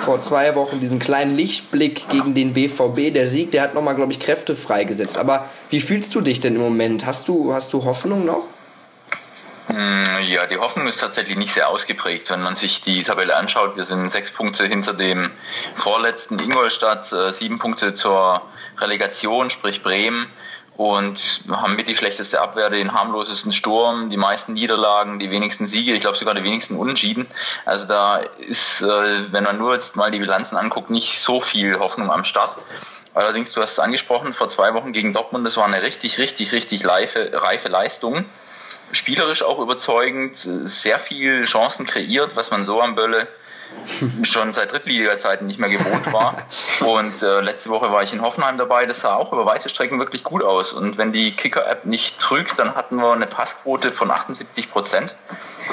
vor 0.02 0.22
zwei 0.22 0.56
Wochen 0.56 0.80
diesen 0.80 1.00
kleinen 1.00 1.36
Lichtblick 1.36 2.08
gegen 2.10 2.34
den 2.34 2.54
BVB. 2.54 3.14
Der 3.14 3.28
Sieg, 3.28 3.52
der 3.52 3.64
hat 3.64 3.74
nochmal, 3.74 3.96
glaube 3.96 4.12
ich, 4.12 4.20
Kräfte 4.20 4.56
freigesetzt. 4.56 5.18
Aber 5.18 5.46
wie 5.70 5.82
fühlst 5.82 6.14
du 6.16 6.22
dich 6.22 6.40
denn 6.40 6.56
im 6.56 6.62
Moment? 6.62 7.06
Hast 7.06 7.28
du, 7.28 7.54
hast 7.54 7.74
du 7.74 7.84
Hoffnung 7.86 8.26
noch? 8.26 8.44
Mm, 9.70 10.04
Ja, 10.28 10.46
die 10.46 10.58
Hoffnung 10.58 10.88
ist 10.88 11.00
tatsächlich 11.00 11.38
nicht 11.38 11.54
sehr 11.54 11.70
ausgeprägt. 11.70 12.30
Wenn 12.30 12.42
man 12.42 12.56
sich 12.56 12.82
die 12.82 13.02
Tabelle 13.04 13.36
anschaut, 13.36 13.76
wir 13.76 13.84
sind 13.84 14.10
sechs 14.10 14.32
Punkte 14.32 14.66
hinter 14.66 14.94
dem 14.94 15.32
vorletzten 15.76 16.40
Ingolstadt, 16.40 17.12
äh, 17.12 17.32
sieben 17.32 17.60
Punkte 17.60 17.94
zur 17.94 18.42
Relegation, 18.78 19.50
sprich 19.50 19.84
Bremen. 19.84 20.28
Und 20.80 21.42
haben 21.52 21.76
mit 21.76 21.90
die 21.90 21.96
schlechteste 21.98 22.40
Abwehr, 22.40 22.70
den 22.70 22.94
harmlosesten 22.94 23.52
Sturm, 23.52 24.10
die 24.10 24.16
meisten 24.16 24.54
Niederlagen, 24.54 25.20
die 25.20 25.30
wenigsten 25.30 25.68
Siege, 25.68 25.92
ich 25.92 26.00
glaube 26.00 26.16
sogar 26.16 26.34
die 26.36 26.44
wenigsten 26.46 26.78
Unentschieden. 26.78 27.28
Also 27.66 27.86
da 27.86 28.22
ist, 28.38 28.82
äh, 28.82 29.34
wenn 29.34 29.44
man 29.44 29.58
nur 29.58 29.74
jetzt 29.74 29.98
mal 29.98 30.10
die 30.10 30.20
Bilanzen 30.20 30.56
anguckt, 30.56 30.90
nicht 30.90 31.20
so 31.20 31.42
viel 31.42 31.78
Hoffnung 31.80 32.10
am 32.10 32.24
Start. 32.24 32.58
Allerdings, 33.14 33.52
du 33.52 33.62
hast 33.62 33.74
es 33.74 33.80
angesprochen, 33.80 34.34
vor 34.34 34.48
zwei 34.48 34.74
Wochen 34.74 34.94
gegen 34.94 35.12
Dortmund, 35.12 35.46
das 35.46 35.58
war 35.58 35.66
eine 35.66 35.82
richtig, 35.82 36.18
richtig, 36.18 36.54
richtig 36.54 36.88
reife, 36.88 37.30
reife 37.34 37.68
Leistung 37.68 38.24
spielerisch 38.92 39.44
auch 39.44 39.60
überzeugend, 39.60 40.36
sehr 40.36 40.98
viel 40.98 41.44
Chancen 41.46 41.86
kreiert, 41.86 42.36
was 42.36 42.50
man 42.50 42.66
so 42.66 42.82
am 42.82 42.96
Bölle 42.96 43.28
schon 44.24 44.54
seit 44.54 44.72
Drittliga-Zeiten 44.72 45.48
nicht 45.48 45.60
mehr 45.60 45.70
gewohnt 45.70 46.12
war. 46.14 46.38
Und 46.82 47.22
äh, 47.22 47.42
letzte 47.42 47.70
Woche 47.70 47.92
war 47.92 48.04
ich 48.04 48.14
in 48.14 48.22
Hoffenheim 48.22 48.58
dabei, 48.58 48.86
das 48.86 49.02
sah 49.02 49.16
auch 49.16 49.34
über 49.34 49.46
weite 49.46 49.70
Strecken 49.70 50.00
wirklich 50.00 50.24
gut 50.24 50.44
aus. 50.44 50.74
Und 50.74 50.98
wenn 50.98 51.12
die 51.12 51.32
Kicker-App 51.32 51.86
nicht 51.86 52.20
trügt, 52.20 52.58
dann 52.60 52.76
hatten 52.76 52.98
wir 52.98 53.12
eine 53.14 53.28
Passquote 53.28 53.92
von 53.92 54.12
78 54.12 54.72
Prozent. 54.72 55.16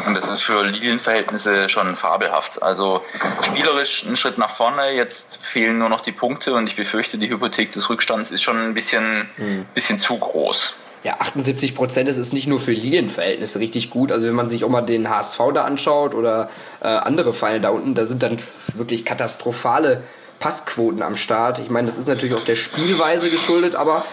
Und 0.06 0.14
das 0.14 0.28
ist 0.30 0.42
für 0.42 0.62
Lilienverhältnisse 0.62 1.68
schon 1.68 1.94
fabelhaft. 1.94 2.62
Also 2.62 3.04
spielerisch 3.42 4.04
ein 4.04 4.16
Schritt 4.16 4.38
nach 4.38 4.50
vorne, 4.50 4.92
jetzt 4.92 5.38
fehlen 5.38 5.78
nur 5.78 5.88
noch 5.88 6.00
die 6.00 6.12
Punkte 6.12 6.54
und 6.54 6.68
ich 6.68 6.76
befürchte, 6.76 7.18
die 7.18 7.30
Hypothek 7.30 7.72
des 7.72 7.88
Rückstands 7.88 8.30
ist 8.30 8.42
schon 8.42 8.58
ein 8.58 8.74
bisschen, 8.74 9.28
bisschen 9.74 9.98
zu 9.98 10.18
groß. 10.18 10.76
Ja, 11.06 11.20
78 11.20 11.76
Prozent, 11.76 12.08
das 12.08 12.18
ist 12.18 12.32
nicht 12.32 12.48
nur 12.48 12.58
für 12.58 12.72
Linienverhältnisse 12.72 13.60
richtig 13.60 13.90
gut. 13.90 14.10
Also 14.10 14.26
wenn 14.26 14.34
man 14.34 14.48
sich 14.48 14.64
auch 14.64 14.68
mal 14.68 14.80
den 14.80 15.08
HSV 15.08 15.38
da 15.54 15.62
anschaut 15.62 16.16
oder 16.16 16.50
äh, 16.80 16.88
andere 16.88 17.32
Vereine 17.32 17.60
da 17.60 17.68
unten, 17.68 17.94
da 17.94 18.04
sind 18.04 18.24
dann 18.24 18.38
wirklich 18.74 19.04
katastrophale 19.04 20.02
Passquoten 20.40 21.02
am 21.02 21.14
Start. 21.14 21.60
Ich 21.60 21.70
meine, 21.70 21.86
das 21.86 21.96
ist 21.96 22.08
natürlich 22.08 22.34
auch 22.34 22.42
der 22.42 22.56
Spielweise 22.56 23.30
geschuldet, 23.30 23.76
aber 23.76 24.04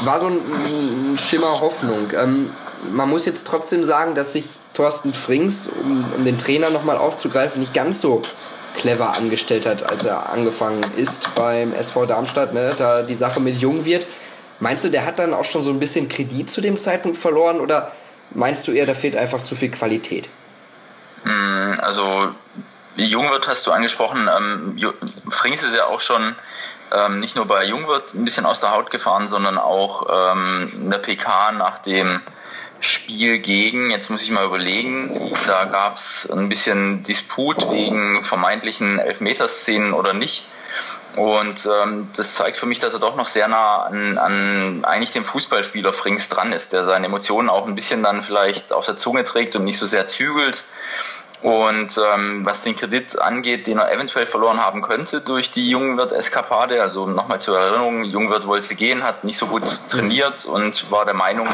war 0.00 0.18
so 0.18 0.26
ein, 0.26 0.38
ein 0.38 1.16
Schimmer 1.16 1.60
Hoffnung. 1.60 2.08
Ähm, 2.20 2.50
man 2.90 3.08
muss 3.08 3.26
jetzt 3.26 3.46
trotzdem 3.46 3.84
sagen, 3.84 4.16
dass 4.16 4.32
sich 4.32 4.58
Thorsten 4.74 5.14
Frings, 5.14 5.68
um, 5.68 6.04
um 6.16 6.24
den 6.24 6.36
Trainer 6.36 6.70
nochmal 6.70 6.98
aufzugreifen, 6.98 7.60
nicht 7.60 7.74
ganz 7.74 8.00
so 8.00 8.22
clever 8.76 9.16
angestellt 9.16 9.66
hat, 9.66 9.88
als 9.88 10.04
er 10.04 10.30
angefangen 10.30 10.84
ist 10.96 11.32
beim 11.36 11.72
SV 11.72 12.06
Darmstadt, 12.06 12.54
ne, 12.54 12.74
da 12.76 13.02
die 13.02 13.14
Sache 13.14 13.38
mit 13.38 13.56
Jung 13.58 13.84
wird. 13.84 14.08
Meinst 14.60 14.84
du, 14.84 14.90
der 14.90 15.06
hat 15.06 15.18
dann 15.18 15.34
auch 15.34 15.44
schon 15.44 15.62
so 15.62 15.70
ein 15.70 15.80
bisschen 15.80 16.08
Kredit 16.08 16.50
zu 16.50 16.60
dem 16.60 16.78
Zeitpunkt 16.78 17.16
verloren 17.16 17.60
oder 17.60 17.92
meinst 18.30 18.68
du 18.68 18.72
eher, 18.72 18.86
da 18.86 18.94
fehlt 18.94 19.16
einfach 19.16 19.42
zu 19.42 19.56
viel 19.56 19.70
Qualität? 19.70 20.28
Mm, 21.24 21.74
Also 21.80 22.34
Jungwirt 22.96 23.48
hast 23.48 23.66
du 23.66 23.72
angesprochen. 23.72 24.28
Ähm, 24.36 24.76
Frings 25.30 25.62
ist 25.62 25.74
ja 25.74 25.86
auch 25.86 26.00
schon 26.00 26.34
ähm, 26.92 27.20
nicht 27.20 27.36
nur 27.36 27.46
bei 27.46 27.64
Jungwirt 27.64 28.14
ein 28.14 28.24
bisschen 28.24 28.46
aus 28.46 28.60
der 28.60 28.72
Haut 28.72 28.90
gefahren, 28.90 29.28
sondern 29.28 29.58
auch 29.58 30.34
ähm, 30.34 30.72
in 30.74 30.90
der 30.90 30.98
PK 30.98 31.52
nach 31.52 31.78
dem 31.78 32.20
Spiel 32.80 33.38
gegen, 33.38 33.90
jetzt 33.90 34.10
muss 34.10 34.22
ich 34.22 34.30
mal 34.30 34.44
überlegen, 34.46 35.10
da 35.46 35.66
gab 35.66 35.96
es 35.96 36.28
ein 36.30 36.48
bisschen 36.48 37.02
Disput 37.02 37.70
wegen 37.70 38.22
vermeintlichen 38.22 38.98
Elfmeterszenen 38.98 39.92
oder 39.92 40.14
nicht. 40.14 40.44
Und 41.16 41.66
ähm, 41.66 42.08
das 42.16 42.34
zeigt 42.34 42.56
für 42.56 42.66
mich, 42.66 42.78
dass 42.78 42.92
er 42.92 43.00
doch 43.00 43.16
noch 43.16 43.26
sehr 43.26 43.48
nah 43.48 43.82
an, 43.82 44.16
an 44.16 44.84
eigentlich 44.84 45.12
dem 45.12 45.24
Fußballspieler 45.24 45.92
Frings 45.92 46.28
dran 46.28 46.52
ist, 46.52 46.72
der 46.72 46.84
seine 46.84 47.06
Emotionen 47.06 47.48
auch 47.48 47.66
ein 47.66 47.74
bisschen 47.74 48.02
dann 48.02 48.22
vielleicht 48.22 48.72
auf 48.72 48.86
der 48.86 48.96
Zunge 48.96 49.24
trägt 49.24 49.56
und 49.56 49.64
nicht 49.64 49.78
so 49.78 49.86
sehr 49.86 50.06
zügelt. 50.06 50.64
Und 51.42 51.98
ähm, 52.14 52.44
was 52.44 52.62
den 52.64 52.76
Kredit 52.76 53.18
angeht, 53.18 53.66
den 53.66 53.78
er 53.78 53.90
eventuell 53.90 54.26
verloren 54.26 54.62
haben 54.62 54.82
könnte 54.82 55.22
durch 55.22 55.50
die 55.50 55.70
Jungwirt-Eskapade, 55.70 56.82
also 56.82 57.06
nochmal 57.06 57.40
zur 57.40 57.58
Erinnerung, 57.58 58.04
Jungwirt 58.04 58.46
wollte 58.46 58.74
gehen, 58.74 59.02
hat 59.02 59.24
nicht 59.24 59.38
so 59.38 59.46
gut 59.46 59.62
trainiert 59.88 60.44
und 60.44 60.90
war 60.90 61.06
der 61.06 61.14
Meinung, 61.14 61.48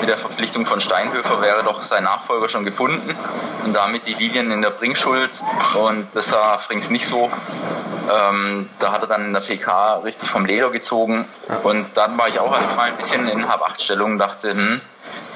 mit 0.00 0.08
der 0.08 0.16
Verpflichtung 0.16 0.64
von 0.64 0.80
Steinhöfer 0.80 1.42
wäre 1.42 1.62
doch 1.64 1.82
sein 1.82 2.04
Nachfolger 2.04 2.48
schon 2.48 2.64
gefunden. 2.64 3.14
Und 3.64 3.74
damit 3.74 4.06
die 4.06 4.14
Lilien 4.14 4.50
in 4.50 4.62
der 4.62 4.70
Bringschuld. 4.70 5.30
Und 5.74 6.06
das 6.14 6.28
sah 6.28 6.56
Frings 6.56 6.88
nicht 6.88 7.06
so. 7.06 7.30
Ähm, 8.10 8.70
da 8.78 8.92
hat 8.92 9.02
er 9.02 9.08
dann 9.08 9.24
in 9.24 9.32
der 9.32 9.40
PK 9.40 9.96
richtig 9.96 10.30
vom 10.30 10.46
Leder 10.46 10.70
gezogen. 10.70 11.26
Und 11.62 11.86
dann 11.94 12.16
war 12.16 12.28
ich 12.28 12.38
auch 12.38 12.52
erstmal 12.52 12.90
ein 12.90 12.96
bisschen 12.96 13.28
in 13.28 13.48
Hab-Acht-Stellung, 13.48 14.18
dachte, 14.18 14.52
hm, 14.52 14.80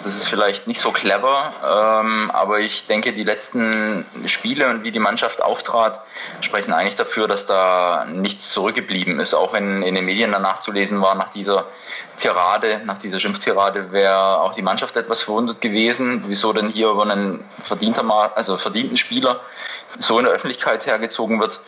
das 0.05 0.15
ist 0.17 0.29
vielleicht 0.29 0.67
nicht 0.67 0.81
so 0.81 0.91
clever, 0.93 1.53
ähm, 1.65 2.31
aber 2.33 2.61
ich 2.61 2.87
denke, 2.87 3.13
die 3.13 3.25
letzten 3.25 4.07
Spiele 4.27 4.69
und 4.69 4.85
wie 4.85 4.93
die 4.93 4.99
Mannschaft 4.99 5.43
auftrat, 5.43 6.01
sprechen 6.41 6.73
eigentlich 6.73 6.97
dafür, 6.97 7.29
dass 7.29 7.47
da 7.47 8.07
nichts 8.07 8.51
zurückgeblieben 8.51 9.21
ist. 9.21 9.35
Auch 9.35 9.53
wenn 9.53 9.83
in 9.83 9.95
den 9.95 10.05
Medien 10.05 10.33
danach 10.33 10.61
zu 10.61 10.73
lesen 10.73 11.01
war, 11.03 11.15
nach 11.15 11.31
dieser 11.31 11.67
Tirade, 12.17 12.81
nach 12.85 12.99
dieser 12.99 13.21
Schimpftirade, 13.21 13.93
wäre 13.93 14.41
auch 14.41 14.55
die 14.55 14.63
Mannschaft 14.63 14.97
etwas 14.97 15.23
verwundert 15.23 15.61
gewesen. 15.61 16.25
Wieso 16.27 16.53
denn 16.53 16.69
hier 16.69 16.89
über 16.89 17.03
einen 17.03 17.45
verdienter, 17.63 18.03
Ma- 18.03 18.33
also 18.35 18.57
verdienten 18.57 18.97
Spieler 18.97 19.41
so 19.99 20.19
in 20.19 20.25
der 20.25 20.35
Öffentlichkeit 20.35 20.87
hergezogen 20.87 21.41
wird. 21.41 21.61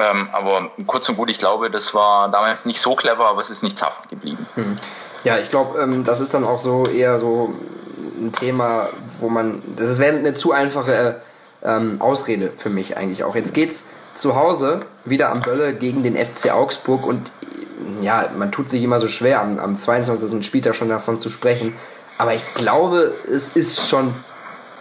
Ähm, 0.00 0.28
aber 0.32 0.70
kurz 0.86 1.08
und 1.08 1.16
gut, 1.16 1.30
ich 1.30 1.38
glaube, 1.38 1.70
das 1.70 1.94
war 1.94 2.30
damals 2.30 2.64
nicht 2.64 2.80
so 2.80 2.94
clever, 2.94 3.26
aber 3.26 3.40
es 3.40 3.50
ist 3.50 3.62
nichts 3.62 3.82
haften 3.82 4.08
geblieben. 4.08 4.46
Ja, 5.24 5.38
ich 5.38 5.48
glaube, 5.48 5.80
ähm, 5.80 6.04
das 6.04 6.20
ist 6.20 6.34
dann 6.34 6.44
auch 6.44 6.60
so 6.60 6.86
eher 6.86 7.20
so 7.20 7.52
ein 8.20 8.32
Thema, 8.32 8.88
wo 9.20 9.28
man. 9.28 9.62
Das 9.76 9.98
wäre 9.98 10.16
eine 10.16 10.34
zu 10.34 10.52
einfache 10.52 10.92
äh, 10.92 11.14
ähm, 11.62 12.00
Ausrede 12.00 12.52
für 12.56 12.70
mich 12.70 12.96
eigentlich 12.96 13.24
auch. 13.24 13.34
Jetzt 13.34 13.54
geht's 13.54 13.86
zu 14.14 14.36
Hause 14.36 14.82
wieder 15.04 15.30
am 15.30 15.40
Bölle 15.40 15.74
gegen 15.74 16.02
den 16.02 16.16
FC 16.16 16.52
Augsburg 16.52 17.06
und 17.06 17.32
ja, 18.02 18.28
man 18.36 18.52
tut 18.52 18.70
sich 18.70 18.82
immer 18.82 19.00
so 19.00 19.08
schwer, 19.08 19.40
am, 19.40 19.58
am 19.58 19.76
22. 19.76 20.44
Spieltag 20.44 20.74
schon 20.74 20.88
davon 20.88 21.18
zu 21.18 21.28
sprechen. 21.28 21.74
Aber 22.16 22.34
ich 22.34 22.42
glaube, 22.54 23.12
es 23.32 23.50
ist 23.50 23.88
schon 23.88 24.12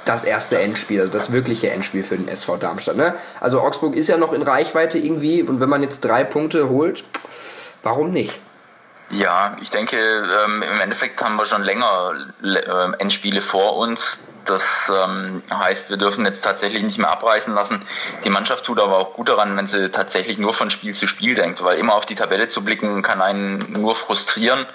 das 0.08 0.24
erste 0.24 0.60
Endspiel, 0.60 1.02
also 1.02 1.12
das 1.12 1.32
wirkliche 1.32 1.70
Endspiel 1.70 2.04
für 2.04 2.18
den 2.18 2.28
SV 2.28 2.58
Darmstadt. 2.58 2.98
Ne? 2.98 3.14
Also 3.40 3.60
Augsburg 3.62 3.96
ist 3.96 4.08
ja 4.08 4.18
noch 4.18 4.34
in 4.34 4.42
Reichweite 4.42 4.98
irgendwie 4.98 5.44
und 5.44 5.60
wenn 5.60 5.70
man 5.70 5.82
jetzt 5.82 6.02
drei 6.02 6.24
Punkte 6.24 6.70
holt, 6.70 7.04
warum 7.84 8.12
nicht? 8.12 8.40
Ja, 9.10 9.56
ich 9.62 9.70
denke, 9.70 9.98
ähm, 9.98 10.62
im 10.62 10.82
Endeffekt 10.82 11.24
haben 11.24 11.38
wir 11.38 11.46
schon 11.46 11.64
länger 11.64 12.14
ähm, 12.44 12.96
Endspiele 12.98 13.42
vor 13.42 13.78
uns. 13.78 14.27
Das 14.50 14.92
ähm, 14.94 15.44
heißt, 15.54 15.90
wir 15.90 15.98
dürfen 15.98 16.26
jetzt 16.26 16.42
tatsächlich 16.42 16.84
nicht 16.84 16.98
mehr 16.98 17.12
abreißen 17.12 17.54
lassen. 17.54 17.82
Die 18.24 18.30
Mannschaft 18.30 18.66
tut 18.66 18.80
aber 18.80 18.98
auch 18.98 19.14
gut 19.14 19.30
daran, 19.30 19.56
wenn 19.58 19.68
sie 19.68 19.90
tatsächlich 19.92 20.38
nur 20.38 20.54
von 20.54 20.70
Spiel 20.72 20.94
zu 20.96 21.08
Spiel 21.08 21.36
denkt, 21.36 21.64
weil 21.64 21.78
immer 21.78 21.96
auf 21.96 22.06
die 22.06 22.16
Tabelle 22.16 22.48
zu 22.48 22.64
blicken 22.64 23.02
kann 23.02 23.22
einen 23.22 23.72
nur 23.72 23.96
frustrieren. 23.96 24.66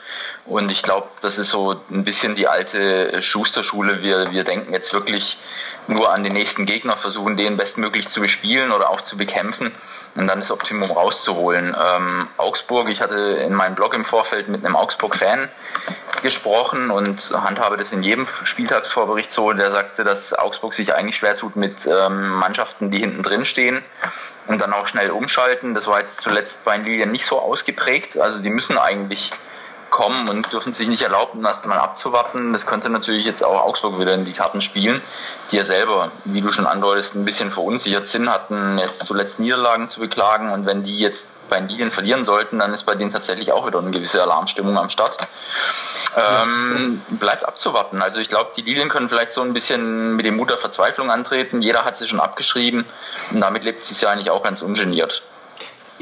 Und 0.45 0.71
ich 0.71 0.83
glaube, 0.83 1.09
das 1.21 1.39
ist 1.39 1.51
so 1.51 1.81
ein 1.91 2.05
bisschen 2.05 2.35
die 2.35 2.49
alte 2.49 3.23
Schusterschule. 3.23 4.03
Wir, 4.03 4.31
wir 4.33 4.45
denken 4.45 4.73
jetzt 4.73 4.93
wirklich 4.93 5.39
nur 5.87 6.13
an 6.13 6.23
den 6.23 6.33
nächsten 6.33 6.67
Gegner, 6.67 6.97
versuchen 6.97 7.37
den 7.37 7.57
bestmöglich 7.57 8.09
zu 8.09 8.21
bespielen 8.21 8.73
oder 8.73 8.91
auch 8.91 9.01
zu 9.01 9.17
bekämpfen 9.17 9.73
und 10.15 10.27
dann 10.27 10.41
das 10.41 10.51
Optimum 10.51 10.91
rauszuholen. 10.91 11.75
Ähm, 11.79 12.29
Augsburg, 12.37 12.89
ich 12.89 13.01
hatte 13.01 13.17
in 13.17 13.55
meinem 13.55 13.75
Blog 13.75 13.95
im 13.95 14.05
Vorfeld 14.05 14.49
mit 14.49 14.65
einem 14.65 14.77
Augsburg-Fan 14.77 15.49
gesprochen 16.23 16.91
und 16.91 17.33
handhabe 17.35 17.77
das 17.77 17.93
in 17.93 18.03
jedem 18.03 18.27
Spieltagsvorbericht 18.45 19.31
so, 19.31 19.53
der 19.53 19.71
sagte, 19.71 20.05
dass 20.05 20.35
Augsburg 20.35 20.75
sich 20.75 20.95
eigentlich 20.95 21.17
schwer 21.17 21.37
tut 21.37 21.57
mit 21.57 21.87
ähm, 21.87 22.29
Mannschaften, 22.29 22.91
die 22.91 22.99
hinten 22.99 23.23
drin 23.23 23.45
stehen 23.45 23.83
und 24.47 24.61
dann 24.61 24.73
auch 24.73 24.87
schnell 24.87 25.11
umschalten. 25.11 25.75
Das 25.75 25.87
war 25.87 26.01
jetzt 26.01 26.21
zuletzt 26.21 26.65
bei 26.65 26.77
den 26.77 26.85
Lilien 26.85 27.11
nicht 27.11 27.27
so 27.27 27.41
ausgeprägt. 27.41 28.19
Also 28.19 28.39
die 28.39 28.51
müssen 28.51 28.79
eigentlich 28.79 29.31
kommen 29.93 30.29
und 30.29 30.53
dürfen 30.53 30.75
sich 30.75 30.89
nicht 30.89 31.03
erlauben, 31.03 31.45
erst 31.45 31.65
mal 31.67 31.79
abzuwarten. 31.79 32.53
Das 32.53 32.67
könnte 32.67 32.89
natürlich 32.89 33.25
jetzt 33.25 33.45
auch 33.45 33.63
Augsburg 33.63 34.01
wieder 34.01 34.15
in 34.15 34.25
die 34.25 34.33
Karten 34.33 34.61
spielen, 34.61 35.01
die 35.53 35.57
ja 35.59 35.65
selber, 35.65 36.11
wie 36.25 36.41
du 36.41 36.51
schon 36.51 36.67
andeutest, 36.67 37.15
ein 37.15 37.25
bisschen 37.25 37.53
verunsichert 37.53 38.09
sind, 38.09 38.29
hatten 38.29 38.79
jetzt 38.79 39.05
zuletzt 39.07 39.39
Niederlagen 39.39 39.89
zu 39.89 40.01
beklagen 40.01 40.51
und 40.51 40.67
wenn 40.67 40.83
die 40.83 40.99
jetzt 40.99 41.31
bei 41.49 41.59
den 41.59 41.69
Lilien 41.69 41.91
verlieren 41.93 42.25
sollten, 42.25 42.59
dann 42.59 42.73
ist 42.73 42.85
bei 42.85 42.95
denen 42.95 43.13
tatsächlich 43.13 43.53
auch 43.53 43.67
wieder 43.67 43.79
eine 43.79 43.91
gewisse 43.91 44.23
Alarmstimmung 44.23 44.79
am 44.79 44.89
Start. 44.89 45.19
Ähm, 46.17 47.03
bleibt 47.09 47.45
abzuwarten. 47.45 48.01
Also 48.01 48.21
ich 48.21 48.31
glaube, 48.31 48.51
die 48.57 48.63
Lilien 48.63 48.89
können 48.89 49.09
vielleicht 49.09 49.33
so 49.33 49.43
ein 49.43 49.53
bisschen 49.53 50.17
mit 50.17 50.25
dem 50.25 50.37
Mut 50.37 50.49
der 50.49 50.57
Verzweiflung 50.57 51.11
antreten. 51.11 51.61
Jeder 51.61 51.85
hat 51.85 51.99
sie 51.99 52.09
schon 52.09 52.21
abgeschrieben 52.21 52.87
und 53.31 53.41
damit 53.41 53.65
lebt 53.65 53.85
sie 53.85 54.03
ja 54.03 54.11
eigentlich 54.11 54.31
auch 54.31 54.43
ganz 54.43 54.63
ungeniert. 54.63 55.23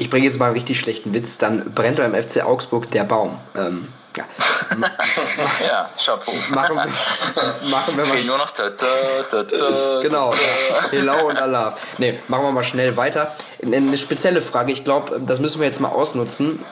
Ich 0.01 0.09
bringe 0.09 0.25
jetzt 0.25 0.39
mal 0.39 0.47
einen 0.47 0.55
richtig 0.55 0.79
schlechten 0.79 1.13
Witz, 1.13 1.37
dann 1.37 1.75
brennt 1.75 1.97
beim 1.97 2.15
FC 2.15 2.43
Augsburg 2.43 2.89
der 2.89 3.03
Baum. 3.03 3.37
Ähm, 3.55 3.87
ja. 4.17 4.23
Ja, 5.67 5.87
Chapeau. 6.03 6.31
Machen 6.55 6.75
wir, 6.75 7.69
machen 7.69 7.97
wir 7.97 8.05
mal. 8.05 8.17
Okay, 8.17 8.23
nur 8.25 8.39
noch 8.39 8.51
-ta, 8.51 8.71
ta 8.75 9.41
-ta, 9.41 10.01
Genau. 10.01 10.33
Hello 10.89 11.27
und 11.29 11.37
Allah. 11.37 11.75
Nee, 11.99 12.17
machen 12.29 12.45
wir 12.45 12.51
mal 12.51 12.63
schnell 12.63 12.97
weiter. 12.97 13.31
Eine 13.61 13.95
spezielle 13.95 14.41
Frage, 14.41 14.71
ich 14.71 14.83
glaube, 14.83 15.21
das 15.23 15.39
müssen 15.39 15.59
wir 15.59 15.67
jetzt 15.67 15.79
mal 15.79 15.89
ausnutzen. 15.89 16.65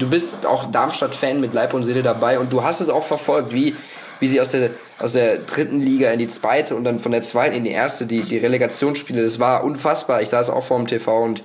Du 0.00 0.10
bist 0.10 0.44
auch 0.44 0.64
Darmstadt-Fan 0.72 1.40
mit 1.40 1.54
Leib 1.54 1.74
und 1.74 1.84
Seele 1.84 2.02
dabei 2.02 2.40
und 2.40 2.52
du 2.52 2.64
hast 2.64 2.80
es 2.80 2.88
auch 2.88 3.04
verfolgt, 3.04 3.52
wie, 3.52 3.66
wie 3.66 3.76
wie 4.24 4.28
sie 4.28 4.40
aus 4.40 4.50
der, 4.50 4.70
aus 4.98 5.12
der 5.12 5.38
dritten 5.38 5.80
Liga 5.80 6.10
in 6.10 6.18
die 6.18 6.28
zweite 6.28 6.76
und 6.76 6.84
dann 6.84 6.98
von 6.98 7.12
der 7.12 7.22
zweiten 7.22 7.54
in 7.54 7.64
die 7.64 7.70
erste, 7.70 8.06
die, 8.06 8.22
die 8.22 8.38
Relegationsspiele, 8.38 9.22
das 9.22 9.38
war 9.38 9.62
unfassbar. 9.62 10.22
Ich 10.22 10.30
saß 10.30 10.50
auch 10.50 10.64
vor 10.64 10.78
dem 10.78 10.86
TV 10.86 11.22
und 11.22 11.42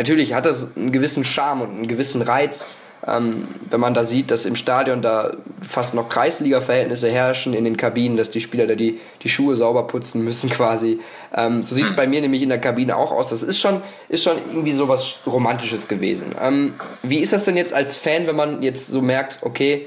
natürlich 0.00 0.32
hat 0.32 0.46
das 0.46 0.76
einen 0.76 0.92
gewissen 0.92 1.24
Charme 1.26 1.60
und 1.62 1.70
einen 1.70 1.88
gewissen 1.88 2.22
Reiz, 2.22 2.78
ähm, 3.06 3.48
wenn 3.68 3.80
man 3.80 3.92
da 3.92 4.02
sieht, 4.02 4.30
dass 4.30 4.46
im 4.46 4.56
Stadion 4.56 5.02
da 5.02 5.32
fast 5.62 5.94
noch 5.94 6.08
Kreisliga-Verhältnisse 6.08 7.10
herrschen 7.10 7.52
in 7.52 7.64
den 7.64 7.76
Kabinen, 7.76 8.16
dass 8.16 8.30
die 8.30 8.40
Spieler 8.40 8.66
da 8.66 8.74
die, 8.74 8.98
die 9.22 9.28
Schuhe 9.28 9.56
sauber 9.56 9.86
putzen 9.86 10.24
müssen 10.24 10.48
quasi. 10.58 11.00
Ähm, 11.34 11.62
so 11.62 11.74
sieht 11.74 11.86
es 11.86 11.96
bei 11.96 12.06
mir 12.06 12.22
nämlich 12.22 12.42
in 12.42 12.48
der 12.48 12.60
Kabine 12.60 12.96
auch 12.96 13.12
aus. 13.12 13.28
Das 13.28 13.42
ist 13.42 13.58
schon, 13.58 13.82
ist 14.08 14.24
schon 14.24 14.38
irgendwie 14.48 14.72
so 14.72 14.88
was 14.88 15.18
Romantisches 15.26 15.86
gewesen. 15.86 16.34
Ähm, 16.40 16.74
wie 17.02 17.18
ist 17.18 17.34
das 17.34 17.44
denn 17.44 17.58
jetzt 17.58 17.74
als 17.74 17.96
Fan, 17.96 18.26
wenn 18.26 18.36
man 18.36 18.62
jetzt 18.62 18.86
so 18.86 19.02
merkt, 19.02 19.40
okay, 19.42 19.86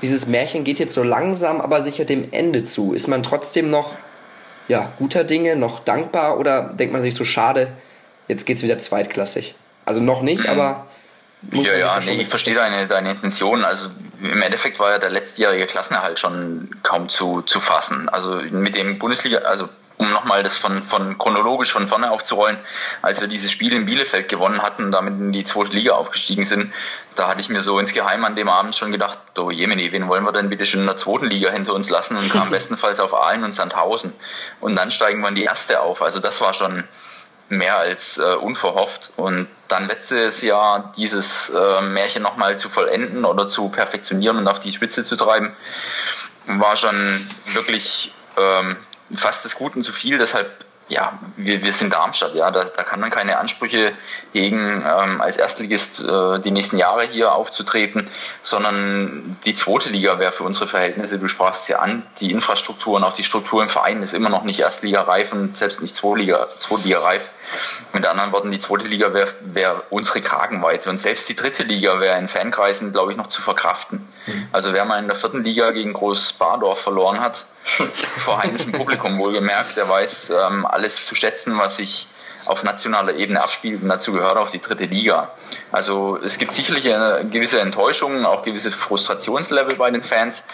dieses 0.00 0.26
Märchen 0.26 0.64
geht 0.64 0.78
jetzt 0.78 0.94
so 0.94 1.02
langsam, 1.02 1.60
aber 1.60 1.82
sicher 1.82 2.06
dem 2.06 2.28
Ende 2.30 2.64
zu? 2.64 2.94
Ist 2.94 3.08
man 3.08 3.22
trotzdem 3.22 3.68
noch 3.68 3.94
ja, 4.68 4.92
guter 4.98 5.24
Dinge, 5.24 5.56
noch 5.56 5.80
dankbar 5.80 6.38
oder 6.38 6.62
denkt 6.62 6.92
man 6.92 7.02
sich 7.02 7.14
so 7.14 7.24
schade, 7.24 7.72
jetzt 8.28 8.46
geht's 8.46 8.62
wieder 8.62 8.78
zweitklassig? 8.78 9.54
Also 9.84 10.00
noch 10.00 10.22
nicht, 10.22 10.44
Mhm. 10.44 10.50
aber 10.50 10.86
ja, 11.52 11.74
ja, 11.76 12.00
nee, 12.00 12.20
ich 12.20 12.28
verstehe 12.28 12.54
deine, 12.54 12.86
deine 12.86 13.10
Intention. 13.10 13.64
Also 13.64 13.90
im 14.20 14.42
Endeffekt 14.42 14.78
war 14.80 14.90
ja 14.90 14.98
der 14.98 15.10
letztjährige 15.10 15.66
Klassenerhalt 15.66 16.18
schon 16.18 16.68
kaum 16.82 17.08
zu, 17.08 17.42
zu 17.42 17.60
fassen. 17.60 18.08
Also 18.08 18.34
mit 18.50 18.74
dem 18.74 18.98
Bundesliga, 18.98 19.38
also 19.38 19.68
um 19.98 20.10
nochmal 20.10 20.42
das 20.42 20.56
von, 20.56 20.82
von 20.82 21.16
chronologisch 21.18 21.72
von 21.72 21.88
vorne 21.88 22.10
aufzurollen, 22.10 22.58
als 23.02 23.20
wir 23.20 23.26
dieses 23.28 23.50
Spiel 23.50 23.72
in 23.72 23.86
Bielefeld 23.86 24.28
gewonnen 24.28 24.62
hatten, 24.62 24.92
damit 24.92 25.14
in 25.14 25.32
die 25.32 25.42
zweite 25.44 25.70
Liga 25.72 25.92
aufgestiegen 25.94 26.44
sind, 26.44 26.72
da 27.16 27.28
hatte 27.28 27.40
ich 27.40 27.48
mir 27.48 27.62
so 27.62 27.78
insgeheim 27.80 28.24
an 28.24 28.36
dem 28.36 28.48
Abend 28.48 28.76
schon 28.76 28.92
gedacht, 28.92 29.18
oh 29.38 29.50
Jemini, 29.50 29.90
wen 29.90 30.08
wollen 30.08 30.24
wir 30.24 30.32
denn 30.32 30.50
bitte 30.50 30.66
schon 30.66 30.80
in 30.80 30.86
der 30.86 30.96
zweiten 30.96 31.26
Liga 31.26 31.50
hinter 31.50 31.74
uns 31.74 31.90
lassen 31.90 32.16
und 32.16 32.30
kam 32.32 32.50
bestenfalls 32.52 33.00
auf 33.00 33.12
Aalen 33.14 33.42
und 33.42 33.52
Sandhausen. 33.52 34.12
Und 34.60 34.76
dann 34.76 34.90
steigen 34.92 35.20
wir 35.20 35.28
in 35.28 35.34
die 35.34 35.44
erste 35.44 35.80
auf. 35.80 36.00
Also 36.02 36.20
das 36.20 36.40
war 36.40 36.52
schon 36.52 36.84
mehr 37.48 37.78
als 37.78 38.18
äh, 38.18 38.34
unverhofft. 38.34 39.12
Und 39.16 39.48
dann 39.68 39.88
letztes 39.88 40.42
Jahr 40.42 40.92
dieses 40.96 41.50
äh, 41.50 41.80
Märchen 41.82 42.22
nochmal 42.22 42.58
zu 42.58 42.68
vollenden 42.68 43.24
oder 43.24 43.46
zu 43.46 43.68
perfektionieren 43.68 44.38
und 44.38 44.48
auf 44.48 44.60
die 44.60 44.72
Spitze 44.72 45.04
zu 45.04 45.16
treiben, 45.16 45.54
war 46.46 46.76
schon 46.76 46.96
wirklich 47.52 48.12
ähm, 48.36 48.76
fast 49.14 49.44
des 49.44 49.54
Guten 49.54 49.82
zu 49.82 49.92
viel. 49.92 50.18
Deshalb, 50.18 50.50
ja, 50.88 51.18
wir, 51.36 51.62
wir 51.62 51.72
sind 51.74 51.92
Darmstadt, 51.92 52.34
ja, 52.34 52.50
da, 52.50 52.64
da 52.64 52.82
kann 52.82 53.00
man 53.00 53.10
keine 53.10 53.38
Ansprüche 53.38 53.92
hegen, 54.32 54.82
ähm, 54.86 55.20
als 55.20 55.36
Erstligist 55.36 56.00
äh, 56.00 56.38
die 56.40 56.50
nächsten 56.50 56.78
Jahre 56.78 57.04
hier 57.04 57.32
aufzutreten, 57.32 58.08
sondern 58.42 59.36
die 59.44 59.52
zweite 59.52 59.90
Liga 59.90 60.18
wäre 60.18 60.32
für 60.32 60.44
unsere 60.44 60.66
Verhältnisse, 60.66 61.18
du 61.18 61.28
sprachst 61.28 61.68
ja 61.68 61.80
an, 61.80 62.06
die 62.20 62.32
Infrastruktur 62.32 62.96
und 62.96 63.04
auch 63.04 63.12
die 63.12 63.24
Struktur 63.24 63.62
im 63.62 63.68
Verein 63.68 64.02
ist 64.02 64.14
immer 64.14 64.30
noch 64.30 64.44
nicht 64.44 64.60
Erstligareif 64.60 65.32
und 65.32 65.58
selbst 65.58 65.82
nicht 65.82 65.94
Zweitliga, 65.94 66.48
Zweitligareif. 66.48 67.37
Mit 67.92 68.06
anderen 68.06 68.32
Worten, 68.32 68.50
die 68.50 68.58
zweite 68.58 68.86
Liga 68.86 69.14
wäre 69.14 69.32
wär 69.40 69.82
unsere 69.90 70.20
Kragenweite 70.20 70.90
und 70.90 71.00
selbst 71.00 71.28
die 71.28 71.36
dritte 71.36 71.62
Liga 71.62 72.00
wäre 72.00 72.18
in 72.18 72.28
Fankreisen, 72.28 72.92
glaube 72.92 73.12
ich, 73.12 73.18
noch 73.18 73.26
zu 73.28 73.40
verkraften. 73.40 74.06
Also 74.52 74.72
wer 74.72 74.84
mal 74.84 74.98
in 74.98 75.06
der 75.06 75.16
vierten 75.16 75.42
Liga 75.42 75.70
gegen 75.70 75.92
Groß 75.92 76.34
Bardorf 76.34 76.80
verloren 76.80 77.20
hat, 77.20 77.46
vor 77.92 78.42
heimischem 78.42 78.72
Publikum 78.72 79.18
wohlgemerkt, 79.18 79.76
der 79.76 79.88
weiß 79.88 80.30
ähm, 80.30 80.66
alles 80.66 81.06
zu 81.06 81.14
schätzen, 81.14 81.58
was 81.58 81.78
sich 81.78 82.08
auf 82.46 82.62
nationaler 82.62 83.14
Ebene 83.14 83.42
abspielt 83.42 83.82
und 83.82 83.88
dazu 83.88 84.12
gehört 84.12 84.36
auch 84.36 84.50
die 84.50 84.60
dritte 84.60 84.84
Liga. 84.84 85.32
Also 85.72 86.18
es 86.22 86.38
gibt 86.38 86.52
sicherlich 86.52 86.92
eine 86.92 87.26
gewisse 87.30 87.60
Enttäuschung, 87.60 88.24
auch 88.24 88.42
gewisse 88.42 88.70
Frustrationslevel 88.70 89.76
bei 89.76 89.90
den 89.90 90.02
Fans, 90.02 90.44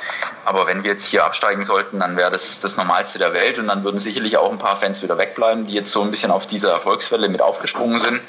aber 0.44 0.66
wenn 0.66 0.82
wir 0.84 0.92
jetzt 0.92 1.06
hier 1.06 1.24
absteigen 1.24 1.64
sollten, 1.64 2.00
dann 2.00 2.16
wäre 2.16 2.30
das 2.30 2.60
das 2.60 2.76
Normalste 2.76 3.18
der 3.18 3.32
Welt 3.32 3.58
und 3.58 3.68
dann 3.68 3.84
würden 3.84 4.00
sicherlich 4.00 4.36
auch 4.36 4.50
ein 4.50 4.58
paar 4.58 4.76
Fans 4.76 5.02
wieder 5.02 5.18
wegbleiben, 5.18 5.66
die 5.66 5.74
jetzt 5.74 5.92
so 5.92 6.02
ein 6.02 6.10
bisschen 6.10 6.30
auf 6.30 6.46
dieser 6.46 6.72
Erfolgswelle 6.72 7.28
mit 7.28 7.42
aufgesprungen 7.42 8.00
sind. 8.00 8.20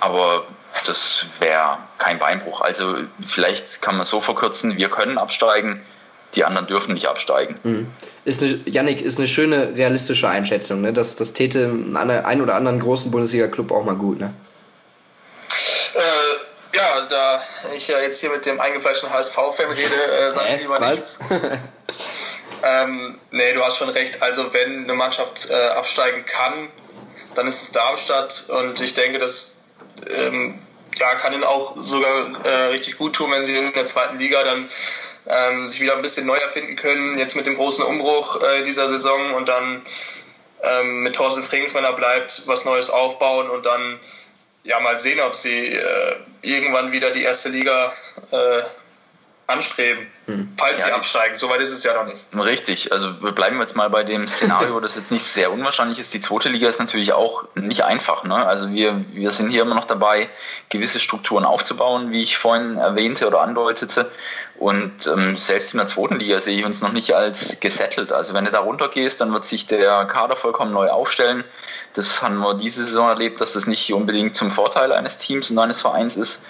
Aber 0.00 0.44
das 0.86 1.26
wäre 1.40 1.78
kein 1.98 2.18
Beinbruch. 2.18 2.60
Also 2.60 2.96
vielleicht 3.24 3.82
kann 3.82 3.96
man 3.96 4.06
so 4.06 4.20
verkürzen, 4.20 4.76
wir 4.76 4.90
können 4.90 5.18
absteigen, 5.18 5.84
die 6.36 6.44
anderen 6.44 6.66
dürfen 6.66 6.94
nicht 6.94 7.06
absteigen. 7.06 7.58
Mhm. 7.62 7.86
Ist 8.24 8.42
eine, 8.42 8.60
Yannick, 8.66 9.00
ist 9.00 9.18
eine 9.18 9.28
schöne 9.28 9.74
realistische 9.74 10.28
Einschätzung. 10.28 10.82
Ne? 10.82 10.92
Das, 10.92 11.16
das 11.16 11.32
täte 11.32 11.64
einen 11.64 12.40
oder 12.42 12.54
anderen 12.54 12.80
großen 12.80 13.10
Bundesliga-Club 13.10 13.70
auch 13.72 13.84
mal 13.84 13.96
gut. 13.96 14.20
Ne? 14.20 14.34
Äh, 15.94 16.76
ja, 16.76 17.06
da 17.08 17.42
ich 17.74 17.88
ja 17.88 18.00
jetzt 18.00 18.20
hier 18.20 18.30
mit 18.30 18.44
dem 18.46 18.60
eingefleischten 18.60 19.10
HSV-Fan 19.10 19.70
rede, 19.70 20.28
äh, 20.28 20.30
sage 20.30 20.54
ich 20.54 20.60
lieber 20.62 20.80
Was? 20.80 21.20
Ähm, 22.62 23.18
nee, 23.30 23.52
du 23.52 23.62
hast 23.64 23.78
schon 23.78 23.90
recht. 23.90 24.22
Also 24.22 24.52
wenn 24.52 24.84
eine 24.84 24.94
Mannschaft 24.94 25.50
äh, 25.50 25.68
absteigen 25.68 26.24
kann, 26.24 26.68
dann 27.34 27.46
ist 27.46 27.62
es 27.62 27.72
Darmstadt 27.72 28.46
und 28.48 28.80
ich 28.80 28.94
denke, 28.94 29.18
das 29.18 29.64
ähm, 30.24 30.58
ja, 30.98 31.14
kann 31.16 31.32
ihnen 31.32 31.44
auch 31.44 31.76
sogar 31.76 32.10
äh, 32.44 32.66
richtig 32.68 32.96
gut 32.96 33.14
tun, 33.14 33.30
wenn 33.30 33.44
sie 33.44 33.56
in 33.56 33.72
der 33.72 33.84
zweiten 33.84 34.18
Liga 34.18 34.42
dann 34.42 34.68
ähm, 35.28 35.68
sich 35.68 35.80
wieder 35.80 35.96
ein 35.96 36.02
bisschen 36.02 36.26
neu 36.26 36.36
erfinden 36.36 36.76
können. 36.76 37.18
Jetzt 37.18 37.36
mit 37.36 37.46
dem 37.46 37.54
großen 37.54 37.84
Umbruch 37.84 38.40
äh, 38.42 38.64
dieser 38.64 38.88
Saison 38.88 39.34
und 39.34 39.48
dann 39.48 39.82
ähm, 40.62 41.02
mit 41.02 41.16
Thorsten 41.16 41.42
Frings, 41.42 41.74
wenn 41.74 41.84
er 41.84 41.92
bleibt, 41.92 42.46
was 42.46 42.64
Neues 42.64 42.90
aufbauen 42.90 43.50
und 43.50 43.66
dann 43.66 43.98
ja 44.64 44.80
mal 44.80 44.98
sehen, 45.00 45.20
ob 45.20 45.34
sie 45.34 45.68
äh, 45.68 46.16
irgendwann 46.42 46.92
wieder 46.92 47.10
die 47.10 47.22
erste 47.22 47.48
Liga 47.48 47.92
äh, 48.32 48.62
anstreben, 49.48 50.06
falls 50.56 50.84
sie 50.84 50.90
absteigen. 50.90 51.36
Soweit 51.36 51.60
ist 51.60 51.70
es 51.70 51.84
ja 51.84 51.94
noch 51.94 52.12
nicht. 52.12 52.18
Richtig, 52.34 52.92
also 52.92 53.22
wir 53.22 53.32
bleiben 53.32 53.60
jetzt 53.60 53.76
mal 53.76 53.88
bei 53.90 54.02
dem 54.02 54.26
Szenario, 54.26 54.80
das 54.80 54.96
jetzt 54.96 55.12
nicht 55.12 55.24
sehr 55.24 55.52
unwahrscheinlich 55.52 55.98
ist. 55.98 56.12
Die 56.14 56.20
zweite 56.20 56.48
Liga 56.48 56.68
ist 56.68 56.80
natürlich 56.80 57.12
auch 57.12 57.44
nicht 57.54 57.84
einfach. 57.84 58.24
Ne? 58.24 58.34
Also 58.34 58.72
wir, 58.72 59.04
wir 59.12 59.30
sind 59.30 59.50
hier 59.50 59.62
immer 59.62 59.76
noch 59.76 59.84
dabei, 59.84 60.28
gewisse 60.68 60.98
Strukturen 60.98 61.44
aufzubauen, 61.44 62.10
wie 62.10 62.22
ich 62.22 62.36
vorhin 62.36 62.76
erwähnte 62.76 63.26
oder 63.28 63.40
andeutete. 63.40 64.10
Und 64.58 65.06
ähm, 65.06 65.36
selbst 65.36 65.74
in 65.74 65.78
der 65.78 65.86
zweiten 65.86 66.18
Liga 66.18 66.40
sehe 66.40 66.58
ich 66.58 66.64
uns 66.64 66.80
noch 66.80 66.92
nicht 66.92 67.12
als 67.12 67.60
gesettelt. 67.60 68.10
Also 68.10 68.34
wenn 68.34 68.46
du 68.46 68.50
da 68.50 68.60
runtergehst, 68.60 69.20
dann 69.20 69.32
wird 69.32 69.44
sich 69.44 69.66
der 69.66 70.06
Kader 70.06 70.34
vollkommen 70.34 70.72
neu 70.72 70.88
aufstellen. 70.88 71.44
Das 71.92 72.20
haben 72.20 72.38
wir 72.38 72.54
diese 72.54 72.84
Saison 72.84 73.08
erlebt, 73.08 73.40
dass 73.40 73.52
das 73.52 73.66
nicht 73.66 73.92
unbedingt 73.92 74.34
zum 74.34 74.50
Vorteil 74.50 74.92
eines 74.92 75.18
Teams 75.18 75.50
und 75.50 75.58
eines 75.58 75.80
Vereins 75.80 76.16
ist. 76.16 76.44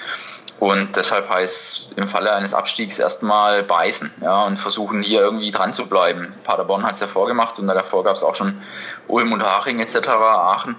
Und 0.58 0.96
deshalb 0.96 1.28
heißt 1.28 1.92
im 1.96 2.08
Falle 2.08 2.32
eines 2.32 2.54
Abstiegs 2.54 2.98
erstmal 2.98 3.62
beißen 3.62 4.10
ja, 4.22 4.44
und 4.44 4.58
versuchen 4.58 5.02
hier 5.02 5.20
irgendwie 5.20 5.50
dran 5.50 5.74
zu 5.74 5.86
bleiben. 5.86 6.34
Paderborn 6.44 6.84
hat 6.84 6.94
es 6.94 7.00
ja 7.00 7.06
vorgemacht 7.06 7.58
und 7.58 7.66
davor 7.66 8.04
gab 8.04 8.16
es 8.16 8.22
auch 8.22 8.34
schon 8.34 8.62
Ulm 9.06 9.32
und 9.32 9.42
Haching 9.42 9.80
etc. 9.80 10.08
Aachen. 10.08 10.76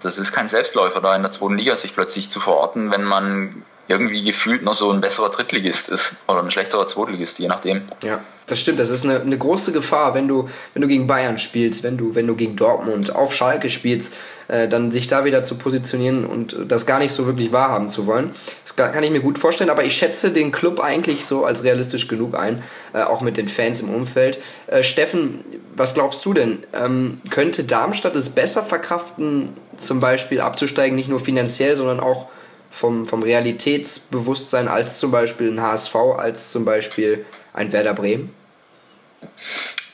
Das 0.00 0.16
ist 0.16 0.32
kein 0.32 0.48
Selbstläufer, 0.48 1.00
da 1.00 1.14
in 1.14 1.22
der 1.22 1.30
zweiten 1.30 1.58
Liga 1.58 1.76
sich 1.76 1.94
plötzlich 1.94 2.30
zu 2.30 2.40
verorten, 2.40 2.90
wenn 2.90 3.04
man 3.04 3.64
irgendwie 3.88 4.22
gefühlt 4.22 4.62
noch 4.62 4.74
so 4.74 4.90
ein 4.90 5.00
besserer 5.00 5.30
Drittligist 5.30 5.88
ist 5.88 6.16
oder 6.28 6.42
ein 6.42 6.50
schlechterer 6.50 6.86
Zweitligist, 6.86 7.38
je 7.38 7.48
nachdem. 7.48 7.82
Ja, 8.02 8.20
das 8.46 8.60
stimmt. 8.60 8.78
Das 8.78 8.90
ist 8.90 9.04
eine, 9.04 9.20
eine 9.20 9.38
große 9.38 9.72
Gefahr, 9.72 10.14
wenn 10.14 10.28
du, 10.28 10.48
wenn 10.74 10.82
du 10.82 10.88
gegen 10.88 11.06
Bayern 11.06 11.38
spielst, 11.38 11.82
wenn 11.82 11.96
du, 11.96 12.14
wenn 12.14 12.26
du 12.26 12.36
gegen 12.36 12.54
Dortmund 12.54 13.14
auf 13.14 13.34
Schalke 13.34 13.70
spielst, 13.70 14.14
äh, 14.48 14.68
dann 14.68 14.90
sich 14.90 15.08
da 15.08 15.24
wieder 15.24 15.42
zu 15.42 15.56
positionieren 15.56 16.26
und 16.26 16.56
das 16.68 16.84
gar 16.84 16.98
nicht 16.98 17.12
so 17.12 17.26
wirklich 17.26 17.50
wahrhaben 17.50 17.88
zu 17.88 18.06
wollen. 18.06 18.30
Das 18.64 18.76
kann 18.76 19.02
ich 19.02 19.10
mir 19.10 19.20
gut 19.20 19.38
vorstellen, 19.38 19.70
aber 19.70 19.84
ich 19.84 19.96
schätze 19.96 20.30
den 20.30 20.52
Club 20.52 20.80
eigentlich 20.80 21.24
so 21.24 21.44
als 21.44 21.64
realistisch 21.64 22.08
genug 22.08 22.38
ein, 22.38 22.62
äh, 22.92 23.02
auch 23.02 23.22
mit 23.22 23.38
den 23.38 23.48
Fans 23.48 23.80
im 23.80 23.88
Umfeld. 23.88 24.38
Äh, 24.66 24.82
Steffen, 24.82 25.44
was 25.74 25.94
glaubst 25.94 26.24
du 26.26 26.34
denn? 26.34 26.66
Ähm, 26.74 27.20
könnte 27.30 27.64
Darmstadt 27.64 28.16
es 28.16 28.30
besser 28.30 28.62
verkraften, 28.62 29.54
zum 29.78 30.00
Beispiel 30.00 30.40
abzusteigen, 30.40 30.96
nicht 30.96 31.08
nur 31.08 31.20
finanziell, 31.20 31.76
sondern 31.76 32.00
auch 32.00 32.28
vom, 32.70 33.06
vom 33.06 33.22
Realitätsbewusstsein 33.22 34.68
als 34.68 34.98
zum 34.98 35.10
Beispiel 35.10 35.50
ein 35.50 35.62
HSV, 35.62 35.94
als 36.16 36.50
zum 36.50 36.64
Beispiel 36.64 37.24
ein 37.52 37.72
Werder 37.72 37.94
Bremen? 37.94 38.34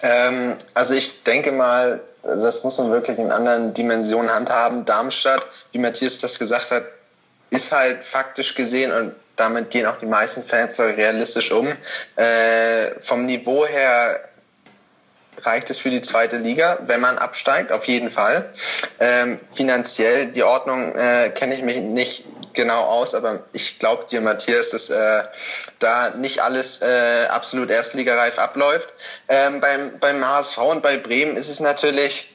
Ähm, 0.02 0.54
also 0.74 0.94
ich 0.94 1.22
denke 1.24 1.52
mal, 1.52 2.00
das 2.22 2.64
muss 2.64 2.78
man 2.78 2.90
wirklich 2.90 3.18
in 3.18 3.30
anderen 3.30 3.74
Dimensionen 3.74 4.30
handhaben. 4.30 4.84
Darmstadt, 4.84 5.44
wie 5.72 5.78
Matthias 5.78 6.18
das 6.18 6.38
gesagt 6.38 6.70
hat, 6.70 6.82
ist 7.50 7.72
halt 7.72 8.02
faktisch 8.02 8.54
gesehen 8.54 8.92
und 8.92 9.14
damit 9.36 9.70
gehen 9.70 9.86
auch 9.86 9.98
die 9.98 10.06
meisten 10.06 10.42
Fans 10.42 10.78
realistisch 10.78 11.52
um. 11.52 11.66
Äh, 12.16 13.00
vom 13.00 13.26
Niveau 13.26 13.66
her 13.66 14.20
reicht 15.42 15.70
es 15.70 15.78
für 15.78 15.90
die 15.90 16.02
zweite 16.02 16.36
Liga, 16.36 16.78
wenn 16.86 17.00
man 17.00 17.18
absteigt, 17.18 17.72
auf 17.72 17.86
jeden 17.86 18.10
Fall. 18.10 18.48
Ähm, 19.00 19.40
finanziell, 19.52 20.26
die 20.26 20.42
Ordnung 20.42 20.94
äh, 20.94 21.30
kenne 21.30 21.56
ich 21.56 21.62
mich 21.62 21.78
nicht 21.78 22.24
genau 22.54 22.80
aus, 22.80 23.14
aber 23.14 23.44
ich 23.52 23.78
glaube 23.78 24.04
dir, 24.10 24.20
Matthias, 24.20 24.70
dass 24.70 24.90
äh, 24.90 25.22
da 25.78 26.10
nicht 26.16 26.40
alles 26.40 26.82
äh, 26.82 27.26
absolut 27.28 27.70
erstligareif 27.70 28.38
abläuft. 28.38 28.92
Ähm, 29.28 29.60
beim, 29.60 29.98
beim 29.98 30.26
HSV 30.26 30.58
und 30.58 30.82
bei 30.82 30.96
Bremen 30.96 31.36
ist 31.36 31.48
es 31.48 31.60
natürlich 31.60 32.32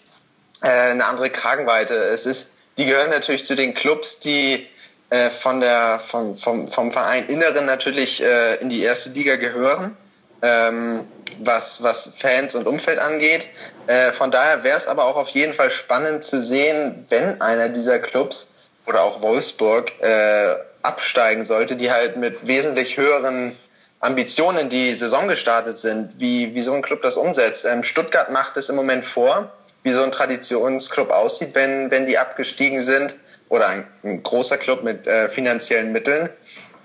äh, 0.61 0.67
eine 0.67 1.05
andere 1.05 1.29
Kragenweite. 1.29 1.95
Es 1.95 2.25
ist, 2.25 2.53
die 2.77 2.85
gehören 2.85 3.09
natürlich 3.09 3.45
zu 3.45 3.55
den 3.55 3.73
Clubs, 3.73 4.19
die 4.19 4.67
äh, 5.09 5.29
von 5.29 5.59
der, 5.59 5.99
vom, 5.99 6.35
vom, 6.35 6.67
vom 6.67 6.91
Verein 6.91 7.27
Inneren 7.27 7.65
natürlich 7.65 8.21
äh, 8.21 8.55
in 8.55 8.69
die 8.69 8.83
erste 8.83 9.09
Liga 9.09 9.35
gehören. 9.37 9.97
ähm, 10.41 11.05
was, 11.39 11.83
was 11.83 12.17
Fans 12.17 12.55
und 12.55 12.67
Umfeld 12.67 12.99
angeht. 12.99 13.47
Äh, 13.87 14.11
von 14.11 14.31
daher 14.31 14.63
wäre 14.63 14.77
es 14.77 14.87
aber 14.87 15.05
auch 15.05 15.15
auf 15.15 15.29
jeden 15.29 15.53
Fall 15.53 15.71
spannend 15.71 16.23
zu 16.23 16.41
sehen, 16.41 17.05
wenn 17.09 17.41
einer 17.41 17.69
dieser 17.69 17.99
Clubs 17.99 18.47
oder 18.89 19.03
auch 19.03 19.21
Wolfsburg 19.21 19.93
äh, 20.01 20.55
absteigen 20.81 21.45
sollte, 21.45 21.75
die 21.75 21.91
halt 21.91 22.17
mit 22.17 22.47
wesentlich 22.47 22.97
höheren 22.97 23.55
Ambitionen 23.99 24.69
die 24.69 24.93
Saison 24.95 25.27
gestartet 25.27 25.77
sind, 25.77 26.19
wie, 26.19 26.55
wie 26.55 26.61
so 26.61 26.73
ein 26.73 26.81
Club 26.81 27.03
das 27.03 27.15
umsetzt. 27.15 27.65
Ähm, 27.65 27.83
Stuttgart 27.83 28.31
macht 28.31 28.57
es 28.57 28.69
im 28.69 28.75
Moment 28.75 29.05
vor, 29.05 29.51
wie 29.83 29.91
so 29.91 30.01
ein 30.01 30.11
Traditionsclub 30.11 31.11
aussieht, 31.11 31.53
wenn, 31.53 31.91
wenn 31.91 32.07
die 32.07 32.17
abgestiegen 32.17 32.81
sind 32.81 33.15
oder 33.49 33.67
ein, 33.67 33.87
ein 34.03 34.23
großer 34.23 34.57
Club 34.57 34.83
mit 34.83 35.05
äh, 35.05 35.29
finanziellen 35.29 35.91
Mitteln. 35.91 36.29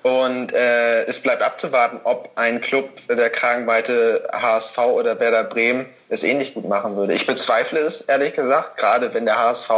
Und 0.03 0.53
äh, 0.53 1.05
es 1.05 1.21
bleibt 1.21 1.43
abzuwarten, 1.43 1.99
ob 2.05 2.31
ein 2.35 2.61
Club 2.61 2.91
der 3.09 3.31
Kragenweite 3.31 4.29
HSV 4.31 4.79
oder 4.79 5.19
Werder 5.19 5.45
Bremen 5.45 5.87
es 6.11 6.25
ähnlich 6.25 6.53
gut 6.53 6.69
machen 6.69 6.97
würde. 6.97 7.15
Ich 7.15 7.27
bezweifle 7.27 7.81
es, 7.81 8.03
ehrlich 8.03 8.35
gesagt. 8.35 8.77
Gerade 8.77 9.15
wenn 9.15 9.25
der 9.25 9.39
HSV 9.39 9.71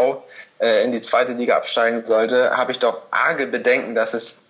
äh, 0.58 0.84
in 0.84 0.92
die 0.92 1.02
zweite 1.02 1.32
Liga 1.32 1.56
absteigen 1.56 2.04
sollte, 2.06 2.56
habe 2.56 2.72
ich 2.72 2.78
doch 2.78 3.02
arge 3.10 3.46
Bedenken, 3.46 3.94
dass 3.94 4.14
es 4.14 4.40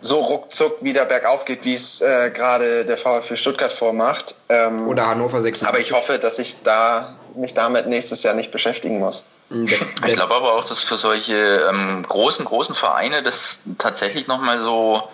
so 0.00 0.20
ruckzuck 0.20 0.82
wieder 0.82 1.06
bergauf 1.06 1.46
geht, 1.46 1.64
wie 1.64 1.74
es 1.74 2.02
äh, 2.02 2.30
gerade 2.30 2.84
der 2.84 2.98
VfB 2.98 3.36
Stuttgart 3.36 3.72
vormacht. 3.72 4.34
Ähm, 4.50 4.86
Oder 4.86 5.06
Hannover 5.06 5.40
96. 5.40 5.66
Aber 5.68 5.78
ich 5.78 5.92
hoffe, 5.92 6.18
dass 6.18 6.38
ich 6.38 6.62
da 6.62 7.14
mich 7.34 7.54
damit 7.54 7.86
nächstes 7.86 8.22
Jahr 8.22 8.34
nicht 8.34 8.52
beschäftigen 8.52 8.98
muss. 8.98 9.30
Ich 9.50 10.14
glaube 10.14 10.34
aber 10.34 10.54
auch, 10.54 10.64
dass 10.64 10.80
für 10.80 10.96
solche 10.96 11.68
ähm, 11.70 12.04
großen, 12.06 12.44
großen 12.44 12.74
Vereine 12.74 13.22
das 13.22 13.60
tatsächlich 13.78 14.26
nochmal 14.26 14.60
so 14.60 15.08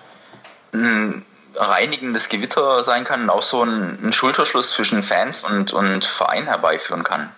ein 0.72 1.24
reinigendes 1.55 2.28
Gewitter 2.28 2.83
sein 2.83 3.05
kann 3.05 3.22
und 3.22 3.31
auch 3.31 3.43
so 3.43 3.62
ein, 3.62 3.99
ein 4.03 4.12
Schulterschluss 4.12 4.70
zwischen 4.70 5.03
Fans 5.03 5.45
und, 5.45 5.72
und 5.72 6.05
Verein 6.05 6.47
herbeiführen 6.47 7.03
kann. 7.03 7.33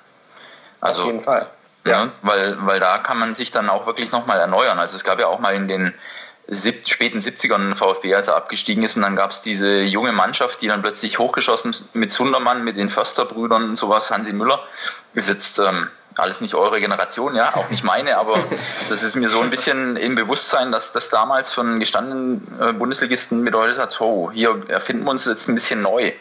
Also, 0.80 1.02
Auf 1.02 1.06
jeden 1.06 1.22
Fall. 1.22 1.46
Ja, 1.84 2.10
weil, 2.22 2.56
weil 2.64 2.78
da 2.78 2.98
kann 2.98 3.18
man 3.18 3.34
sich 3.34 3.50
dann 3.50 3.68
auch 3.68 3.86
wirklich 3.86 4.12
nochmal 4.12 4.38
erneuern. 4.38 4.78
Also 4.78 4.96
es 4.96 5.02
gab 5.02 5.18
ja 5.18 5.26
auch 5.26 5.40
mal 5.40 5.54
in 5.54 5.66
den 5.66 5.94
sieb, 6.46 6.86
späten 6.88 7.18
70ern 7.18 7.74
VfB, 7.74 8.14
als 8.14 8.28
er 8.28 8.36
abgestiegen 8.36 8.84
ist. 8.84 8.96
Und 8.96 9.02
dann 9.02 9.16
gab 9.16 9.30
es 9.30 9.40
diese 9.40 9.80
junge 9.80 10.12
Mannschaft, 10.12 10.60
die 10.60 10.68
dann 10.68 10.82
plötzlich 10.82 11.18
hochgeschossen 11.18 11.74
mit 11.94 12.12
Sundermann, 12.12 12.64
mit 12.64 12.76
den 12.76 12.88
Försterbrüdern 12.88 13.70
und 13.70 13.76
sowas, 13.76 14.10
Hansi 14.10 14.32
Müller. 14.32 14.60
Ist 15.14 15.28
jetzt 15.28 15.58
ähm, 15.58 15.88
alles 16.16 16.40
nicht 16.40 16.54
eure 16.54 16.80
Generation, 16.80 17.34
ja, 17.34 17.54
auch 17.54 17.70
nicht 17.70 17.84
meine, 17.84 18.18
aber 18.18 18.34
das 18.88 19.02
ist 19.02 19.16
mir 19.16 19.30
so 19.30 19.40
ein 19.40 19.50
bisschen 19.50 19.96
im 19.96 20.14
Bewusstsein, 20.14 20.72
dass 20.72 20.92
das 20.92 21.08
damals 21.08 21.58
einen 21.58 21.80
gestandenen 21.80 22.46
äh, 22.60 22.72
Bundesligisten 22.72 23.44
bedeutet 23.44 23.78
hat, 23.78 24.00
oh, 24.00 24.30
hier 24.32 24.62
erfinden 24.68 25.04
wir 25.04 25.10
uns 25.10 25.24
jetzt 25.24 25.48
ein 25.48 25.54
bisschen 25.54 25.82
neu. 25.82 26.12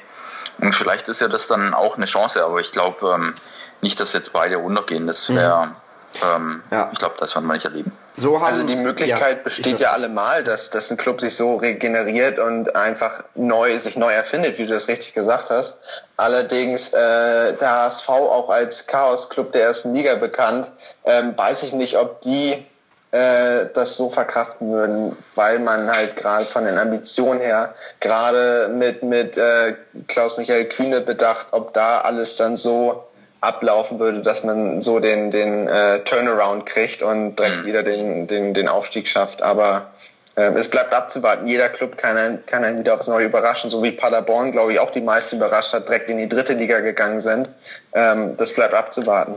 Und 0.59 0.75
vielleicht 0.75 1.09
ist 1.09 1.21
ja 1.21 1.27
das 1.27 1.47
dann 1.47 1.73
auch 1.73 1.97
eine 1.97 2.05
Chance, 2.05 2.43
aber 2.43 2.59
ich 2.59 2.71
glaube 2.71 3.15
ähm, 3.15 3.33
nicht, 3.81 3.99
dass 3.99 4.13
jetzt 4.13 4.33
beide 4.33 4.59
untergehen. 4.59 5.07
Das 5.07 5.29
wäre, 5.29 5.67
mhm. 5.67 5.75
ähm, 6.23 6.63
ja. 6.71 6.89
ich 6.91 6.99
glaube, 6.99 7.15
das 7.17 7.35
werden 7.35 7.45
wir 7.45 7.53
nicht 7.53 7.65
erleben. 7.65 7.91
So 8.13 8.39
haben, 8.39 8.47
also 8.47 8.67
die 8.67 8.75
Möglichkeit 8.75 9.37
ja, 9.37 9.43
besteht 9.43 9.79
ja 9.79 9.91
allemal, 9.91 10.43
dass, 10.43 10.69
dass 10.69 10.91
ein 10.91 10.97
Club 10.97 11.21
sich 11.21 11.35
so 11.35 11.55
regeneriert 11.55 12.39
und 12.39 12.75
einfach 12.75 13.23
neu 13.35 13.77
sich 13.79 13.95
neu 13.95 14.11
erfindet, 14.11 14.57
wie 14.57 14.65
du 14.65 14.73
das 14.73 14.89
richtig 14.89 15.13
gesagt 15.13 15.49
hast. 15.49 16.07
Allerdings 16.17 16.93
äh, 16.93 17.53
der 17.53 17.71
HSV 17.71 18.09
auch 18.09 18.49
als 18.49 18.87
Chaos-Club 18.87 19.53
der 19.53 19.63
ersten 19.63 19.93
Liga 19.93 20.15
bekannt, 20.15 20.69
ähm, 21.05 21.37
weiß 21.37 21.63
ich 21.63 21.73
nicht, 21.73 21.97
ob 21.97 22.19
die 22.21 22.65
äh, 23.11 23.67
das 23.73 23.95
so 23.95 24.09
verkraften 24.09 24.71
würden, 24.71 25.17
weil 25.35 25.59
man 25.59 25.89
halt 25.89 26.17
gerade 26.17 26.45
von 26.45 26.65
den 26.65 26.77
Ambitionen 26.77 27.39
her 27.39 27.73
gerade 27.99 28.69
mit 28.73 29.03
mit 29.03 29.37
äh, 29.37 29.75
Klaus 30.07 30.37
Michael 30.37 30.65
Kühne 30.65 31.01
bedacht, 31.01 31.47
ob 31.51 31.73
da 31.73 32.01
alles 32.01 32.35
dann 32.35 32.57
so 32.57 33.05
ablaufen 33.41 33.99
würde, 33.99 34.21
dass 34.21 34.43
man 34.43 34.81
so 34.81 34.99
den, 34.99 35.31
den 35.31 35.67
äh, 35.67 35.99
Turnaround 36.03 36.65
kriegt 36.65 37.01
und 37.01 37.35
direkt 37.35 37.57
mhm. 37.57 37.65
wieder 37.65 37.83
den, 37.83 38.27
den, 38.27 38.53
den 38.53 38.67
Aufstieg 38.67 39.07
schafft. 39.07 39.41
Aber 39.41 39.87
äh, 40.35 40.51
es 40.53 40.69
bleibt 40.69 40.93
abzuwarten. 40.93 41.47
Jeder 41.47 41.67
Club 41.69 41.97
kann 41.97 42.15
einen, 42.15 42.45
kann 42.45 42.63
einen 42.63 42.79
wieder 42.79 42.93
aufs 42.93 43.07
Neue 43.07 43.25
überraschen, 43.25 43.69
so 43.71 43.81
wie 43.83 43.91
Paderborn, 43.91 44.51
glaube 44.51 44.73
ich, 44.73 44.79
auch 44.79 44.91
die 44.91 45.01
meisten 45.01 45.37
überrascht 45.37 45.73
hat, 45.73 45.87
direkt 45.87 46.07
in 46.09 46.19
die 46.19 46.29
dritte 46.29 46.53
Liga 46.53 46.79
gegangen 46.81 47.19
sind. 47.19 47.49
Ähm, 47.93 48.37
das 48.37 48.53
bleibt 48.53 48.75
abzuwarten. 48.75 49.35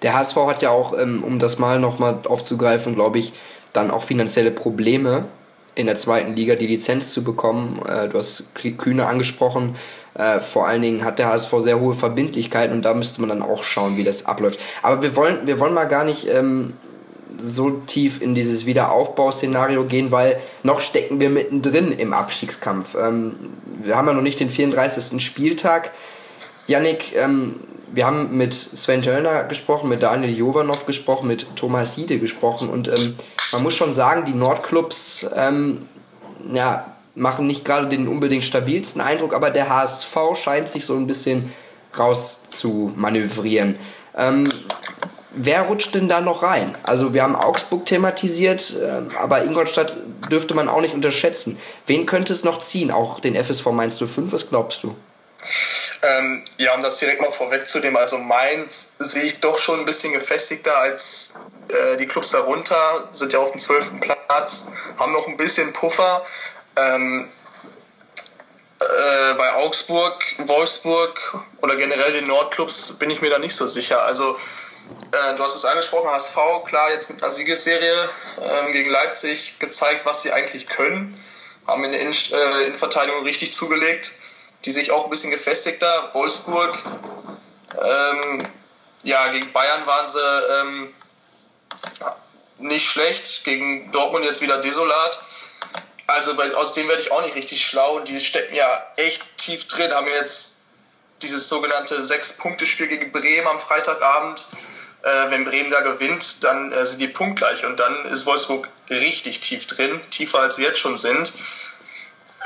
Der 0.00 0.14
HSV 0.14 0.36
hat 0.48 0.62
ja 0.62 0.70
auch, 0.70 0.98
ähm, 0.98 1.22
um 1.22 1.38
das 1.38 1.58
mal 1.58 1.78
nochmal 1.78 2.20
aufzugreifen, 2.26 2.94
glaube 2.94 3.18
ich, 3.18 3.34
dann 3.74 3.90
auch 3.90 4.02
finanzielle 4.02 4.50
Probleme 4.50 5.26
in 5.78 5.86
der 5.86 5.96
zweiten 5.96 6.34
Liga 6.34 6.56
die 6.56 6.66
Lizenz 6.66 7.12
zu 7.12 7.22
bekommen. 7.22 7.80
Äh, 7.88 8.08
du 8.08 8.18
hast 8.18 8.52
Kühne 8.78 9.06
angesprochen. 9.06 9.76
Äh, 10.14 10.40
vor 10.40 10.66
allen 10.66 10.82
Dingen 10.82 11.04
hat 11.04 11.20
der 11.20 11.28
HSV 11.28 11.54
sehr 11.60 11.78
hohe 11.78 11.94
Verbindlichkeiten 11.94 12.74
und 12.74 12.84
da 12.84 12.94
müsste 12.94 13.20
man 13.20 13.30
dann 13.30 13.42
auch 13.42 13.62
schauen, 13.62 13.96
wie 13.96 14.02
das 14.02 14.26
abläuft. 14.26 14.58
Aber 14.82 15.02
wir 15.02 15.14
wollen, 15.14 15.46
wir 15.46 15.60
wollen 15.60 15.74
mal 15.74 15.84
gar 15.84 16.04
nicht 16.04 16.26
ähm, 16.28 16.72
so 17.38 17.70
tief 17.70 18.20
in 18.20 18.34
dieses 18.34 18.66
Wiederaufbauszenario 18.66 19.84
gehen, 19.84 20.10
weil 20.10 20.40
noch 20.64 20.80
stecken 20.80 21.20
wir 21.20 21.30
mittendrin 21.30 21.92
im 21.92 22.12
Abstiegskampf. 22.12 22.96
Ähm, 23.00 23.36
wir 23.80 23.96
haben 23.96 24.08
ja 24.08 24.14
noch 24.14 24.22
nicht 24.22 24.40
den 24.40 24.50
34. 24.50 25.24
Spieltag. 25.24 25.92
Yannick, 26.66 27.14
ähm, 27.16 27.60
wir 27.92 28.06
haben 28.06 28.36
mit 28.36 28.54
Sven 28.54 29.02
Töllner 29.02 29.44
gesprochen, 29.44 29.88
mit 29.88 30.02
Daniel 30.02 30.36
Jovanov 30.36 30.86
gesprochen, 30.86 31.26
mit 31.26 31.56
Thomas 31.56 31.94
Hiede 31.94 32.18
gesprochen 32.18 32.68
und 32.68 32.88
ähm, 32.88 33.16
man 33.52 33.62
muss 33.62 33.74
schon 33.74 33.92
sagen, 33.92 34.24
die 34.24 34.34
Nordclubs 34.34 35.26
ähm, 35.34 35.86
ja, 36.52 36.92
machen 37.14 37.46
nicht 37.46 37.64
gerade 37.64 37.88
den 37.88 38.08
unbedingt 38.08 38.44
stabilsten 38.44 39.00
Eindruck, 39.00 39.34
aber 39.34 39.50
der 39.50 39.68
HSV 39.68 40.16
scheint 40.34 40.68
sich 40.68 40.84
so 40.84 40.94
ein 40.94 41.06
bisschen 41.06 41.52
raus 41.98 42.50
zu 42.50 42.92
manövrieren. 42.94 43.76
Ähm, 44.16 44.48
wer 45.32 45.62
rutscht 45.62 45.94
denn 45.94 46.08
da 46.08 46.20
noch 46.20 46.42
rein? 46.42 46.74
Also 46.82 47.14
wir 47.14 47.22
haben 47.22 47.36
Augsburg 47.36 47.86
thematisiert, 47.86 48.76
äh, 48.76 49.16
aber 49.16 49.44
Ingolstadt 49.44 49.96
dürfte 50.30 50.54
man 50.54 50.68
auch 50.68 50.80
nicht 50.80 50.94
unterschätzen. 50.94 51.58
Wen 51.86 52.06
könnte 52.06 52.32
es 52.32 52.44
noch 52.44 52.58
ziehen? 52.58 52.90
Auch 52.90 53.20
den 53.20 53.34
FSV 53.34 53.66
Mainz 53.66 53.98
05, 53.98 54.32
was 54.32 54.48
glaubst 54.48 54.82
du? 54.82 54.94
Ähm, 56.02 56.44
ja, 56.58 56.74
um 56.74 56.82
das 56.82 56.98
direkt 56.98 57.20
mal 57.20 57.32
vorwegzunehmen, 57.32 57.96
also 57.96 58.18
Mainz 58.18 58.94
sehe 58.98 59.24
ich 59.24 59.40
doch 59.40 59.58
schon 59.58 59.80
ein 59.80 59.84
bisschen 59.84 60.12
gefestigter 60.12 60.76
als 60.76 61.34
äh, 61.70 61.96
die 61.96 62.06
Clubs 62.06 62.30
darunter, 62.30 63.08
sind 63.12 63.32
ja 63.32 63.40
auf 63.40 63.50
dem 63.50 63.60
12. 63.60 64.00
Platz, 64.00 64.72
haben 64.96 65.12
noch 65.12 65.26
ein 65.26 65.36
bisschen 65.36 65.72
Puffer. 65.72 66.24
Ähm, 66.76 67.28
äh, 68.80 69.34
bei 69.34 69.52
Augsburg, 69.54 70.24
Wolfsburg 70.38 71.38
oder 71.62 71.74
generell 71.74 72.12
den 72.12 72.28
Nordclubs 72.28 72.92
bin 72.98 73.10
ich 73.10 73.20
mir 73.20 73.30
da 73.30 73.40
nicht 73.40 73.56
so 73.56 73.66
sicher. 73.66 74.04
Also 74.04 74.36
äh, 75.10 75.34
du 75.36 75.42
hast 75.42 75.56
es 75.56 75.64
angesprochen, 75.64 76.10
HSV, 76.10 76.36
klar, 76.66 76.92
jetzt 76.92 77.10
mit 77.10 77.20
einer 77.22 77.32
Siegesserie 77.32 78.08
ähm, 78.40 78.72
gegen 78.72 78.90
Leipzig 78.90 79.58
gezeigt, 79.58 80.06
was 80.06 80.22
sie 80.22 80.30
eigentlich 80.30 80.68
können, 80.68 81.20
haben 81.66 81.82
in 81.84 81.92
der 81.92 82.00
äh, 82.02 82.66
Innenverteidigung 82.66 83.24
richtig 83.24 83.52
zugelegt 83.52 84.12
die 84.64 84.70
sich 84.70 84.90
auch 84.90 85.04
ein 85.04 85.10
bisschen 85.10 85.30
gefestigter. 85.30 86.10
Wolfsburg, 86.12 86.76
ähm, 87.82 88.48
ja, 89.02 89.28
gegen 89.28 89.52
Bayern 89.52 89.86
waren 89.86 90.08
sie 90.08 90.20
ähm, 90.60 90.94
nicht 92.58 92.90
schlecht, 92.90 93.44
gegen 93.44 93.90
Dortmund 93.92 94.24
jetzt 94.24 94.42
wieder 94.42 94.58
desolat. 94.58 95.18
Also 96.06 96.34
bei, 96.36 96.54
aus 96.54 96.72
dem 96.74 96.88
werde 96.88 97.02
ich 97.02 97.12
auch 97.12 97.22
nicht 97.22 97.36
richtig 97.36 97.64
schlau 97.64 97.96
und 97.96 98.08
die 98.08 98.18
stecken 98.18 98.54
ja 98.54 98.66
echt 98.96 99.36
tief 99.36 99.68
drin, 99.68 99.92
haben 99.92 100.08
jetzt 100.08 100.62
dieses 101.22 101.48
sogenannte 101.48 102.02
Sechs-Punkte-Spiel 102.02 102.88
gegen 102.88 103.12
Bremen 103.12 103.46
am 103.46 103.60
Freitagabend. 103.60 104.44
Äh, 105.02 105.30
wenn 105.30 105.44
Bremen 105.44 105.70
da 105.70 105.80
gewinnt, 105.80 106.42
dann 106.44 106.72
äh, 106.72 106.84
sind 106.84 107.00
die 107.00 107.08
punktgleich 107.08 107.64
und 107.64 107.78
dann 107.78 108.04
ist 108.06 108.26
Wolfsburg 108.26 108.68
richtig 108.90 109.40
tief 109.40 109.66
drin, 109.66 110.00
tiefer 110.10 110.40
als 110.40 110.56
sie 110.56 110.64
jetzt 110.64 110.80
schon 110.80 110.96
sind. 110.96 111.32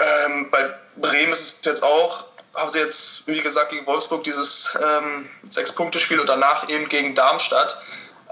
Ähm, 0.01 0.51
bei 0.51 0.75
Bremen 0.97 1.33
ist 1.33 1.61
es 1.61 1.65
jetzt 1.65 1.83
auch, 1.83 2.25
haben 2.55 2.71
sie 2.71 2.79
jetzt, 2.79 3.27
wie 3.27 3.41
gesagt, 3.41 3.71
gegen 3.71 3.87
Wolfsburg 3.87 4.25
dieses 4.25 4.79
ähm, 4.81 5.29
Sechs-Punkte-Spiel 5.49 6.21
und 6.21 6.29
danach 6.29 6.69
eben 6.69 6.89
gegen 6.89 7.15
Darmstadt. 7.15 7.81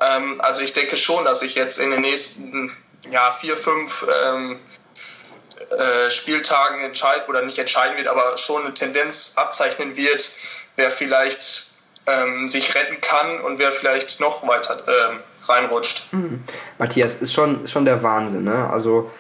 Ähm, 0.00 0.40
also 0.40 0.62
ich 0.62 0.72
denke 0.72 0.96
schon, 0.96 1.24
dass 1.24 1.40
sich 1.40 1.54
jetzt 1.54 1.78
in 1.78 1.90
den 1.90 2.02
nächsten 2.02 2.76
ja, 3.11 3.32
vier, 3.32 3.56
fünf 3.56 4.06
ähm, 4.24 4.58
äh, 5.70 6.11
Spieltagen 6.11 6.80
entscheiden 6.80 7.24
oder 7.28 7.42
nicht 7.42 7.58
entscheiden 7.58 7.96
wird, 7.96 8.08
aber 8.08 8.36
schon 8.36 8.64
eine 8.64 8.74
Tendenz 8.74 9.34
abzeichnen 9.36 9.96
wird, 9.96 10.28
wer 10.76 10.90
vielleicht 10.90 11.70
ähm, 12.06 12.48
sich 12.48 12.74
retten 12.74 13.00
kann 13.00 13.40
und 13.40 13.58
wer 13.58 13.72
vielleicht 13.72 14.20
noch 14.20 14.46
weiter 14.46 14.82
ähm, 14.86 15.20
reinrutscht. 15.48 16.12
Mhm. 16.12 16.42
Matthias, 16.78 17.16
ist 17.16 17.32
schon, 17.32 17.66
schon 17.66 17.84
der 17.84 18.02
Wahnsinn. 18.02 18.44
Ne? 18.44 18.68
Also 18.70 19.11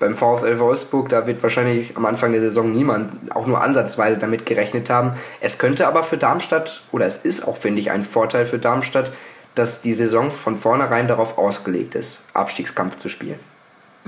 beim 0.00 0.14
VfL 0.14 0.58
Wolfsburg, 0.58 1.08
da 1.08 1.26
wird 1.26 1.42
wahrscheinlich 1.42 1.96
am 1.96 2.04
Anfang 2.04 2.32
der 2.32 2.40
Saison 2.40 2.72
niemand 2.72 3.34
auch 3.34 3.46
nur 3.46 3.62
ansatzweise 3.62 4.18
damit 4.18 4.44
gerechnet 4.44 4.90
haben. 4.90 5.16
Es 5.40 5.58
könnte 5.58 5.86
aber 5.86 6.02
für 6.02 6.18
Darmstadt, 6.18 6.82
oder 6.92 7.06
es 7.06 7.18
ist 7.18 7.46
auch, 7.46 7.56
finde 7.56 7.80
ich, 7.80 7.90
ein 7.90 8.04
Vorteil 8.04 8.46
für 8.46 8.58
Darmstadt, 8.58 9.12
dass 9.54 9.82
die 9.82 9.92
Saison 9.92 10.32
von 10.32 10.56
vornherein 10.56 11.06
darauf 11.06 11.38
ausgelegt 11.38 11.94
ist, 11.94 12.24
Abstiegskampf 12.34 12.98
zu 12.98 13.08
spielen. 13.08 13.38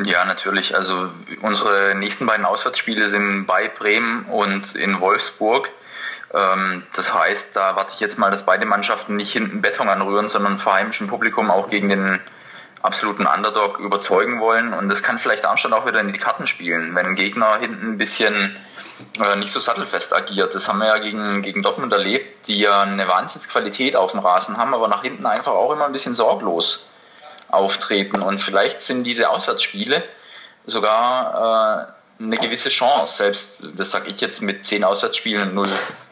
Ja, 0.05 0.25
natürlich. 0.25 0.77
Also 0.77 1.09
unsere 1.41 1.95
nächsten 1.95 2.27
beiden 2.27 2.45
Auswärtsspiele 2.45 3.09
sind 3.09 3.47
bei 3.47 3.69
Bremen 3.69 4.25
und 4.27 4.75
in 4.75 5.01
Wolfsburg. 5.01 5.71
Ähm, 6.35 6.83
das 6.95 7.15
heißt, 7.15 7.57
da 7.57 7.77
warte 7.77 7.95
ich 7.95 8.01
jetzt 8.01 8.19
mal, 8.19 8.31
dass 8.31 8.45
beide 8.45 8.67
Mannschaften 8.67 9.17
nicht 9.17 9.33
hinten 9.33 9.63
Beton 9.63 9.89
anrühren, 9.89 10.29
sondern 10.29 10.59
vor 10.59 10.75
heimischem 10.75 11.07
Publikum 11.07 11.51
auch 11.51 11.71
gegen 11.71 11.89
den 11.89 12.21
absoluten 12.87 13.27
Underdog 13.27 13.79
überzeugen 13.79 14.41
wollen. 14.41 14.73
Und 14.73 14.89
das 14.89 15.03
kann 15.03 15.19
vielleicht 15.19 15.45
Darmstadt 15.45 15.73
auch 15.73 15.87
wieder 15.87 16.01
in 16.01 16.13
die 16.13 16.19
Karten 16.19 16.47
spielen, 16.47 16.95
wenn 16.95 17.07
ein 17.07 17.15
Gegner 17.15 17.59
hinten 17.59 17.93
ein 17.93 17.99
bisschen 17.99 18.57
äh, 19.21 19.37
nicht 19.37 19.53
so 19.53 19.61
sattelfest 19.61 20.15
agiert. 20.15 20.55
Das 20.55 20.69
haben 20.69 20.79
wir 20.79 20.87
ja 20.87 20.99
gegen, 20.99 21.43
gegen 21.43 21.63
Dortmund 21.63 21.93
erlebt, 21.93 22.49
die 22.49 22.61
ja 22.61 22.83
eine 22.83 23.07
Wahnsinnsqualität 23.09 23.97
auf 23.97 24.13
dem 24.13 24.21
Rasen 24.21 24.57
haben, 24.57 24.75
aber 24.75 24.89
nach 24.89 25.03
hinten 25.03 25.27
einfach 25.27 25.53
auch 25.53 25.73
immer 25.73 25.87
ein 25.87 25.93
bisschen 25.93 26.15
sorglos 26.15 26.87
auftreten. 27.49 28.23
Und 28.23 28.41
vielleicht 28.41 28.81
sind 28.81 29.05
diese 29.05 29.31
Auswärtsspiele 29.31 30.03
sogar 30.65 31.93
äh, 32.19 32.23
eine 32.23 32.39
gewisse 32.39 32.71
Chance, 32.71 33.17
selbst, 33.19 33.63
das 33.77 33.91
sage 33.91 34.11
ich 34.11 34.21
jetzt 34.21 34.43
mit 34.43 34.65
zehn 34.65 34.85
Auswärtsspielen 34.85 35.49
und 35.49 35.55
null 35.55 35.69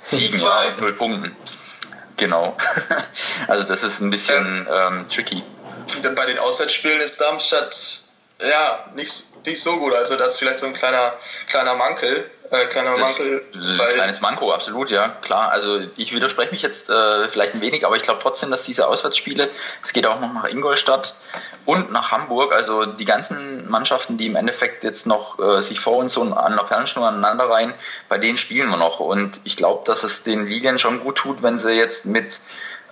Siegen, 0.06 0.40
ja, 0.40 0.64
null 0.80 0.92
Punkten. 0.92 1.34
Genau. 2.16 2.56
also 3.48 3.64
das 3.64 3.82
ist 3.82 4.00
ein 4.00 4.10
bisschen 4.10 4.66
ähm, 4.70 5.06
tricky. 5.08 5.42
Bei 6.14 6.26
den 6.26 6.38
Auswärtsspielen 6.38 7.00
ist 7.00 7.20
Darmstadt 7.20 8.04
ja 8.40 8.84
nicht, 8.94 9.46
nicht 9.46 9.62
so 9.62 9.76
gut. 9.78 9.94
Also 9.94 10.16
das 10.16 10.32
ist 10.32 10.38
vielleicht 10.38 10.58
so 10.58 10.66
ein 10.66 10.74
kleiner, 10.74 11.14
kleiner 11.48 11.74
Mankel. 11.74 12.30
Äh, 12.50 12.66
kleiner 12.66 12.96
Mankel. 12.96 13.42
Ein 13.54 13.94
kleines 13.94 14.20
Manko, 14.20 14.52
absolut, 14.52 14.90
ja, 14.90 15.08
klar. 15.08 15.50
Also 15.50 15.80
ich 15.96 16.14
widerspreche 16.14 16.52
mich 16.52 16.62
jetzt 16.62 16.90
äh, 16.90 17.28
vielleicht 17.28 17.54
ein 17.54 17.60
wenig, 17.62 17.86
aber 17.86 17.96
ich 17.96 18.02
glaube 18.02 18.20
trotzdem, 18.22 18.50
dass 18.50 18.64
diese 18.64 18.86
Auswärtsspiele, 18.86 19.50
es 19.82 19.92
geht 19.92 20.06
auch 20.06 20.20
noch 20.20 20.32
nach 20.32 20.48
Ingolstadt 20.48 21.14
und 21.64 21.90
nach 21.90 22.12
Hamburg, 22.12 22.52
also 22.52 22.84
die 22.84 23.06
ganzen 23.06 23.68
Mannschaften, 23.70 24.18
die 24.18 24.26
im 24.26 24.36
Endeffekt 24.36 24.84
jetzt 24.84 25.06
noch 25.06 25.38
äh, 25.38 25.62
sich 25.62 25.80
vor 25.80 25.96
uns 25.96 26.12
so 26.12 26.22
an 26.22 26.54
der 26.54 26.64
Perlenschnur 26.64 27.08
aneinander 27.08 27.48
rein, 27.48 27.74
bei 28.08 28.18
denen 28.18 28.36
spielen 28.36 28.68
wir 28.68 28.76
noch. 28.76 29.00
Und 29.00 29.40
ich 29.44 29.56
glaube, 29.56 29.84
dass 29.86 30.04
es 30.04 30.22
den 30.22 30.46
Lilien 30.46 30.78
schon 30.78 31.00
gut 31.02 31.16
tut, 31.16 31.42
wenn 31.42 31.58
sie 31.58 31.72
jetzt 31.72 32.04
mit 32.04 32.40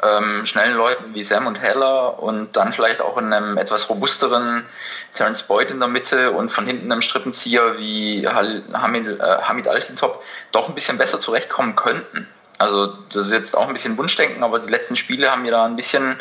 ähm, 0.03 0.47
schnellen 0.47 0.77
Leuten 0.77 1.15
wie 1.15 1.23
Sam 1.23 1.47
und 1.47 1.61
Heller 1.61 2.23
und 2.23 2.57
dann 2.57 2.73
vielleicht 2.73 3.01
auch 3.01 3.17
in 3.19 3.33
einem 3.33 3.57
etwas 3.57 3.89
robusteren 3.89 4.65
Terence 5.15 5.45
Boyd 5.45 5.71
in 5.71 5.79
der 5.79 5.89
Mitte 5.89 6.33
und 6.33 6.51
von 6.51 6.67
hinten 6.67 6.91
einem 6.91 7.03
Strippenzieher 7.03 7.79
wie 7.79 8.27
Hamid, 8.27 9.21
äh, 9.21 9.23
Hamid 9.43 9.69
Altintop 9.69 10.23
doch 10.51 10.69
ein 10.69 10.75
bisschen 10.75 10.99
besser 10.99 11.21
zurechtkommen 11.21 11.77
könnten. 11.77 12.29
Also 12.59 12.95
das 13.13 13.27
ist 13.27 13.33
jetzt 13.33 13.57
auch 13.57 13.67
ein 13.67 13.73
bisschen 13.73 13.99
Wunschdenken, 13.99 14.43
aber 14.43 14.59
die 14.59 14.71
letzten 14.71 14.97
Spiele 14.97 15.31
haben 15.31 15.43
mir 15.43 15.51
da 15.51 15.65
ein 15.65 15.77
bisschen 15.77 16.17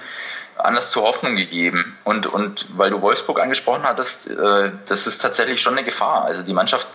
Anlass 0.65 0.91
zur 0.91 1.03
Hoffnung 1.03 1.33
gegeben. 1.33 1.97
Und, 2.03 2.27
und 2.27 2.65
weil 2.77 2.89
du 2.89 3.01
Wolfsburg 3.01 3.39
angesprochen 3.39 3.83
hattest, 3.83 4.29
äh, 4.29 4.71
das 4.85 5.07
ist 5.07 5.19
tatsächlich 5.19 5.61
schon 5.61 5.73
eine 5.73 5.83
Gefahr. 5.83 6.25
Also 6.25 6.43
die 6.43 6.53
Mannschaft 6.53 6.87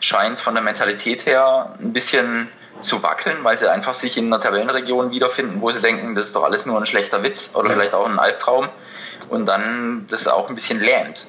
scheint 0.00 0.40
von 0.40 0.54
der 0.54 0.62
Mentalität 0.62 1.26
her 1.26 1.74
ein 1.80 1.92
bisschen 1.92 2.48
zu 2.80 3.02
wackeln, 3.02 3.38
weil 3.42 3.56
sie 3.56 3.70
einfach 3.70 3.94
sich 3.94 4.16
in 4.16 4.26
einer 4.26 4.40
Tabellenregion 4.40 5.10
wiederfinden, 5.10 5.60
wo 5.60 5.70
sie 5.70 5.80
denken, 5.80 6.14
das 6.14 6.26
ist 6.26 6.36
doch 6.36 6.44
alles 6.44 6.66
nur 6.66 6.78
ein 6.78 6.86
schlechter 6.86 7.22
Witz 7.22 7.52
oder 7.54 7.70
vielleicht 7.70 7.94
auch 7.94 8.06
ein 8.06 8.18
Albtraum 8.18 8.68
und 9.30 9.46
dann 9.46 10.06
das 10.10 10.28
auch 10.28 10.48
ein 10.48 10.54
bisschen 10.54 10.80
lähmt. 10.80 11.26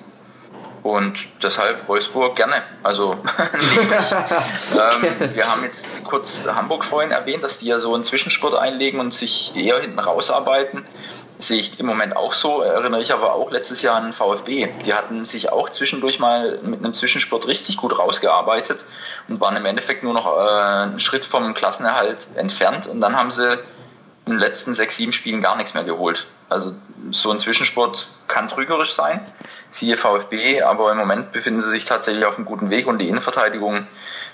Und 0.84 1.18
deshalb 1.42 1.88
Wolfsburg 1.88 2.36
gerne. 2.36 2.62
Also 2.84 3.14
ähm, 3.34 5.14
wir 5.34 5.52
haben 5.52 5.64
jetzt 5.64 6.04
kurz 6.04 6.44
Hamburg 6.46 6.86
vorhin 6.86 7.12
erwähnt, 7.12 7.44
dass 7.44 7.58
die 7.58 7.66
ja 7.66 7.80
so 7.80 7.96
einen 7.96 8.04
Zwischenspurt 8.04 8.54
einlegen 8.54 9.00
und 9.00 9.12
sich 9.12 9.56
eher 9.56 9.80
hinten 9.80 9.98
rausarbeiten 9.98 10.86
sehe 11.40 11.60
ich 11.60 11.80
im 11.80 11.86
Moment 11.86 12.16
auch 12.16 12.34
so. 12.34 12.62
Erinnere 12.62 13.02
ich 13.02 13.14
aber 13.14 13.34
auch 13.34 13.52
letztes 13.52 13.82
Jahr 13.82 13.98
an 13.98 14.14
VfB. 14.14 14.70
Die 14.86 14.94
hatten 14.94 15.26
sich 15.26 15.52
auch 15.52 15.70
zwischendurch 15.70 16.20
mal 16.20 16.60
mit 16.62 16.84
einem 16.84 16.94
Zwischensport 16.94 17.48
richtig 17.48 17.78
gut 17.78 17.98
rausgearbeitet 17.98 18.86
und 19.28 19.40
waren 19.42 19.56
im 19.56 19.66
Endeffekt 19.66 20.04
nur 20.04 20.14
noch 20.14 20.26
äh, 20.26 20.84
einen 20.84 21.00
Schritt 21.00 21.26
vom 21.26 21.54
Klassenerhalt 21.54 22.28
entfernt. 22.36 22.88
Und 22.88 23.02
dann 23.02 23.18
haben 23.18 23.32
sie 23.32 23.54
in 24.26 24.34
den 24.34 24.40
letzten 24.40 24.74
sechs, 24.74 24.98
sieben 24.98 25.12
Spielen 25.12 25.42
gar 25.42 25.56
nichts 25.56 25.74
mehr 25.74 25.84
geholt. 25.84 26.26
Also 26.50 26.76
so 27.12 27.32
ein 27.32 27.40
Zwischensport 27.40 28.08
kann 28.28 28.48
trügerisch 28.48 28.94
sein, 28.94 29.20
siehe 29.70 29.98
VfB, 29.98 30.62
aber 30.62 30.92
im 30.92 30.98
Moment 30.98 31.32
befinden 31.32 31.62
sie 31.62 31.70
sich 31.70 31.86
tatsächlich 31.86 32.26
auf 32.26 32.38
einem 32.38 32.46
guten 32.46 32.70
Weg 32.70 32.88
und 32.88 33.00
die 33.00 33.10
Innenverteidigung, 33.10 33.88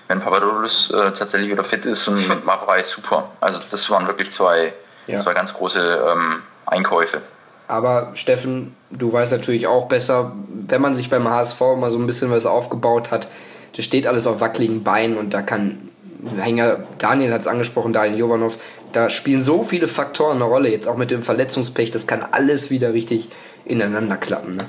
wenn 0.08 0.20
Papadopoulos 0.20 0.92
äh, 0.92 1.12
tatsächlich 1.14 1.50
wieder 1.52 1.64
fit 1.64 1.86
ist 1.86 2.08
und 2.08 2.28
mit 2.30 2.46
Mavrai 2.46 2.84
super. 2.84 3.32
Also 3.40 3.60
das 3.70 3.90
waren 3.90 4.08
wirklich 4.08 4.32
zwei, 4.32 4.74
ja. 5.08 5.18
zwei 5.20 5.34
ganz 5.34 5.54
große 5.54 6.06
ähm, 6.12 6.44
Einkäufe. 6.72 7.22
Aber 7.68 8.12
Steffen, 8.16 8.76
du 8.90 9.14
weißt 9.14 9.32
natürlich 9.32 9.68
auch 9.68 9.88
besser, 9.88 10.34
wenn 10.68 10.82
man 10.82 10.96
sich 10.96 11.10
beim 11.10 11.28
HSV 11.28 11.62
mal 11.78 11.92
so 11.92 12.00
ein 12.00 12.08
bisschen 12.08 12.32
was 12.32 12.46
aufgebaut 12.46 13.12
hat, 13.12 13.28
das 13.76 13.86
steht 13.86 14.08
alles 14.08 14.28
auf 14.28 14.42
wackeligen 14.42 14.84
Beinen 14.84 15.18
und 15.18 15.34
da 15.34 15.42
kann 15.42 15.90
Hänger, 16.38 16.84
Daniel 16.98 17.34
hat 17.34 17.42
es 17.42 17.48
angesprochen, 17.48 17.94
Daniel 17.94 18.20
Jovanov, 18.20 18.58
da 18.92 19.10
spielen 19.10 19.42
so 19.42 19.64
viele 19.64 19.88
Faktoren 19.88 20.36
eine 20.36 20.44
Rolle, 20.44 20.70
jetzt 20.70 20.88
auch 20.88 20.98
mit 20.98 21.12
dem 21.12 21.24
Verletzungspech, 21.24 21.92
das 21.92 22.08
kann 22.08 22.26
alles 22.32 22.70
wieder 22.70 22.94
richtig 22.94 23.30
ineinander 23.66 24.18
klappen. 24.18 24.56
Ne? 24.56 24.64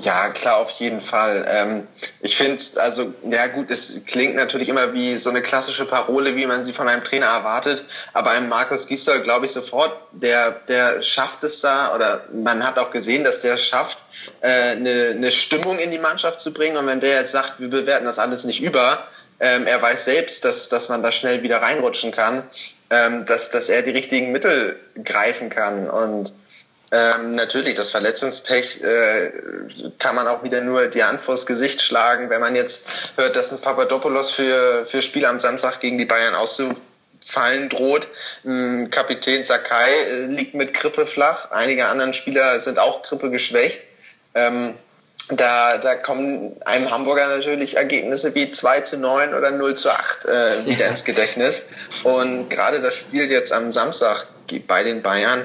Ja, 0.00 0.28
klar, 0.28 0.58
auf 0.58 0.70
jeden 0.72 1.00
Fall. 1.00 1.44
Ähm, 1.50 1.88
ich 2.20 2.36
finde, 2.36 2.62
also, 2.76 3.12
ja 3.28 3.48
gut, 3.48 3.68
es 3.68 4.04
klingt 4.06 4.36
natürlich 4.36 4.68
immer 4.68 4.92
wie 4.92 5.16
so 5.16 5.28
eine 5.28 5.42
klassische 5.42 5.86
Parole, 5.86 6.36
wie 6.36 6.46
man 6.46 6.62
sie 6.62 6.72
von 6.72 6.88
einem 6.88 7.02
Trainer 7.02 7.26
erwartet. 7.26 7.84
Aber 8.12 8.30
einem 8.30 8.48
Markus 8.48 8.86
Gisdol 8.86 9.22
glaube 9.22 9.46
ich 9.46 9.52
sofort, 9.52 9.92
der, 10.12 10.52
der 10.68 11.02
schafft 11.02 11.42
es 11.42 11.62
da, 11.62 11.96
oder 11.96 12.24
man 12.32 12.64
hat 12.64 12.78
auch 12.78 12.92
gesehen, 12.92 13.24
dass 13.24 13.40
der 13.40 13.56
schafft, 13.56 13.98
äh, 14.40 14.48
eine, 14.48 15.14
eine 15.16 15.32
Stimmung 15.32 15.78
in 15.80 15.90
die 15.90 15.98
Mannschaft 15.98 16.38
zu 16.38 16.54
bringen. 16.54 16.76
Und 16.76 16.86
wenn 16.86 17.00
der 17.00 17.20
jetzt 17.20 17.32
sagt, 17.32 17.58
wir 17.58 17.68
bewerten 17.68 18.04
das 18.04 18.20
alles 18.20 18.44
nicht 18.44 18.62
über, 18.62 19.04
ähm, 19.40 19.66
er 19.66 19.82
weiß 19.82 20.04
selbst, 20.04 20.44
dass, 20.44 20.68
dass 20.68 20.88
man 20.88 21.02
da 21.02 21.10
schnell 21.10 21.42
wieder 21.42 21.60
reinrutschen 21.60 22.12
kann, 22.12 22.44
ähm, 22.90 23.24
dass, 23.24 23.50
dass 23.50 23.68
er 23.68 23.82
die 23.82 23.90
richtigen 23.90 24.32
Mittel 24.32 24.78
greifen 25.02 25.50
kann. 25.50 25.90
Und 25.90 26.32
ähm, 26.90 27.34
natürlich, 27.34 27.74
das 27.74 27.90
Verletzungspech 27.90 28.82
äh, 28.82 29.30
kann 29.98 30.14
man 30.14 30.26
auch 30.26 30.42
wieder 30.42 30.62
nur 30.62 30.86
die 30.86 31.04
Hand 31.04 31.20
vors 31.20 31.44
Gesicht 31.44 31.82
schlagen, 31.82 32.30
wenn 32.30 32.40
man 32.40 32.56
jetzt 32.56 32.88
hört, 33.16 33.36
dass 33.36 33.52
ein 33.52 33.60
Papadopoulos 33.60 34.30
für, 34.30 34.86
für 34.86 35.02
Spiel 35.02 35.26
am 35.26 35.38
Samstag 35.38 35.80
gegen 35.80 35.98
die 35.98 36.06
Bayern 36.06 36.34
auszufallen 36.34 37.68
droht. 37.68 38.08
Ein 38.44 38.90
Kapitän 38.90 39.44
Sakai 39.44 39.92
äh, 39.92 40.26
liegt 40.26 40.54
mit 40.54 40.72
Grippe 40.72 41.04
flach, 41.04 41.50
einige 41.50 41.86
anderen 41.88 42.14
Spieler 42.14 42.58
sind 42.60 42.78
auch 42.78 43.02
Grippe 43.02 43.30
geschwächt. 43.30 43.80
Ähm, 44.34 44.72
da, 45.30 45.76
da 45.76 45.94
kommen 45.94 46.56
einem 46.64 46.90
Hamburger 46.90 47.28
natürlich 47.28 47.76
Ergebnisse 47.76 48.34
wie 48.34 48.50
2 48.50 48.80
zu 48.80 48.96
9 48.96 49.34
oder 49.34 49.50
0 49.50 49.74
zu 49.74 49.90
8 49.90 50.24
äh, 50.24 50.66
wieder 50.66 50.86
ins 50.86 51.04
Gedächtnis. 51.04 51.66
Und 52.02 52.48
gerade 52.48 52.80
das 52.80 52.94
Spiel 52.94 53.30
jetzt 53.30 53.52
am 53.52 53.70
Samstag 53.70 54.26
bei 54.66 54.82
den 54.82 55.02
Bayern 55.02 55.44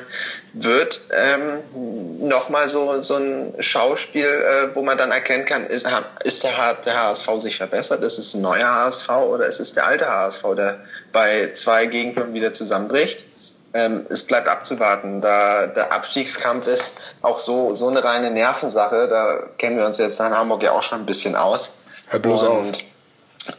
wird 0.54 1.02
ähm, 1.12 2.28
nochmal 2.28 2.70
so, 2.70 3.02
so 3.02 3.16
ein 3.16 3.56
Schauspiel, 3.60 4.26
äh, 4.26 4.76
wo 4.76 4.84
man 4.84 4.98
dann 4.98 5.12
erkennen 5.12 5.46
kann, 5.46 5.66
ist, 5.66 5.88
ist 6.24 6.44
der, 6.44 6.76
der 6.86 7.08
HSV 7.08 7.28
sich 7.40 7.58
verbessert, 7.58 8.04
ist 8.04 8.20
es 8.20 8.36
ein 8.36 8.42
neuer 8.42 8.70
HSV 8.70 9.10
oder 9.10 9.48
ist 9.48 9.60
es 9.60 9.74
der 9.74 9.88
alte 9.88 10.08
HSV, 10.08 10.44
der 10.56 10.80
bei 11.12 11.52
zwei 11.56 11.88
Gegentoren 11.88 12.34
wieder 12.34 12.54
zusammenbricht. 12.54 13.26
Ähm, 13.74 14.06
es 14.10 14.28
bleibt 14.28 14.48
abzuwarten. 14.48 15.22
Da 15.22 15.66
der 15.66 15.92
Abstiegskampf 15.92 16.68
ist 16.68 17.16
auch 17.24 17.40
so, 17.40 17.74
so 17.74 17.88
eine 17.88 18.04
reine 18.04 18.30
Nervensache, 18.30 19.08
da 19.08 19.40
kennen 19.58 19.80
wir 19.80 19.88
uns 19.88 19.98
jetzt 19.98 20.20
in 20.20 20.38
Hamburg 20.38 20.62
ja 20.62 20.72
auch 20.72 20.84
schon 20.84 21.00
ein 21.00 21.06
bisschen 21.08 21.36
aus. 21.36 21.78
Hör 22.10 22.20
bloß 22.20 22.44
auf. 22.44 22.66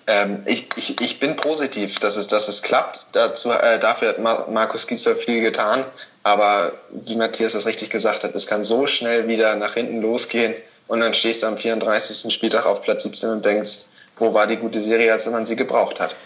Ähm, 0.06 0.42
ich, 0.46 0.68
ich, 0.76 1.00
ich 1.00 1.20
bin 1.20 1.34
positiv, 1.34 1.98
dass 1.98 2.16
es, 2.16 2.28
dass 2.28 2.48
es 2.48 2.62
klappt. 2.62 3.08
Dazu, 3.12 3.50
äh, 3.50 3.80
dafür 3.80 4.10
hat 4.10 4.18
Markus 4.48 4.86
Gieser 4.86 5.16
viel 5.16 5.40
getan. 5.42 5.84
Aber 6.24 6.72
wie 6.90 7.16
Matthias 7.16 7.52
das 7.52 7.66
richtig 7.66 7.90
gesagt 7.90 8.24
hat, 8.24 8.34
es 8.34 8.46
kann 8.46 8.64
so 8.64 8.86
schnell 8.86 9.28
wieder 9.28 9.56
nach 9.56 9.74
hinten 9.74 10.00
losgehen 10.00 10.54
und 10.88 11.00
dann 11.00 11.14
stehst 11.14 11.42
du 11.42 11.46
am 11.46 11.56
34. 11.56 12.32
Spieltag 12.32 12.66
auf 12.66 12.82
Platz 12.82 13.04
17 13.04 13.30
und 13.30 13.44
denkst, 13.44 13.86
wo 14.18 14.32
war 14.32 14.46
die 14.46 14.56
gute 14.56 14.80
Serie, 14.80 15.12
als 15.12 15.30
man 15.30 15.46
sie 15.46 15.56
gebraucht 15.56 16.00
hat. 16.00 16.16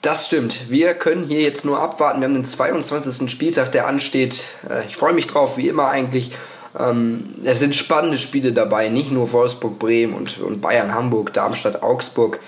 Das 0.00 0.26
stimmt. 0.26 0.70
Wir 0.70 0.94
können 0.94 1.26
hier 1.26 1.40
jetzt 1.40 1.64
nur 1.64 1.80
abwarten. 1.80 2.20
Wir 2.20 2.28
haben 2.28 2.34
den 2.34 2.44
22. 2.44 3.28
Spieltag, 3.28 3.72
der 3.72 3.86
ansteht. 3.88 4.44
Äh, 4.70 4.86
ich 4.86 4.96
freue 4.96 5.12
mich 5.12 5.26
drauf, 5.26 5.56
wie 5.56 5.68
immer 5.68 5.88
eigentlich. 5.88 6.30
Ähm, 6.78 7.34
es 7.42 7.58
sind 7.58 7.74
spannende 7.74 8.18
Spiele 8.18 8.52
dabei, 8.52 8.90
nicht 8.90 9.10
nur 9.10 9.32
Wolfsburg, 9.32 9.78
Bremen 9.80 10.14
und, 10.14 10.60
Bayern, 10.60 10.94
Hamburg, 10.94 11.32
Darmstadt, 11.32 11.82
Augsburg. 11.82 12.38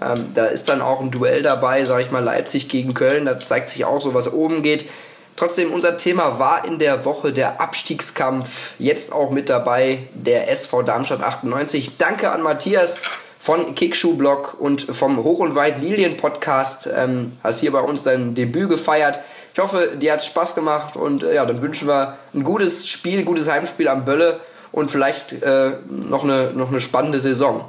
Ähm, 0.00 0.32
da 0.34 0.46
ist 0.46 0.68
dann 0.68 0.82
auch 0.82 1.00
ein 1.00 1.12
Duell 1.12 1.42
dabei, 1.42 1.84
sage 1.84 2.02
ich 2.02 2.10
mal, 2.10 2.24
Leipzig 2.24 2.68
gegen 2.68 2.92
Köln. 2.92 3.26
Da 3.26 3.38
zeigt 3.38 3.70
sich 3.70 3.84
auch 3.84 4.02
so, 4.02 4.12
was 4.12 4.32
oben 4.32 4.62
geht. 4.62 4.86
Trotzdem, 5.36 5.70
unser 5.70 5.98
Thema 5.98 6.38
war 6.38 6.64
in 6.64 6.78
der 6.78 7.04
Woche 7.04 7.30
der 7.30 7.60
Abstiegskampf. 7.60 8.72
Jetzt 8.78 9.12
auch 9.12 9.30
mit 9.30 9.50
dabei 9.50 10.08
der 10.14 10.50
SV 10.50 10.82
Darmstadt 10.82 11.22
98. 11.22 11.98
Danke 11.98 12.30
an 12.32 12.40
Matthias 12.40 13.00
von 13.38 13.74
Kickschuh-Blog 13.74 14.56
und 14.58 14.82
vom 14.96 15.22
Hoch 15.22 15.40
und 15.40 15.54
Weit 15.54 15.82
Lilien 15.82 16.16
Podcast. 16.16 16.88
Ähm, 16.90 17.36
hast 17.44 17.60
hier 17.60 17.70
bei 17.70 17.80
uns 17.80 18.02
dein 18.02 18.34
Debüt 18.34 18.70
gefeiert. 18.70 19.20
Ich 19.52 19.58
hoffe, 19.58 19.96
dir 19.96 20.14
hat 20.14 20.20
es 20.20 20.26
Spaß 20.26 20.54
gemacht 20.54 20.96
und 20.96 21.22
äh, 21.22 21.34
ja, 21.34 21.44
dann 21.44 21.60
wünschen 21.60 21.86
wir 21.86 22.16
ein 22.32 22.42
gutes 22.42 22.88
Spiel, 22.88 23.22
gutes 23.24 23.46
Heimspiel 23.50 23.88
am 23.88 24.06
Bölle 24.06 24.40
und 24.72 24.90
vielleicht 24.90 25.32
äh, 25.32 25.72
noch, 25.86 26.24
eine, 26.24 26.52
noch 26.54 26.68
eine 26.68 26.80
spannende 26.80 27.20
Saison. 27.20 27.68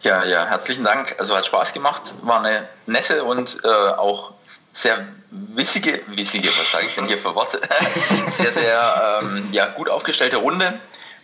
Ja, 0.00 0.24
ja, 0.24 0.46
herzlichen 0.46 0.84
Dank. 0.84 1.14
Also 1.18 1.36
hat 1.36 1.44
Spaß 1.44 1.74
gemacht, 1.74 2.02
war 2.22 2.42
eine 2.42 2.66
nette 2.86 3.22
und 3.22 3.58
äh, 3.64 3.68
auch 3.68 4.32
sehr 4.76 5.06
wissige, 5.30 6.00
wissige, 6.08 6.48
was 6.48 6.70
sage 6.70 6.86
ich 6.86 6.94
denn 6.94 7.06
hier 7.06 7.18
für 7.18 7.34
Worte? 7.34 7.60
sehr, 8.30 8.52
sehr 8.52 9.20
ähm, 9.22 9.48
ja, 9.52 9.66
gut 9.66 9.88
aufgestellte 9.88 10.36
Runde 10.36 10.74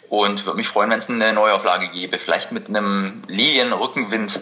und 0.09 0.47
würde 0.47 0.57
mich 0.57 0.69
freuen, 0.69 0.91
wenn 0.91 0.99
es 0.99 1.11
eine 1.11 1.33
Neuauflage 1.33 1.89
gäbe. 1.89 2.19
Vielleicht 2.19 2.53
mit 2.53 2.69
einem 2.69 3.23
Lilien-Rückenwind 3.29 4.41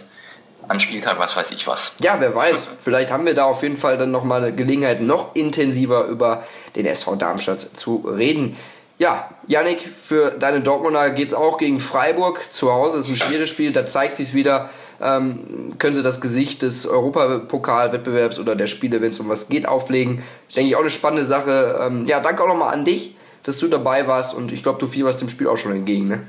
an 0.69 0.79
Spieltag, 0.79 1.19
was 1.19 1.35
weiß 1.35 1.51
ich 1.51 1.67
was. 1.67 1.95
Ja, 2.01 2.17
wer 2.21 2.35
weiß. 2.35 2.69
Vielleicht 2.83 3.11
haben 3.11 3.27
wir 3.27 3.35
da 3.35 3.45
auf 3.45 3.63
jeden 3.63 3.77
Fall 3.77 3.99
dann 3.99 4.13
nochmal 4.13 4.43
eine 4.43 4.55
Gelegenheit, 4.55 5.01
noch 5.01 5.35
intensiver 5.35 6.05
über 6.05 6.45
den 6.77 6.87
SV 6.87 7.17
Darmstadt 7.17 7.61
zu 7.61 8.05
reden. 8.07 8.57
Ja, 8.99 9.31
Yannick, 9.47 9.81
für 9.81 10.33
deine 10.33 10.61
Dortmunder 10.61 11.11
geht 11.11 11.29
es 11.29 11.35
auch 11.35 11.59
gegen 11.59 11.81
Freiburg 11.81 12.53
zu 12.53 12.73
Hause. 12.73 12.99
Das 12.99 13.09
ist 13.09 13.23
ein 13.23 13.29
schweres 13.29 13.49
Spiel, 13.49 13.73
da 13.73 13.87
zeigt 13.87 14.15
sich 14.15 14.35
wieder. 14.35 14.71
Ähm, 15.01 15.75
können 15.79 15.95
sie 15.95 16.03
das 16.03 16.21
Gesicht 16.21 16.63
des 16.63 16.87
Europapokal-Wettbewerbs 16.87 18.39
oder 18.39 18.55
der 18.55 18.67
Spiele, 18.67 19.01
wenn 19.01 19.11
es 19.11 19.21
um 19.21 19.29
was 19.29 19.49
geht, 19.49 19.67
auflegen. 19.67 20.23
Denke 20.55 20.69
ich 20.69 20.77
auch 20.77 20.81
eine 20.81 20.91
spannende 20.91 21.25
Sache. 21.25 21.81
Ähm, 21.81 22.07
ja, 22.07 22.21
danke 22.21 22.43
auch 22.43 22.49
nochmal 22.49 22.75
an 22.75 22.85
dich, 22.85 23.17
dass 23.43 23.59
du 23.59 23.69
dabei 23.69 24.07
warst 24.07 24.35
und 24.35 24.53
ich 24.53 24.63
glaube, 24.63 24.79
du 24.79 24.87
fieberst 24.87 25.21
dem 25.21 25.29
Spiel 25.29 25.49
auch 25.49 25.57
schon 25.57 25.73
entgegen, 25.73 26.09
ne? 26.09 26.27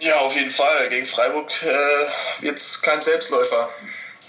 Ja, 0.00 0.14
auf 0.20 0.36
jeden 0.36 0.50
Fall. 0.50 0.88
Gegen 0.90 1.06
Freiburg 1.06 1.50
äh, 1.62 2.44
wird 2.44 2.56
es 2.56 2.82
kein 2.82 3.00
Selbstläufer. 3.00 3.68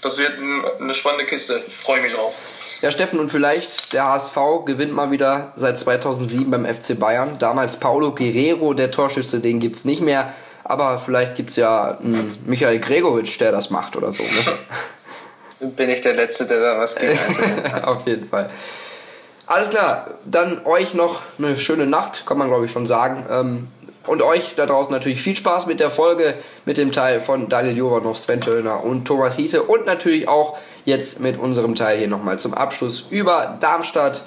Das 0.02 0.18
wird 0.18 0.32
eine 0.80 0.94
spannende 0.94 1.26
Kiste. 1.26 1.58
Freue 1.60 2.00
mich 2.00 2.12
drauf. 2.12 2.34
Ja, 2.80 2.90
Steffen, 2.90 3.20
und 3.20 3.30
vielleicht 3.30 3.92
der 3.92 4.06
HSV 4.06 4.64
gewinnt 4.64 4.94
mal 4.94 5.10
wieder 5.10 5.52
seit 5.56 5.78
2007 5.78 6.50
beim 6.50 6.64
FC 6.64 6.98
Bayern. 6.98 7.38
Damals 7.38 7.78
Paulo 7.78 8.14
Guerrero, 8.14 8.72
der 8.72 8.90
Torschütze, 8.90 9.40
den 9.40 9.60
gibt 9.60 9.76
es 9.76 9.84
nicht 9.84 10.00
mehr. 10.00 10.32
Aber 10.70 11.00
vielleicht 11.00 11.34
gibt 11.34 11.50
es 11.50 11.56
ja 11.56 11.98
einen 11.98 12.32
Michael 12.46 12.78
Gregoritsch, 12.78 13.40
der 13.40 13.50
das 13.50 13.70
macht 13.70 13.96
oder 13.96 14.12
so. 14.12 14.22
Ne? 14.22 15.68
Bin 15.72 15.90
ich 15.90 16.00
der 16.00 16.14
Letzte, 16.14 16.46
der 16.46 16.60
da 16.60 16.78
was 16.78 16.94
gegen 16.94 17.18
Auf 17.82 18.06
jeden 18.06 18.28
Fall. 18.28 18.48
Alles 19.46 19.70
klar, 19.70 20.06
dann 20.24 20.64
euch 20.64 20.94
noch 20.94 21.22
eine 21.38 21.58
schöne 21.58 21.86
Nacht, 21.86 22.24
kann 22.24 22.38
man 22.38 22.46
glaube 22.46 22.66
ich 22.66 22.70
schon 22.70 22.86
sagen. 22.86 23.26
Ähm, 23.28 23.68
und 24.06 24.22
euch 24.22 24.54
da 24.54 24.64
draußen 24.64 24.92
natürlich 24.92 25.20
viel 25.20 25.34
Spaß 25.34 25.66
mit 25.66 25.80
der 25.80 25.90
Folge, 25.90 26.34
mit 26.66 26.76
dem 26.78 26.92
Teil 26.92 27.20
von 27.20 27.48
Daniel 27.48 27.76
Jovanov, 27.76 28.16
Sven 28.16 28.40
Töllner 28.40 28.84
und 28.84 29.06
Thomas 29.06 29.34
Hiete 29.34 29.64
und 29.64 29.86
natürlich 29.86 30.28
auch 30.28 30.56
jetzt 30.84 31.18
mit 31.18 31.36
unserem 31.36 31.74
Teil 31.74 31.98
hier 31.98 32.08
nochmal 32.08 32.38
zum 32.38 32.54
Abschluss 32.54 33.06
über 33.10 33.58
Darmstadt. 33.58 34.22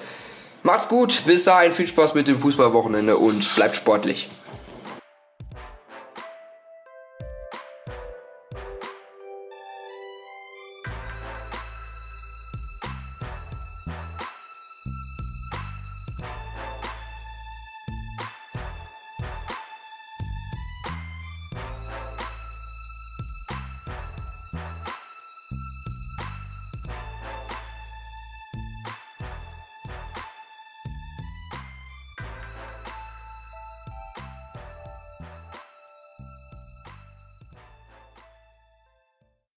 Macht's 0.62 0.88
gut, 0.88 1.22
bis 1.24 1.44
dahin 1.44 1.72
viel 1.72 1.86
Spaß 1.86 2.12
mit 2.12 2.28
dem 2.28 2.38
Fußballwochenende 2.38 3.16
und 3.16 3.54
bleibt 3.56 3.76
sportlich. 3.76 4.28